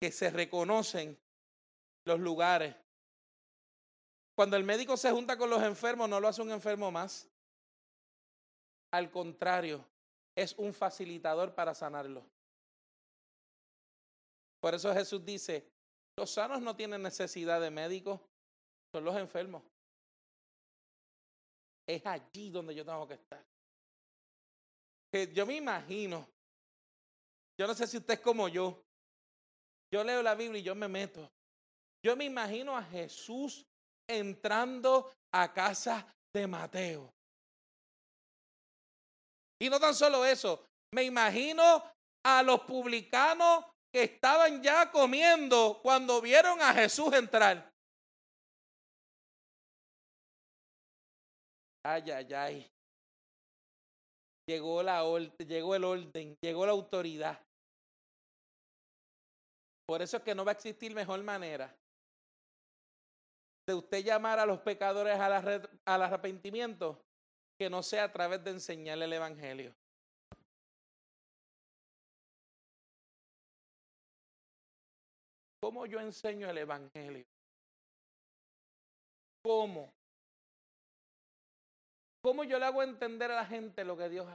que 0.00 0.10
se 0.10 0.30
reconocen 0.30 1.16
los 2.06 2.18
lugares. 2.18 2.74
Cuando 4.34 4.56
el 4.56 4.64
médico 4.64 4.96
se 4.96 5.12
junta 5.12 5.38
con 5.38 5.48
los 5.48 5.62
enfermos, 5.62 6.08
no 6.08 6.18
lo 6.18 6.26
hace 6.26 6.42
un 6.42 6.50
enfermo 6.50 6.90
más. 6.90 7.28
Al 8.92 9.10
contrario, 9.10 9.84
es 10.34 10.54
un 10.58 10.74
facilitador 10.74 11.54
para 11.54 11.74
sanarlo. 11.74 12.24
Por 14.60 14.74
eso 14.74 14.92
Jesús 14.92 15.24
dice, 15.24 15.66
los 16.16 16.30
sanos 16.30 16.60
no 16.60 16.76
tienen 16.76 17.02
necesidad 17.02 17.60
de 17.60 17.70
médicos, 17.70 18.20
son 18.92 19.04
los 19.04 19.16
enfermos. 19.16 19.62
Es 21.86 22.04
allí 22.06 22.50
donde 22.50 22.74
yo 22.74 22.84
tengo 22.84 23.06
que 23.08 23.14
estar. 23.14 23.44
Yo 25.32 25.44
me 25.46 25.56
imagino 25.56 26.28
yo 27.60 27.66
no 27.66 27.74
sé 27.74 27.86
si 27.86 27.98
usted 27.98 28.14
es 28.14 28.20
como 28.20 28.48
yo. 28.48 28.82
Yo 29.92 30.02
leo 30.02 30.22
la 30.22 30.34
Biblia 30.34 30.60
y 30.60 30.62
yo 30.62 30.74
me 30.74 30.88
meto. 30.88 31.30
Yo 32.02 32.16
me 32.16 32.24
imagino 32.24 32.74
a 32.74 32.82
Jesús 32.82 33.66
entrando 34.08 35.12
a 35.30 35.52
casa 35.52 36.06
de 36.32 36.46
Mateo. 36.46 37.12
Y 39.60 39.68
no 39.68 39.78
tan 39.78 39.94
solo 39.94 40.24
eso, 40.24 40.64
me 40.94 41.02
imagino 41.02 41.84
a 42.24 42.42
los 42.42 42.60
publicanos 42.62 43.66
que 43.92 44.04
estaban 44.04 44.62
ya 44.62 44.90
comiendo 44.90 45.80
cuando 45.82 46.20
vieron 46.20 46.60
a 46.60 46.72
Jesús 46.72 47.12
entrar. 47.12 47.70
Ay, 51.82 52.10
ay, 52.10 52.34
ay. 52.34 52.70
Llegó, 54.46 54.82
la 54.82 55.02
llegó 55.38 55.74
el 55.74 55.84
orden, 55.84 56.36
llegó 56.40 56.66
la 56.66 56.72
autoridad. 56.72 57.40
Por 59.86 60.02
eso 60.02 60.18
es 60.18 60.22
que 60.22 60.34
no 60.34 60.44
va 60.44 60.52
a 60.52 60.54
existir 60.54 60.94
mejor 60.94 61.22
manera 61.22 61.74
de 63.66 63.74
usted 63.74 64.04
llamar 64.04 64.38
a 64.38 64.46
los 64.46 64.60
pecadores 64.60 65.18
al 65.18 66.02
arrepentimiento 66.02 67.00
que 67.58 67.70
no 67.70 67.82
sea 67.82 68.04
a 68.04 68.12
través 68.12 68.42
de 68.42 68.52
enseñarle 68.52 69.04
el 69.04 69.12
Evangelio. 69.12 69.74
¿Cómo 75.60 75.84
yo 75.86 76.00
enseño 76.00 76.48
el 76.48 76.58
Evangelio? 76.58 77.26
¿Cómo? 79.42 79.92
¿Cómo 82.22 82.44
yo 82.44 82.58
le 82.58 82.66
hago 82.66 82.82
entender 82.82 83.30
a 83.30 83.36
la 83.36 83.46
gente 83.46 83.84
lo 83.84 83.96
que 83.96 84.08
Dios 84.08 84.26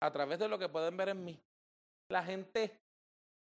A 0.00 0.10
través 0.12 0.38
de 0.38 0.48
lo 0.48 0.58
que 0.58 0.68
pueden 0.68 0.96
ver 0.96 1.08
en 1.08 1.24
mí. 1.24 1.40
La 2.08 2.22
gente, 2.22 2.78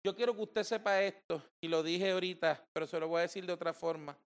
yo 0.04 0.14
quiero 0.14 0.34
que 0.34 0.42
usted 0.42 0.62
sepa 0.62 1.02
esto, 1.02 1.42
y 1.60 1.68
lo 1.68 1.82
dije 1.82 2.12
ahorita, 2.12 2.68
pero 2.72 2.86
se 2.86 3.00
lo 3.00 3.08
voy 3.08 3.18
a 3.18 3.22
decir 3.22 3.46
de 3.46 3.52
otra 3.52 3.72
forma. 3.72 4.16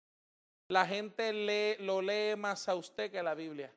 La 0.68 0.86
gente 0.86 1.32
lee, 1.32 1.82
lo 1.82 2.02
lee 2.02 2.36
más 2.36 2.68
a 2.68 2.74
usted 2.74 3.10
que 3.10 3.18
a 3.18 3.22
la 3.22 3.34
Biblia. 3.34 3.72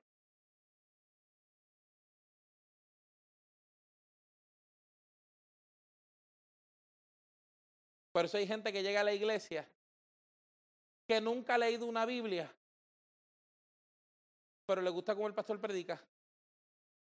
Por 8.13 8.25
eso 8.25 8.37
hay 8.37 8.45
gente 8.45 8.71
que 8.71 8.83
llega 8.83 9.01
a 9.01 9.03
la 9.03 9.13
iglesia 9.13 9.67
que 11.07 11.19
nunca 11.19 11.55
ha 11.55 11.57
leído 11.57 11.87
una 11.87 12.05
Biblia, 12.05 12.53
pero 14.67 14.81
le 14.81 14.89
gusta 14.91 15.15
como 15.15 15.27
el 15.27 15.33
pastor 15.33 15.59
predica. 15.59 16.01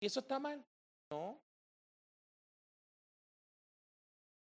¿Y 0.00 0.06
eso 0.06 0.20
está 0.20 0.38
mal? 0.38 0.64
No. 1.10 1.38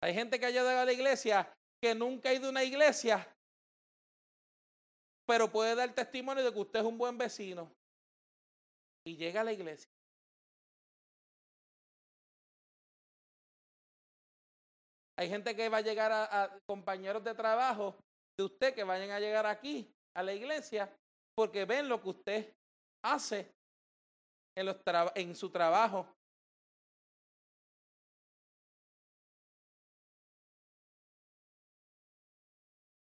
Hay 0.01 0.13
gente 0.13 0.39
que 0.39 0.45
ha 0.45 0.49
llegado 0.49 0.79
a 0.79 0.85
la 0.85 0.93
iglesia 0.93 1.53
que 1.81 1.93
nunca 1.93 2.29
ha 2.29 2.33
ido 2.33 2.47
a 2.47 2.51
una 2.51 2.63
iglesia, 2.63 3.27
pero 5.25 5.51
puede 5.51 5.75
dar 5.75 5.93
testimonio 5.93 6.43
de 6.43 6.53
que 6.53 6.59
usted 6.59 6.79
es 6.79 6.85
un 6.85 6.97
buen 6.97 7.17
vecino. 7.17 7.69
Y 9.05 9.17
llega 9.17 9.41
a 9.41 9.43
la 9.43 9.51
iglesia. 9.51 9.91
Hay 15.19 15.27
gente 15.27 15.53
que 15.53 15.67
va 15.67 15.79
a 15.79 15.81
llegar 15.81 16.13
a, 16.13 16.57
compañeros 16.65 17.21
de 17.25 17.33
trabajo 17.33 17.93
de 18.37 18.45
usted 18.45 18.73
que 18.73 18.85
vayan 18.85 19.11
a 19.11 19.19
llegar 19.19 19.45
aquí 19.45 19.93
a 20.13 20.23
la 20.23 20.31
iglesia 20.31 20.89
porque 21.35 21.65
ven 21.65 21.89
lo 21.89 22.01
que 22.01 22.07
usted 22.07 22.55
hace 23.03 23.51
en, 24.55 24.65
los 24.65 24.77
en 25.15 25.35
su 25.35 25.49
trabajo. 25.49 26.07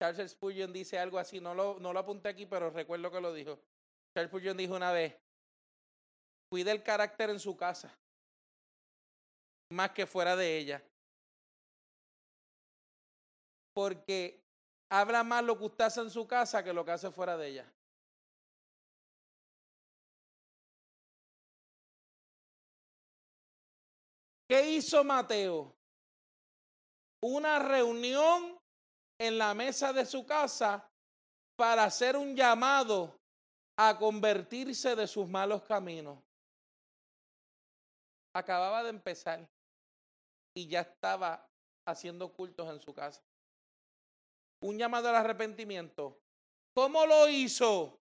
Charles 0.01 0.33
Spurgeon 0.33 0.73
dice 0.73 0.99
algo 0.99 1.21
así, 1.21 1.39
no 1.39 1.55
lo, 1.55 1.79
no 1.79 1.93
lo 1.93 2.01
apunté 2.01 2.31
aquí, 2.31 2.47
pero 2.47 2.69
recuerdo 2.71 3.13
que 3.13 3.21
lo 3.21 3.33
dijo. 3.33 3.61
Charles 4.13 4.29
Spurgeon 4.29 4.57
dijo 4.57 4.75
una 4.75 4.91
vez, 4.91 5.17
cuide 6.51 6.73
el 6.73 6.83
carácter 6.83 7.31
en 7.31 7.39
su 7.39 7.57
casa, 7.57 7.97
más 9.71 9.93
que 9.93 10.05
fuera 10.05 10.35
de 10.35 10.59
ella 10.59 10.83
porque 13.75 14.43
habla 14.91 15.25
más 15.25 15.43
lo 15.43 15.57
que 15.59 15.65
usted 15.65 15.85
hace 15.85 16.01
en 16.01 16.11
su 16.11 16.27
casa 16.27 16.63
que 16.63 16.73
lo 16.73 16.85
que 16.85 16.93
hace 16.93 17.11
fuera 17.11 17.37
de 17.37 17.49
ella. 17.49 17.73
¿Qué 24.49 24.71
hizo 24.71 25.03
Mateo? 25.03 25.75
Una 27.23 27.59
reunión 27.59 28.59
en 29.19 29.39
la 29.39 29.55
mesa 29.55 29.93
de 29.93 30.05
su 30.05 30.27
casa 30.27 30.87
para 31.57 31.85
hacer 31.85 32.17
un 32.17 32.37
llamado 32.37 33.19
a 33.79 33.97
convertirse 33.97 34.95
de 34.95 35.07
sus 35.07 35.27
malos 35.27 35.63
caminos. 35.63 36.19
Acababa 38.35 38.83
de 38.83 38.91
empezar 38.91 39.49
y 40.55 40.69
ya 40.69 40.81
estaba 40.81 41.49
haciendo 41.87 42.31
cultos 42.33 42.69
en 42.69 42.81
su 42.81 42.93
casa 42.93 43.23
un 44.63 44.79
llamado 44.79 45.09
al 45.09 45.17
arrepentimiento. 45.17 46.21
¿Cómo 46.75 47.05
lo 47.05 47.29
hizo? 47.29 48.01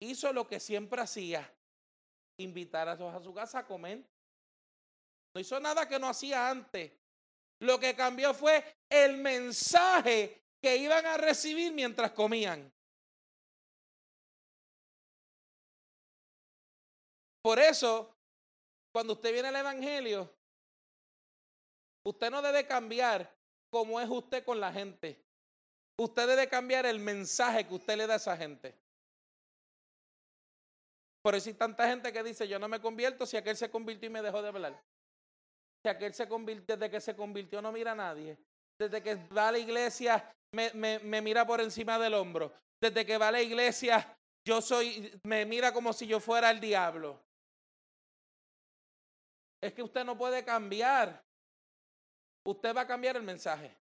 Hizo 0.00 0.32
lo 0.32 0.46
que 0.46 0.58
siempre 0.60 1.00
hacía, 1.00 1.48
invitar 2.38 2.88
a 2.88 2.96
todos 2.96 3.14
a 3.14 3.22
su 3.22 3.32
casa 3.32 3.60
a 3.60 3.66
comer. 3.66 4.04
No 5.34 5.40
hizo 5.40 5.58
nada 5.60 5.88
que 5.88 5.98
no 5.98 6.08
hacía 6.08 6.48
antes. 6.48 6.92
Lo 7.60 7.78
que 7.78 7.94
cambió 7.94 8.32
fue 8.32 8.76
el 8.88 9.18
mensaje 9.18 10.42
que 10.60 10.76
iban 10.76 11.04
a 11.06 11.16
recibir 11.16 11.72
mientras 11.72 12.12
comían. 12.12 12.72
Por 17.42 17.58
eso, 17.58 18.14
cuando 18.92 19.14
usted 19.14 19.32
viene 19.32 19.48
al 19.48 19.56
Evangelio, 19.56 20.37
Usted 22.04 22.30
no 22.30 22.42
debe 22.42 22.66
cambiar 22.66 23.30
como 23.70 24.00
es 24.00 24.08
usted 24.08 24.44
con 24.44 24.60
la 24.60 24.72
gente. 24.72 25.22
Usted 25.96 26.26
debe 26.26 26.48
cambiar 26.48 26.86
el 26.86 27.00
mensaje 27.00 27.66
que 27.66 27.74
usted 27.74 27.96
le 27.96 28.06
da 28.06 28.14
a 28.14 28.16
esa 28.18 28.36
gente. 28.36 28.74
Por 31.22 31.34
eso 31.34 31.48
hay 31.48 31.54
tanta 31.54 31.88
gente 31.88 32.12
que 32.12 32.22
dice, 32.22 32.46
yo 32.46 32.58
no 32.58 32.68
me 32.68 32.80
convierto 32.80 33.26
si 33.26 33.36
aquel 33.36 33.56
se 33.56 33.70
convirtió 33.70 34.08
y 34.08 34.12
me 34.12 34.22
dejó 34.22 34.40
de 34.40 34.48
hablar. 34.48 34.82
Si 35.82 35.88
aquel 35.88 36.14
se 36.14 36.28
convirtió, 36.28 36.76
desde 36.76 36.90
que 36.90 37.00
se 37.00 37.16
convirtió 37.16 37.60
no 37.60 37.72
mira 37.72 37.92
a 37.92 37.96
nadie. 37.96 38.38
Desde 38.78 39.02
que 39.02 39.16
va 39.16 39.48
a 39.48 39.52
la 39.52 39.58
iglesia 39.58 40.32
me, 40.52 40.72
me 40.72 41.20
mira 41.20 41.46
por 41.46 41.60
encima 41.60 41.98
del 41.98 42.14
hombro. 42.14 42.52
Desde 42.80 43.04
que 43.04 43.18
va 43.18 43.28
a 43.28 43.32
la 43.32 43.42
iglesia 43.42 44.18
yo 44.48 44.62
soy, 44.62 45.20
me 45.24 45.44
mira 45.44 45.74
como 45.74 45.92
si 45.92 46.06
yo 46.06 46.20
fuera 46.20 46.50
el 46.50 46.58
diablo. 46.58 47.20
Es 49.60 49.74
que 49.74 49.82
usted 49.82 50.06
no 50.06 50.16
puede 50.16 50.42
cambiar 50.42 51.22
usted 52.44 52.74
va 52.74 52.82
a 52.82 52.86
cambiar 52.86 53.16
el 53.16 53.22
mensaje. 53.22 53.76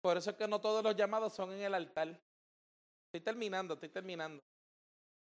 Por 0.00 0.16
eso 0.16 0.30
es 0.30 0.36
que 0.36 0.48
no 0.48 0.60
todos 0.60 0.82
los 0.82 0.96
llamados 0.96 1.34
son 1.34 1.52
en 1.52 1.62
el 1.62 1.74
altar. 1.74 2.08
Estoy 3.06 3.20
terminando, 3.20 3.74
estoy 3.74 3.88
terminando. 3.88 4.42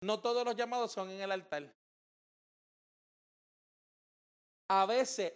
No 0.02 0.20
todos 0.20 0.45
los 0.45 0.56
llamados 0.56 0.91
son 0.91 1.10
en 1.10 1.22
el 1.22 1.32
altar. 1.32 1.74
A 4.70 4.86
veces 4.86 5.34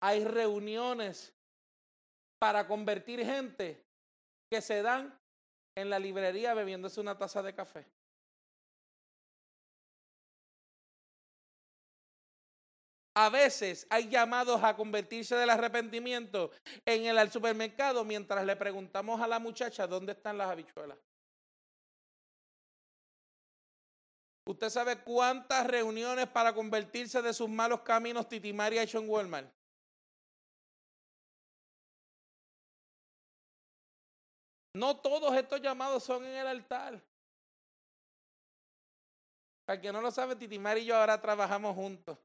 hay 0.00 0.24
reuniones 0.24 1.32
para 2.38 2.66
convertir 2.66 3.24
gente 3.24 3.82
que 4.50 4.60
se 4.60 4.82
dan 4.82 5.18
en 5.74 5.88
la 5.88 5.98
librería 5.98 6.54
bebiéndose 6.54 7.00
una 7.00 7.16
taza 7.16 7.42
de 7.42 7.54
café. 7.54 7.86
A 13.14 13.28
veces 13.28 13.86
hay 13.90 14.08
llamados 14.08 14.62
a 14.64 14.74
convertirse 14.74 15.34
del 15.36 15.50
arrepentimiento 15.50 16.50
en 16.86 17.04
el 17.04 17.30
supermercado 17.30 18.04
mientras 18.04 18.44
le 18.46 18.56
preguntamos 18.56 19.20
a 19.20 19.26
la 19.26 19.38
muchacha 19.38 19.86
dónde 19.86 20.12
están 20.12 20.38
las 20.38 20.50
habichuelas. 20.50 20.98
¿Usted 24.46 24.70
sabe 24.70 24.98
cuántas 25.02 25.66
reuniones 25.66 26.26
para 26.26 26.54
convertirse 26.54 27.20
de 27.22 27.32
sus 27.32 27.48
malos 27.48 27.82
caminos 27.82 28.28
Titimari 28.28 28.78
ha 28.78 28.82
hecho 28.82 28.98
en 28.98 29.08
Walmart? 29.08 29.52
No 34.74 34.96
todos 34.96 35.34
estos 35.36 35.60
llamados 35.60 36.02
son 36.02 36.24
en 36.24 36.34
el 36.34 36.46
altar. 36.46 37.00
Para 39.66 39.80
que 39.80 39.92
no 39.92 40.00
lo 40.00 40.10
sabe, 40.10 40.34
Titimari 40.34 40.80
y 40.80 40.86
yo 40.86 40.96
ahora 40.96 41.20
trabajamos 41.20 41.74
juntos. 41.74 42.18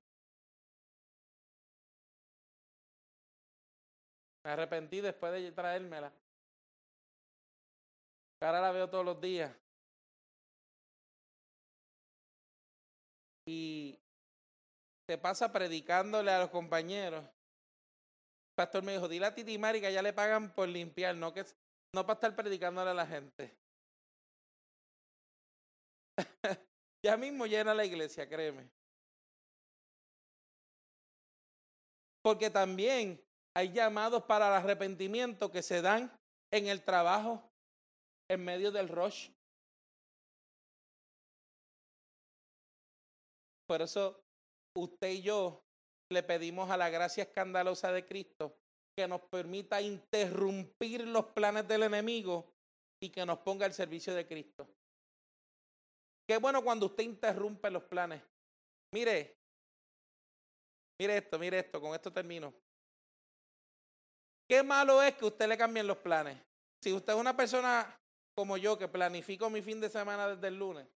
Me 4.47 4.53
arrepentí 4.53 5.01
después 5.01 5.33
de 5.33 5.51
traérmela. 5.51 6.09
Ahora 8.39 8.61
la 8.61 8.71
veo 8.71 8.89
todos 8.89 9.03
los 9.03 9.19
días. 9.19 9.53
Y 13.45 13.99
te 15.05 15.17
pasa 15.17 15.51
predicándole 15.51 16.31
a 16.31 16.39
los 16.39 16.49
compañeros. 16.49 17.25
El 17.25 18.55
pastor 18.55 18.83
me 18.83 18.93
dijo, 18.93 19.09
dile 19.09 19.25
a 19.25 19.35
Titi 19.35 19.57
Mari 19.57 19.81
que 19.81 19.91
ya 19.91 20.01
le 20.01 20.13
pagan 20.13 20.53
por 20.55 20.69
limpiar, 20.69 21.17
no 21.17 21.33
que, 21.33 21.43
no 21.93 22.05
para 22.05 22.13
estar 22.13 22.33
predicándole 22.33 22.91
a 22.91 22.93
la 22.93 23.05
gente. 23.05 23.53
ya 27.03 27.17
mismo 27.17 27.47
llena 27.47 27.73
la 27.73 27.83
iglesia, 27.83 28.29
créeme. 28.29 28.69
Porque 32.21 32.49
también 32.49 33.26
hay 33.57 33.71
llamados 33.71 34.23
para 34.25 34.49
el 34.49 34.53
arrepentimiento 34.53 35.51
que 35.51 35.63
se 35.63 35.81
dan 35.81 36.15
en 36.51 36.67
el 36.67 36.83
trabajo, 36.83 37.41
en 38.29 38.45
medio 38.45 38.71
del 38.71 38.87
rush. 38.87 39.31
Por 43.67 43.81
eso 43.81 44.21
usted 44.75 45.09
y 45.09 45.23
yo 45.23 45.63
le 46.11 46.21
pedimos 46.21 46.69
a 46.69 46.77
la 46.77 46.91
gracia 46.91 47.23
escandalosa 47.23 47.91
de 47.91 48.05
Cristo 48.05 48.55
que 48.95 49.07
nos 49.07 49.21
permita 49.21 49.81
interrumpir 49.81 51.07
los 51.07 51.25
planes 51.25 51.67
del 51.67 51.81
enemigo 51.81 52.53
y 53.01 53.09
que 53.09 53.25
nos 53.25 53.39
ponga 53.39 53.65
al 53.65 53.73
servicio 53.73 54.13
de 54.13 54.27
Cristo. 54.27 54.67
Qué 56.29 56.37
bueno 56.37 56.63
cuando 56.63 56.85
usted 56.85 57.05
interrumpe 57.05 57.71
los 57.71 57.85
planes. 57.85 58.21
Mire, 58.93 59.35
mire 61.01 61.17
esto, 61.17 61.39
mire 61.39 61.57
esto, 61.57 61.81
con 61.81 61.95
esto 61.95 62.13
termino. 62.13 62.53
Qué 64.47 64.63
malo 64.63 65.01
es 65.01 65.15
que 65.15 65.25
usted 65.25 65.47
le 65.47 65.57
cambien 65.57 65.87
los 65.87 65.97
planes. 65.97 66.37
Si 66.81 66.93
usted 66.93 67.13
es 67.13 67.19
una 67.19 67.35
persona 67.35 67.99
como 68.35 68.55
yo 68.57 68.77
que 68.77 68.87
planifico 68.87 69.49
mi 69.49 69.61
fin 69.61 69.81
de 69.81 69.89
semana 69.89 70.27
desde 70.27 70.47
el 70.47 70.57
lunes, 70.57 70.87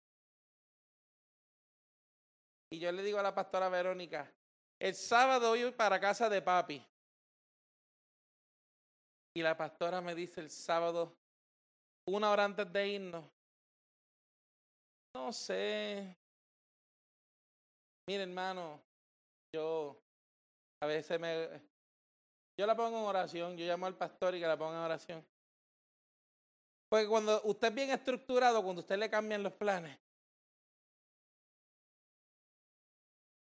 y 2.72 2.78
yo 2.78 2.92
le 2.92 3.02
digo 3.02 3.18
a 3.18 3.22
la 3.22 3.34
pastora 3.34 3.68
Verónica, 3.68 4.32
el 4.80 4.94
sábado 4.94 5.50
voy 5.50 5.72
para 5.72 5.98
casa 5.98 6.28
de 6.28 6.40
papi. 6.40 6.86
Y 9.34 9.42
la 9.42 9.56
pastora 9.56 10.00
me 10.00 10.14
dice 10.14 10.40
el 10.40 10.50
sábado, 10.50 11.16
una 12.06 12.30
hora 12.30 12.44
antes 12.44 12.72
de 12.72 12.88
irnos, 12.88 13.24
no 15.14 15.32
sé. 15.32 16.16
Mire, 18.08 18.22
hermano, 18.22 18.80
yo 19.54 20.00
a 20.82 20.86
veces 20.86 21.18
me... 21.18 21.69
Yo 22.60 22.66
la 22.66 22.76
pongo 22.76 22.98
en 22.98 23.04
oración, 23.06 23.56
yo 23.56 23.64
llamo 23.64 23.86
al 23.86 23.96
pastor 23.96 24.34
y 24.34 24.38
que 24.38 24.46
la 24.46 24.58
ponga 24.58 24.76
en 24.76 24.84
oración. 24.84 25.26
Porque 26.90 27.08
cuando 27.08 27.40
usted 27.44 27.68
es 27.68 27.74
bien 27.74 27.88
estructurado, 27.88 28.62
cuando 28.62 28.80
usted 28.82 28.98
le 28.98 29.08
cambian 29.08 29.42
los 29.42 29.54
planes, 29.54 29.98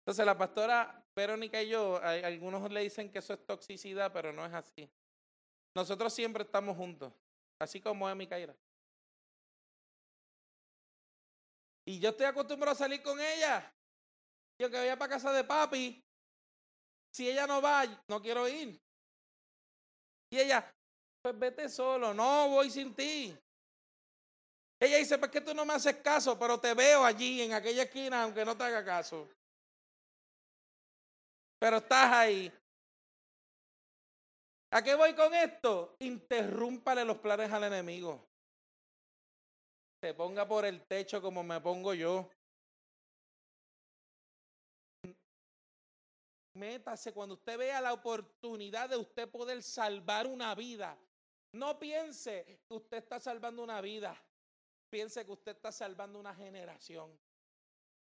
Entonces 0.03 0.24
la 0.24 0.38
pastora 0.38 1.05
Verónica 1.16 1.61
y 1.61 1.70
yo, 1.70 2.00
algunos 2.00 2.70
le 2.70 2.82
dicen 2.82 3.11
que 3.11 3.18
eso 3.18 3.32
es 3.32 3.44
toxicidad, 3.44 4.12
pero 4.12 4.32
no 4.32 4.46
es 4.46 4.55
así. 4.55 4.88
Nosotros 5.74 6.12
siempre 6.12 6.44
estamos 6.44 6.76
juntos, 6.76 7.12
así 7.59 7.80
como 7.80 8.09
es 8.09 8.14
Micaira. 8.14 8.55
Y 11.86 11.98
yo 11.98 12.11
estoy 12.11 12.26
acostumbrado 12.26 12.76
a 12.76 12.78
salir 12.78 13.03
con 13.03 13.20
ella. 13.20 13.74
Yo 14.61 14.70
que 14.70 14.76
vaya 14.76 14.96
para 14.96 15.14
casa 15.14 15.32
de 15.32 15.42
papi, 15.42 16.05
si 17.11 17.28
ella 17.28 17.48
no 17.48 17.61
va, 17.61 17.84
no 18.07 18.22
quiero 18.22 18.46
ir. 18.48 18.80
Y 20.33 20.41
ella, 20.41 20.74
pues 21.22 21.39
vete 21.39 21.68
solo, 21.68 22.12
no 22.12 22.49
voy 22.49 22.70
sin 22.70 22.95
ti. 22.95 23.37
Ella 24.80 24.97
dice, 24.97 25.18
pues 25.18 25.30
que 25.30 25.41
tú 25.41 25.55
no 25.55 25.64
me 25.64 25.74
haces 25.74 25.97
caso, 25.97 26.37
pero 26.39 26.59
te 26.59 26.74
veo 26.74 27.05
allí 27.05 27.43
en 27.43 27.53
aquella 27.53 27.85
esquina, 27.85 28.24
aunque 28.24 28.45
no 28.45 28.57
te 28.57 28.64
haga 28.64 28.85
caso 28.85 29.28
pero 31.62 31.76
estás 31.76 32.12
ahí. 32.12 32.53
¿A 34.72 34.83
qué 34.83 34.97
voy 34.97 35.14
con 35.14 35.33
esto? 35.33 35.95
Interrúmpale 36.01 37.05
los 37.05 37.18
planes 37.18 37.53
al 37.53 37.62
enemigo. 37.62 38.20
Se 40.03 40.12
ponga 40.12 40.49
por 40.49 40.64
el 40.64 40.85
techo 40.89 41.22
como 41.22 41.45
me 41.45 41.61
pongo 41.61 41.95
yo. 41.95 42.28
Métase 46.55 47.12
cuando 47.12 47.34
usted 47.34 47.57
vea 47.57 47.80
la 47.80 47.92
oportunidad 47.92 48.88
de 48.90 48.96
usted 48.96 49.28
poder 49.28 49.62
salvar 49.62 50.26
una 50.26 50.55
vida. 50.55 50.98
No 51.53 51.78
piense 51.78 52.62
que 52.68 52.74
usted 52.74 52.98
está 52.98 53.18
salvando 53.18 53.62
una 53.62 53.80
vida. 53.80 54.20
Piense 54.90 55.24
que 55.24 55.32
usted 55.32 55.53
está 55.53 55.72
salvando 55.72 56.18
una 56.18 56.34
generación. 56.34 57.18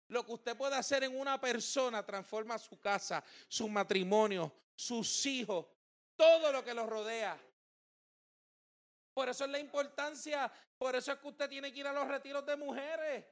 Lo 0.09 0.25
que 0.25 0.33
usted 0.33 0.57
puede 0.57 0.77
hacer 0.77 1.03
en 1.03 1.19
una 1.19 1.41
persona 1.41 2.05
transforma 2.05 2.59
su 2.59 2.79
casa, 2.81 3.25
su 3.49 3.69
matrimonio, 3.69 4.53
sus 4.77 5.27
hijos, 5.27 5.67
todo 6.15 6.53
lo 6.53 6.63
que 6.65 6.75
los 6.75 6.89
rodea. 6.89 7.37
Por 9.13 9.29
eso 9.29 9.45
es 9.45 9.51
la 9.51 9.59
importancia, 9.59 10.53
por 10.79 10.95
eso 10.95 11.11
es 11.11 11.19
que 11.19 11.29
usted 11.29 11.49
tiene 11.49 11.73
que 11.73 11.81
ir 11.81 11.87
a 11.87 11.93
los 11.93 12.07
retiros 12.07 12.45
de 12.47 12.55
mujeres, 12.55 13.25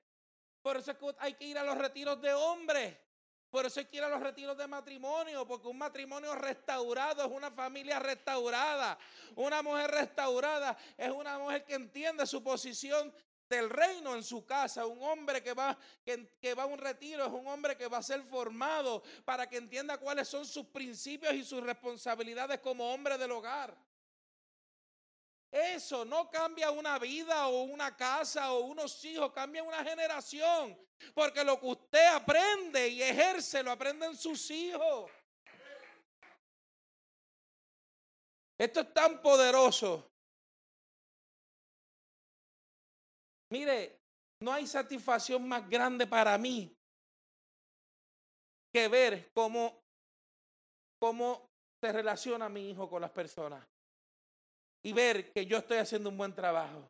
por 0.62 0.78
eso 0.78 0.92
es 0.92 0.96
que 0.96 1.14
hay 1.18 1.34
que 1.34 1.44
ir 1.44 1.58
a 1.58 1.62
los 1.62 1.76
retiros 1.76 2.20
de 2.22 2.32
hombres, 2.32 2.96
por 3.54 3.66
eso 3.66 3.78
hay 3.78 3.86
que 3.86 3.98
ir 3.98 4.02
a 4.02 4.08
los 4.08 4.20
retiros 4.20 4.58
de 4.58 4.66
matrimonio, 4.66 5.46
porque 5.46 5.68
un 5.68 5.78
matrimonio 5.78 6.34
restaurado 6.34 7.24
es 7.24 7.30
una 7.30 7.52
familia 7.52 8.00
restaurada. 8.00 8.98
Una 9.36 9.62
mujer 9.62 9.92
restaurada 9.92 10.76
es 10.98 11.08
una 11.08 11.38
mujer 11.38 11.64
que 11.64 11.74
entiende 11.74 12.26
su 12.26 12.42
posición 12.42 13.14
del 13.48 13.70
reino 13.70 14.16
en 14.16 14.24
su 14.24 14.44
casa. 14.44 14.84
Un 14.86 15.00
hombre 15.04 15.40
que 15.40 15.52
va, 15.52 15.78
que, 16.04 16.54
va 16.54 16.64
a 16.64 16.66
un 16.66 16.78
retiro 16.78 17.26
es 17.26 17.32
un 17.32 17.46
hombre 17.46 17.76
que 17.76 17.86
va 17.86 17.98
a 17.98 18.02
ser 18.02 18.24
formado 18.24 19.04
para 19.24 19.48
que 19.48 19.58
entienda 19.58 19.98
cuáles 19.98 20.26
son 20.26 20.44
sus 20.44 20.66
principios 20.66 21.32
y 21.34 21.44
sus 21.44 21.62
responsabilidades 21.62 22.58
como 22.58 22.92
hombre 22.92 23.16
del 23.16 23.30
hogar. 23.30 23.72
Eso 25.54 26.04
no 26.04 26.28
cambia 26.28 26.72
una 26.72 26.98
vida 26.98 27.46
o 27.46 27.62
una 27.62 27.96
casa 27.96 28.52
o 28.52 28.64
unos 28.64 29.04
hijos, 29.04 29.32
cambia 29.32 29.62
una 29.62 29.84
generación. 29.84 30.76
Porque 31.14 31.44
lo 31.44 31.60
que 31.60 31.66
usted 31.66 32.06
aprende 32.08 32.88
y 32.88 33.00
ejerce 33.00 33.62
lo 33.62 33.70
aprenden 33.70 34.16
sus 34.16 34.50
hijos. 34.50 35.08
Esto 38.58 38.80
es 38.80 38.92
tan 38.92 39.22
poderoso 39.22 40.10
Mire, 43.50 44.00
no 44.40 44.52
hay 44.52 44.66
satisfacción 44.66 45.46
más 45.46 45.70
grande 45.70 46.08
para 46.08 46.36
mí 46.36 46.76
que 48.72 48.88
ver 48.88 49.30
cómo, 49.32 49.84
cómo 50.98 51.48
se 51.80 51.92
relaciona 51.92 52.48
mi 52.48 52.70
hijo 52.70 52.90
con 52.90 53.02
las 53.02 53.12
personas 53.12 53.64
y 54.84 54.92
ver 54.92 55.32
que 55.32 55.46
yo 55.46 55.58
estoy 55.58 55.78
haciendo 55.78 56.10
un 56.10 56.16
buen 56.16 56.32
trabajo. 56.32 56.88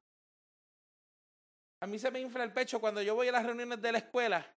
A 1.81 1.87
mí 1.87 1.99
se 1.99 2.11
me 2.11 2.21
infla 2.21 2.45
el 2.45 2.53
pecho 2.53 2.81
cuando 2.81 3.01
yo 3.01 3.15
voy 3.15 3.29
a 3.29 3.33
las 3.33 3.47
reuniones 3.47 3.81
de 3.81 3.93
la 3.93 3.99
escuela. 3.99 4.55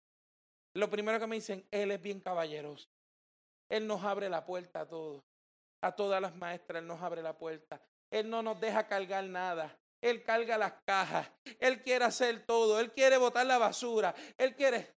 Lo 0.74 0.91
primero 0.91 1.20
que 1.20 1.26
me 1.26 1.37
dicen, 1.37 1.66
él 1.70 1.91
es 1.91 2.01
bien 2.01 2.20
caballeroso. 2.20 2.89
Él 3.68 3.87
nos 3.87 4.03
abre 4.03 4.28
la 4.28 4.45
puerta 4.45 4.80
a 4.80 4.89
todos. 4.89 5.22
A 5.82 5.93
todas 5.93 6.20
las 6.20 6.34
maestras, 6.34 6.80
él 6.80 6.89
nos 6.89 7.01
abre 7.03 7.22
la 7.22 7.37
puerta. 7.37 7.80
Él 8.11 8.30
no 8.30 8.43
nos 8.43 8.59
deja 8.61 8.87
cargar 8.87 9.24
nada. 9.24 9.78
Él 10.01 10.22
carga 10.22 10.59
las 10.59 10.74
cajas, 10.84 11.28
Él 11.59 11.82
quiere 11.82 12.05
hacer 12.05 12.45
todo, 12.45 12.78
Él 12.78 12.93
quiere 12.93 13.16
botar 13.16 13.47
la 13.47 13.59
basura, 13.59 14.14
Él 14.37 14.55
quiere... 14.55 14.95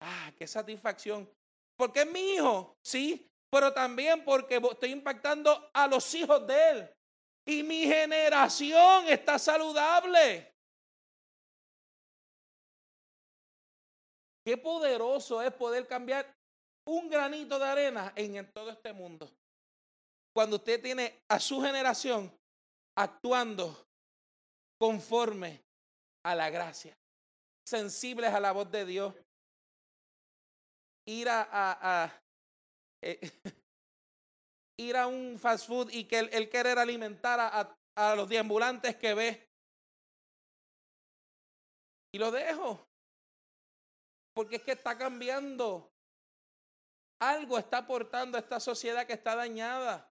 Ah, 0.00 0.32
qué 0.36 0.46
satisfacción. 0.46 1.28
Porque 1.76 2.02
es 2.02 2.10
mi 2.10 2.34
hijo, 2.34 2.76
sí, 2.82 3.30
pero 3.50 3.72
también 3.72 4.24
porque 4.24 4.56
estoy 4.56 4.90
impactando 4.90 5.70
a 5.72 5.86
los 5.86 6.12
hijos 6.14 6.46
de 6.46 6.70
Él. 6.70 6.97
Y 7.48 7.62
mi 7.62 7.86
generación 7.86 9.08
está 9.08 9.38
saludable. 9.38 10.54
Qué 14.44 14.58
poderoso 14.58 15.40
es 15.40 15.50
poder 15.54 15.86
cambiar 15.86 16.30
un 16.84 17.08
granito 17.08 17.58
de 17.58 17.64
arena 17.64 18.12
en 18.16 18.52
todo 18.52 18.68
este 18.70 18.92
mundo. 18.92 19.34
Cuando 20.34 20.56
usted 20.56 20.82
tiene 20.82 21.22
a 21.26 21.40
su 21.40 21.62
generación 21.62 22.30
actuando 22.94 23.88
conforme 24.78 25.64
a 26.24 26.34
la 26.34 26.50
gracia, 26.50 26.94
sensibles 27.64 28.30
a 28.30 28.40
la 28.40 28.52
voz 28.52 28.70
de 28.70 28.84
Dios. 28.84 29.14
Ir 31.06 31.30
a, 31.30 32.12
eh, 33.00 33.18
ir 34.78 34.96
a 34.96 35.06
un 35.06 35.38
fast 35.38 35.66
food 35.66 35.90
y 35.90 36.04
que 36.04 36.20
él, 36.20 36.48
querer 36.48 36.78
alimentar 36.78 37.38
a, 37.40 37.76
a 37.94 38.14
los 38.14 38.28
deambulantes 38.28 38.96
que 38.96 39.12
ve. 39.12 39.48
Y 42.12 42.18
lo 42.18 42.30
dejo. 42.30 42.88
Porque 44.32 44.56
es 44.56 44.62
que 44.62 44.72
está 44.72 44.96
cambiando. 44.96 45.92
Algo 47.20 47.58
está 47.58 47.78
aportando 47.78 48.38
a 48.38 48.40
esta 48.40 48.60
sociedad 48.60 49.06
que 49.06 49.12
está 49.12 49.34
dañada. 49.34 50.08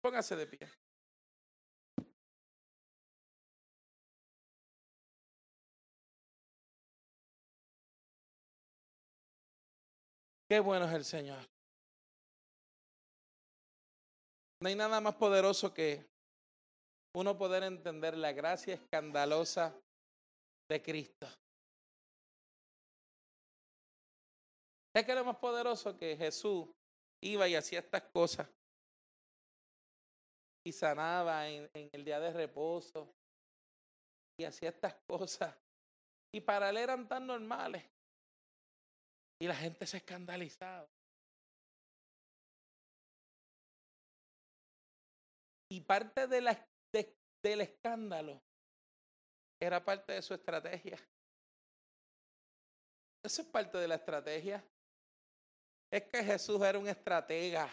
Póngase 0.00 0.34
de 0.34 0.46
pie. 0.46 0.81
Qué 10.52 10.60
bueno 10.60 10.84
es 10.84 10.92
el 10.92 11.04
Señor. 11.06 11.48
No 14.60 14.68
hay 14.68 14.74
nada 14.74 15.00
más 15.00 15.14
poderoso 15.14 15.72
que 15.72 16.04
uno 17.14 17.38
poder 17.38 17.62
entender 17.62 18.18
la 18.18 18.32
gracia 18.32 18.74
escandalosa 18.74 19.74
de 20.68 20.82
Cristo. 20.82 21.26
Es 24.94 25.06
que 25.06 25.14
lo 25.14 25.24
más 25.24 25.38
poderoso 25.38 25.96
que 25.96 26.18
Jesús 26.18 26.68
iba 27.22 27.48
y 27.48 27.54
hacía 27.54 27.78
estas 27.78 28.02
cosas. 28.12 28.46
Y 30.66 30.72
sanaba 30.72 31.48
en, 31.48 31.66
en, 31.72 31.88
el 31.94 32.04
día 32.04 32.20
de 32.20 32.30
reposo. 32.30 33.10
Y 34.38 34.44
hacía 34.44 34.68
estas 34.68 34.96
cosas. 35.06 35.56
Y 36.30 36.42
para 36.42 36.68
él 36.68 36.76
eran 36.76 37.08
tan 37.08 37.26
normales 37.26 37.82
y 39.42 39.46
la 39.48 39.56
gente 39.56 39.84
se 39.88 39.96
escandalizaba. 39.96 40.88
Y 45.68 45.80
parte 45.80 46.28
del 46.28 47.60
escándalo 47.60 48.40
era 49.58 49.84
parte 49.84 50.12
de 50.12 50.22
su 50.22 50.32
estrategia. 50.32 50.96
Eso 53.20 53.42
es 53.42 53.48
parte 53.48 53.78
de 53.78 53.88
la 53.88 53.96
estrategia. 53.96 54.64
Es 55.90 56.04
que 56.04 56.22
Jesús 56.22 56.62
era 56.62 56.78
un 56.78 56.86
estratega. 56.86 57.68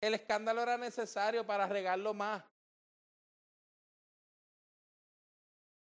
El 0.00 0.14
escándalo 0.14 0.62
era 0.62 0.76
necesario 0.76 1.46
para 1.46 1.68
regarlo 1.68 2.12
más. 2.12 2.42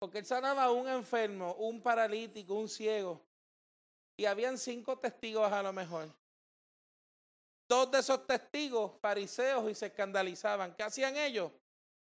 Porque 0.00 0.18
él 0.18 0.26
sanaba 0.26 0.64
a 0.64 0.72
un 0.72 0.88
enfermo, 0.88 1.54
un 1.54 1.80
paralítico, 1.80 2.54
un 2.54 2.68
ciego. 2.68 3.27
Y 4.18 4.26
habían 4.26 4.58
cinco 4.58 4.98
testigos 4.98 5.50
a 5.50 5.62
lo 5.62 5.72
mejor. 5.72 6.12
Dos 7.68 7.90
de 7.92 8.00
esos 8.00 8.26
testigos, 8.26 8.98
fariseos, 9.00 9.70
y 9.70 9.74
se 9.76 9.86
escandalizaban. 9.86 10.74
¿Qué 10.74 10.82
hacían 10.82 11.16
ellos? 11.16 11.52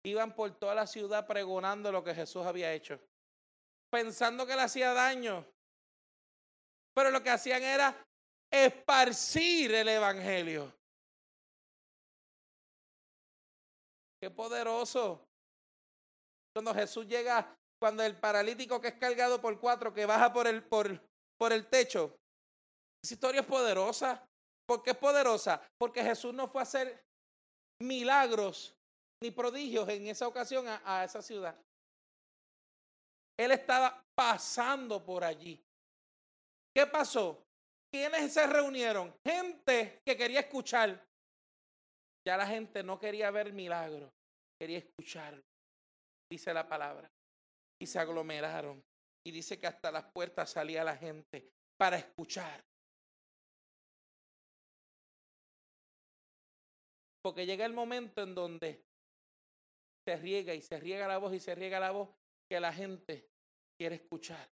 Iban 0.05 0.33
por 0.33 0.53
toda 0.57 0.77
la 0.77 0.87
ciudad 0.87 1.27
pregonando 1.27 1.91
lo 1.91 2.05
que 2.05 2.15
Jesús 2.15 2.47
había 2.47 2.73
hecho, 2.73 3.01
pensando 3.91 4.47
que 4.47 4.55
le 4.55 4.63
hacía 4.63 4.93
daño. 4.93 5.45
Pero 6.95 7.11
lo 7.11 7.21
que 7.21 7.31
hacían 7.31 7.63
era 7.65 8.07
esparcir 8.49 9.75
el 9.75 9.89
Evangelio. 9.89 10.73
Qué 14.21 14.31
poderoso. 14.31 15.27
Cuando 16.53 16.73
Jesús 16.75 17.09
llega, 17.09 17.59
cuando 17.81 18.05
el 18.05 18.17
paralítico 18.17 18.81
que 18.81 18.89
es 18.89 18.95
cargado 18.95 19.41
por 19.41 19.59
cuatro, 19.59 19.93
que 19.93 20.07
baja 20.07 20.33
por 20.33 20.47
el, 20.47 20.63
por, 20.63 21.01
por 21.39 21.53
el 21.53 21.67
techo. 21.67 22.17
Esa 23.03 23.15
historia 23.15 23.41
es 23.43 23.47
poderosa. 23.47 24.27
¿Por 24.67 24.83
qué 24.83 24.93
es 24.93 24.97
poderosa? 24.97 25.61
Porque 25.79 26.03
Jesús 26.03 26.33
no 26.33 26.49
fue 26.49 26.63
a 26.63 26.65
hacer 26.65 27.05
milagros 27.81 28.75
ni 29.23 29.31
prodigios 29.31 29.89
en 29.89 30.07
esa 30.07 30.27
ocasión 30.27 30.67
a, 30.69 31.05
esa 31.05 31.23
ciudad. 31.23 31.57
Él 33.39 33.51
estaba 33.53 34.03
pasando 34.15 35.05
por 35.05 35.25
allí. 35.25 35.63
¿Qué 36.75 36.87
pasó? 36.87 37.45
¿Quiénes 37.93 38.33
se 38.33 38.47
reunieron? 38.47 39.15
Gente 39.25 40.01
que 40.05 40.17
quería 40.17 40.41
escuchar. 40.41 41.05
Ya 42.27 42.37
la 42.37 42.47
gente 42.47 42.83
no 42.83 42.99
quería 42.99 43.31
ver 43.31 43.53
milagros, 43.53 44.11
quería 44.59 44.79
escucharlo. 44.79 45.43
Dice 46.31 46.55
la 46.55 46.67
palabra. 46.67 47.11
Y 47.81 47.87
se 47.87 47.99
aglomeraron. 47.99 48.83
Y 49.27 49.31
dice 49.31 49.59
que 49.59 49.67
hasta 49.67 49.91
las 49.91 50.05
puertas 50.05 50.51
salía 50.51 50.85
la 50.85 50.97
gente 50.97 51.51
para 51.77 51.97
escuchar. 51.97 52.63
Porque 57.23 57.47
llega 57.47 57.65
el 57.65 57.73
momento 57.73 58.23
en 58.23 58.35
donde 58.35 58.85
se 60.07 60.17
riega 60.17 60.53
y 60.53 60.61
se 60.61 60.79
riega 60.79 61.09
la 61.09 61.17
voz 61.17 61.33
y 61.33 61.41
se 61.41 61.55
riega 61.55 61.81
la 61.81 61.91
voz 61.91 62.11
que 62.49 62.61
la 62.61 62.73
gente 62.73 63.31
quiere 63.79 63.97
escuchar. 63.97 64.47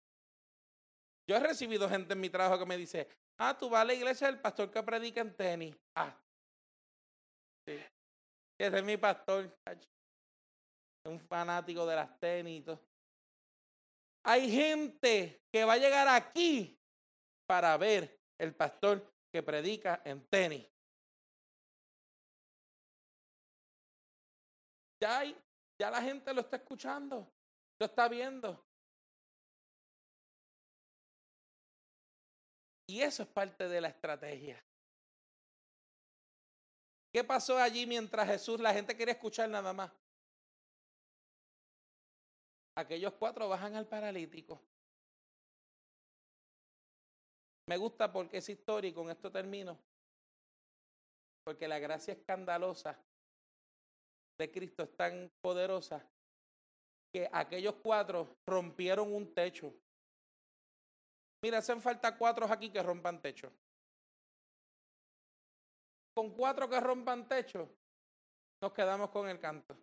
Yo 1.27 1.35
he 1.35 1.39
recibido 1.39 1.89
gente 1.89 2.13
en 2.13 2.19
mi 2.19 2.29
trabajo 2.29 2.59
que 2.59 2.65
me 2.65 2.77
dice, 2.77 3.07
ah, 3.37 3.57
tú 3.57 3.69
vas 3.69 3.81
a 3.81 3.85
la 3.85 3.93
iglesia 3.93 4.27
del 4.27 4.39
pastor 4.39 4.71
que 4.71 4.83
predica 4.83 5.21
en 5.21 5.35
tenis. 5.35 5.75
Ah, 5.95 6.15
sí. 7.67 7.79
Ese 8.59 8.77
es 8.77 8.83
mi 8.83 8.97
pastor. 8.97 9.55
Un 11.05 11.19
fanático 11.19 11.85
de 11.85 11.95
las 11.95 12.19
tenis 12.19 12.59
y 12.59 12.63
todo. 12.63 12.79
Hay 14.23 14.51
gente 14.51 15.41
que 15.51 15.63
va 15.63 15.73
a 15.73 15.77
llegar 15.77 16.07
aquí 16.07 16.79
para 17.45 17.75
ver 17.77 18.19
el 18.37 18.53
pastor 18.55 19.13
que 19.31 19.41
predica 19.41 20.01
en 20.05 20.25
tenis. 20.27 20.67
Ya, 25.01 25.23
la 25.89 26.01
gente 26.01 26.33
lo 26.33 26.41
está 26.41 26.57
escuchando, 26.57 27.31
lo 27.79 27.85
está 27.85 28.09
viendo. 28.09 28.65
Y 32.87 33.01
eso 33.01 33.23
es 33.23 33.29
parte 33.29 33.69
de 33.69 33.79
la 33.79 33.87
estrategia. 33.87 34.61
¿Qué 37.13 37.23
pasó 37.23 37.57
allí 37.57 37.85
mientras 37.87 38.27
Jesús, 38.27 38.59
la 38.59 38.73
gente 38.73 38.95
quería 38.95 39.13
escuchar 39.13 39.49
nada 39.49 39.73
más? 39.73 39.91
Aquellos 42.75 43.13
cuatro 43.13 43.49
bajan 43.49 43.75
al 43.75 43.87
paralítico. 43.87 44.61
Me 47.67 47.77
gusta 47.77 48.11
porque 48.11 48.37
es 48.37 48.49
historia 48.49 48.89
y 48.89 48.93
con 48.93 49.09
esto 49.09 49.31
termino. 49.31 49.77
Porque 51.43 51.67
la 51.67 51.79
gracia 51.79 52.13
escandalosa 52.13 52.97
de 54.39 54.51
Cristo 54.51 54.83
es 54.83 54.95
tan 54.95 55.31
poderosa 55.41 56.03
que 57.11 57.29
aquellos 57.31 57.75
cuatro 57.75 58.37
rompieron 58.45 59.13
un 59.13 59.33
techo. 59.33 59.73
Mira, 61.41 61.59
hacen 61.59 61.81
falta 61.81 62.17
cuatro 62.17 62.45
aquí 62.45 62.71
que 62.71 62.81
rompan 62.81 63.21
techo. 63.21 63.51
Con 66.13 66.31
cuatro 66.31 66.69
que 66.69 66.79
rompan 66.79 67.27
techo, 67.27 67.69
nos 68.61 68.73
quedamos 68.73 69.09
con 69.09 69.29
el 69.29 69.39
canto. 69.39 69.77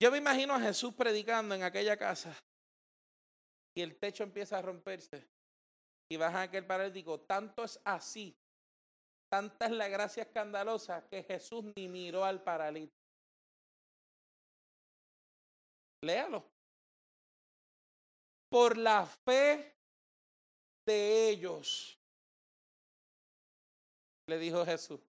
Yo 0.00 0.10
me 0.10 0.18
imagino 0.18 0.54
a 0.54 0.60
Jesús 0.60 0.94
predicando 0.94 1.54
en 1.54 1.62
aquella 1.62 1.96
casa 1.96 2.36
y 3.74 3.80
el 3.82 3.96
techo 3.98 4.22
empieza 4.24 4.58
a 4.58 4.62
romperse 4.62 5.26
y 6.08 6.16
baja 6.16 6.42
aquel 6.42 6.66
paralítico. 6.66 7.20
Tanto 7.20 7.64
es 7.64 7.80
así 7.84 8.36
Tanta 9.34 9.66
es 9.66 9.72
la 9.72 9.88
gracia 9.88 10.22
escandalosa 10.22 11.08
que 11.08 11.24
Jesús 11.24 11.64
ni 11.74 11.88
miró 11.88 12.24
al 12.24 12.40
paralítico. 12.40 12.94
Léalo. 16.02 16.44
Por 18.48 18.76
la 18.76 19.04
fe 19.06 19.76
de 20.86 21.30
ellos, 21.30 21.98
le 24.28 24.38
dijo 24.38 24.64
Jesús. 24.64 25.00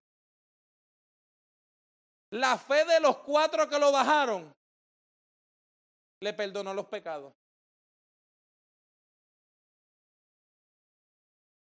La 2.32 2.58
fe 2.58 2.84
de 2.86 3.00
los 3.00 3.18
cuatro 3.18 3.70
que 3.70 3.78
lo 3.78 3.92
bajaron 3.92 4.52
le 6.22 6.34
perdonó 6.34 6.74
los 6.74 6.86
pecados. 6.88 7.34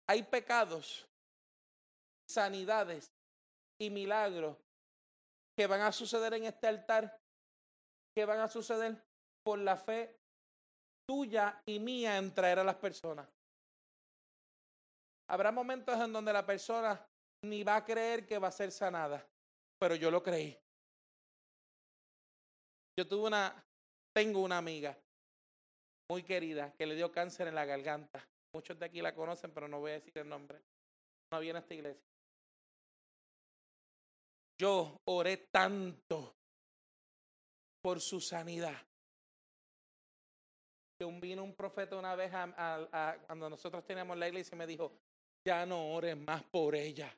Hay 0.08 0.24
pecados 0.24 1.08
sanidades 2.28 3.12
y 3.80 3.90
milagros 3.90 4.58
que 5.56 5.68
van 5.68 5.82
a 5.82 5.92
suceder 5.92 6.34
en 6.34 6.46
este 6.46 6.68
altar, 6.68 7.20
que 8.16 8.26
van 8.26 8.40
a 8.40 8.48
suceder 8.48 9.02
por 9.44 9.60
la 9.60 9.78
fe 9.78 10.20
tuya 11.08 11.62
y 11.66 11.80
mía 11.80 12.18
en 12.18 12.34
traer 12.34 12.60
a 12.60 12.64
las 12.64 12.76
personas. 12.76 13.28
Habrá 15.30 15.52
momentos 15.52 16.00
en 16.00 16.12
donde 16.12 16.34
la 16.34 16.46
persona 16.46 17.06
ni 17.46 17.64
va 17.64 17.78
a 17.78 17.86
creer 17.86 18.26
que 18.26 18.38
va 18.38 18.48
a 18.50 18.52
ser 18.52 18.72
sanada, 18.72 19.26
pero 19.80 19.96
yo 19.96 20.12
lo 20.12 20.22
creí. 20.22 20.58
Yo 22.98 23.08
tuve 23.08 23.28
una, 23.28 23.66
tengo 24.14 24.42
una 24.42 24.58
amiga 24.60 24.98
muy 26.10 26.24
querida 26.24 26.72
que 26.74 26.86
le 26.86 26.96
dio 26.96 27.12
cáncer 27.12 27.48
en 27.48 27.56
la 27.56 27.66
garganta. 27.66 28.26
Muchos 28.54 28.78
de 28.78 28.86
aquí 28.86 29.02
la 29.02 29.16
conocen, 29.16 29.52
pero 29.52 29.68
no 29.68 29.80
voy 29.80 29.92
a 29.92 29.96
decir 29.96 30.18
el 30.18 30.30
nombre. 30.30 30.62
No 31.32 31.40
viene 31.40 31.58
a 31.58 31.62
esta 31.62 31.74
iglesia. 31.74 32.08
Yo 34.60 35.02
oré 35.06 35.38
tanto 35.38 36.36
por 37.82 38.00
su 38.00 38.22
sanidad. 38.22 38.80
Que 41.00 41.06
vino 41.20 41.44
un 41.44 41.56
profeta 41.56 41.98
una 41.98 42.16
vez 42.16 42.32
cuando 43.26 43.50
nosotros 43.50 43.84
teníamos 43.84 44.16
la 44.18 44.28
iglesia 44.28 44.56
y 44.56 44.60
me 44.60 44.68
dijo, 44.68 44.96
ya 45.44 45.66
no 45.66 45.94
ores 45.94 46.16
más 46.16 46.44
por 46.44 46.76
ella. 46.76 47.12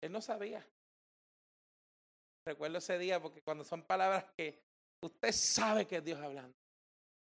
Él 0.00 0.10
no 0.10 0.22
sabía. 0.22 0.66
Recuerdo 2.46 2.78
ese 2.78 2.98
día 2.98 3.20
porque 3.20 3.42
cuando 3.42 3.64
son 3.64 3.82
palabras 3.82 4.24
que 4.36 4.60
usted 5.02 5.32
sabe 5.32 5.86
que 5.86 5.96
es 5.96 6.04
Dios 6.04 6.20
hablando. 6.20 6.56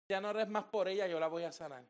Ya 0.09 0.21
no 0.21 0.29
ores 0.29 0.47
más 0.47 0.65
por 0.65 0.87
ella, 0.87 1.07
yo 1.07 1.19
la 1.19 1.27
voy 1.27 1.43
a 1.43 1.51
sanar. 1.51 1.83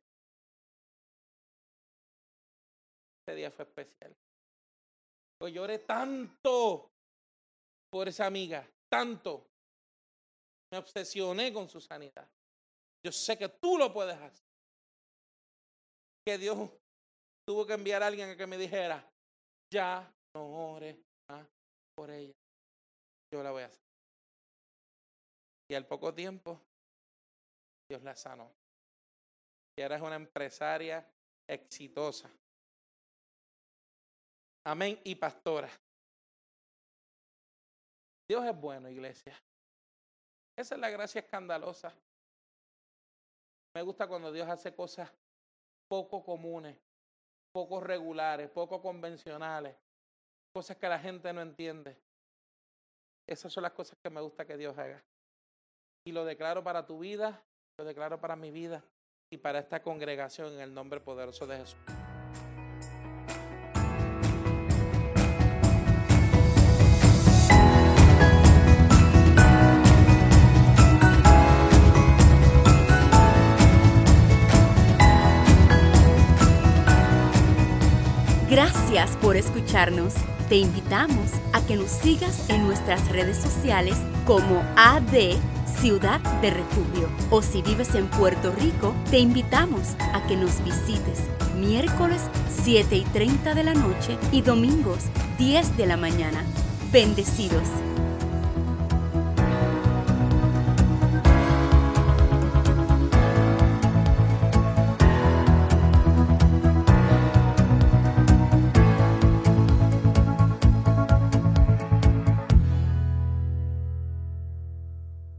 Ese 3.26 3.36
día 3.36 3.52
fue 3.52 3.66
especial. 3.66 4.16
Yo 5.42 5.48
lloré 5.50 5.80
tanto 5.80 6.90
por 7.92 8.08
esa 8.08 8.26
amiga, 8.26 8.68
tanto. 8.90 9.46
Me 10.72 10.80
obsesioné 10.80 11.54
con 11.54 11.70
su 11.70 11.80
sanidad. 11.80 12.28
Yo 13.06 13.12
sé 13.12 13.38
que 13.38 13.50
tú 13.50 13.78
lo 13.78 13.94
puedes 13.94 14.18
hacer. 14.18 14.46
Que 16.26 16.38
Dios 16.38 16.58
tuvo 17.48 17.66
que 17.66 17.74
enviar 17.74 18.04
a 18.04 18.08
alguien 18.08 18.32
a 18.32 18.36
que 18.36 18.48
me 18.48 18.58
dijera, 18.58 19.06
ya 19.72 20.12
no 20.36 20.74
ores 20.74 20.98
más 21.30 21.48
por 21.96 22.10
ella. 22.10 22.34
Yo 23.32 23.44
la 23.44 23.52
voy 23.52 23.64
a 23.64 23.68
hacer. 23.68 23.82
Y 25.70 25.76
al 25.76 25.86
poco 25.86 26.14
tiempo, 26.14 26.60
Dios 27.90 28.02
la 28.04 28.16
sanó. 28.16 28.50
Y 29.76 29.82
ahora 29.82 29.98
es 29.98 30.02
una 30.02 30.16
empresaria 30.16 31.06
exitosa. 31.48 32.30
Amén. 34.66 35.00
Y 35.04 35.16
pastora. 35.16 35.70
Dios 38.28 38.46
es 38.46 38.60
bueno, 38.60 38.90
iglesia. 38.90 39.34
Esa 40.58 40.76
es 40.76 40.82
la 40.82 40.90
gracia 40.90 41.22
escandalosa. 41.22 41.94
Me 43.76 43.82
gusta 43.82 44.08
cuando 44.08 44.32
Dios 44.32 44.50
hace 44.50 44.74
cosas 44.74 45.10
poco 45.88 46.24
comunes, 46.24 46.76
poco 47.52 47.80
regulares, 47.80 48.50
poco 48.50 48.82
convencionales, 48.82 49.76
cosas 50.52 50.78
que 50.78 50.90
la 50.90 51.00
gente 51.00 51.32
no 51.32 51.42
entiende. 51.42 51.96
Esas 53.28 53.52
son 53.52 53.64
las 53.64 53.74
cosas 53.74 54.00
que 54.02 54.10
me 54.10 54.22
gusta 54.22 54.46
que 54.46 54.56
Dios 54.56 54.78
haga. 54.78 55.04
Y 56.06 56.14
lo 56.14 56.24
declaro 56.24 56.64
para 56.64 56.86
tu 56.86 57.00
vida, 57.00 57.44
lo 57.78 57.84
declaro 57.84 58.22
para 58.22 58.38
mi 58.38 58.52
vida 58.52 58.86
y 59.30 59.38
para 59.38 59.60
esta 59.60 59.82
congregación 59.82 60.54
en 60.54 60.62
el 60.62 60.74
nombre 60.74 61.02
poderoso 61.02 61.46
de 61.46 61.58
Jesús. 61.58 61.78
Gracias 78.50 79.18
por 79.18 79.36
escucharnos. 79.36 80.16
Te 80.50 80.56
invitamos 80.56 81.32
a 81.52 81.62
que 81.66 81.76
nos 81.76 81.92
sigas 81.92 82.50
en 82.50 82.66
nuestras 82.66 83.10
redes 83.10 83.38
sociales 83.38 83.98
como 84.26 84.64
AD 84.78 85.36
Ciudad 85.82 86.22
de 86.42 86.52
Refugio. 86.52 87.10
O 87.30 87.42
si 87.42 87.62
vives 87.62 87.96
en 87.96 88.08
Puerto 88.08 88.54
Rico, 88.54 88.96
te 89.12 89.20
invitamos 89.20 89.96
a 90.14 90.26
que 90.26 90.38
nos 90.38 90.64
visites 90.64 91.20
miércoles 91.58 92.22
7 92.64 92.96
y 92.96 93.04
30 93.04 93.56
de 93.56 93.64
la 93.64 93.74
noche 93.74 94.18
y 94.32 94.42
domingos 94.42 95.00
10 95.38 95.76
de 95.76 95.86
la 95.86 95.98
mañana. 95.98 96.42
Bendecidos. 96.94 97.68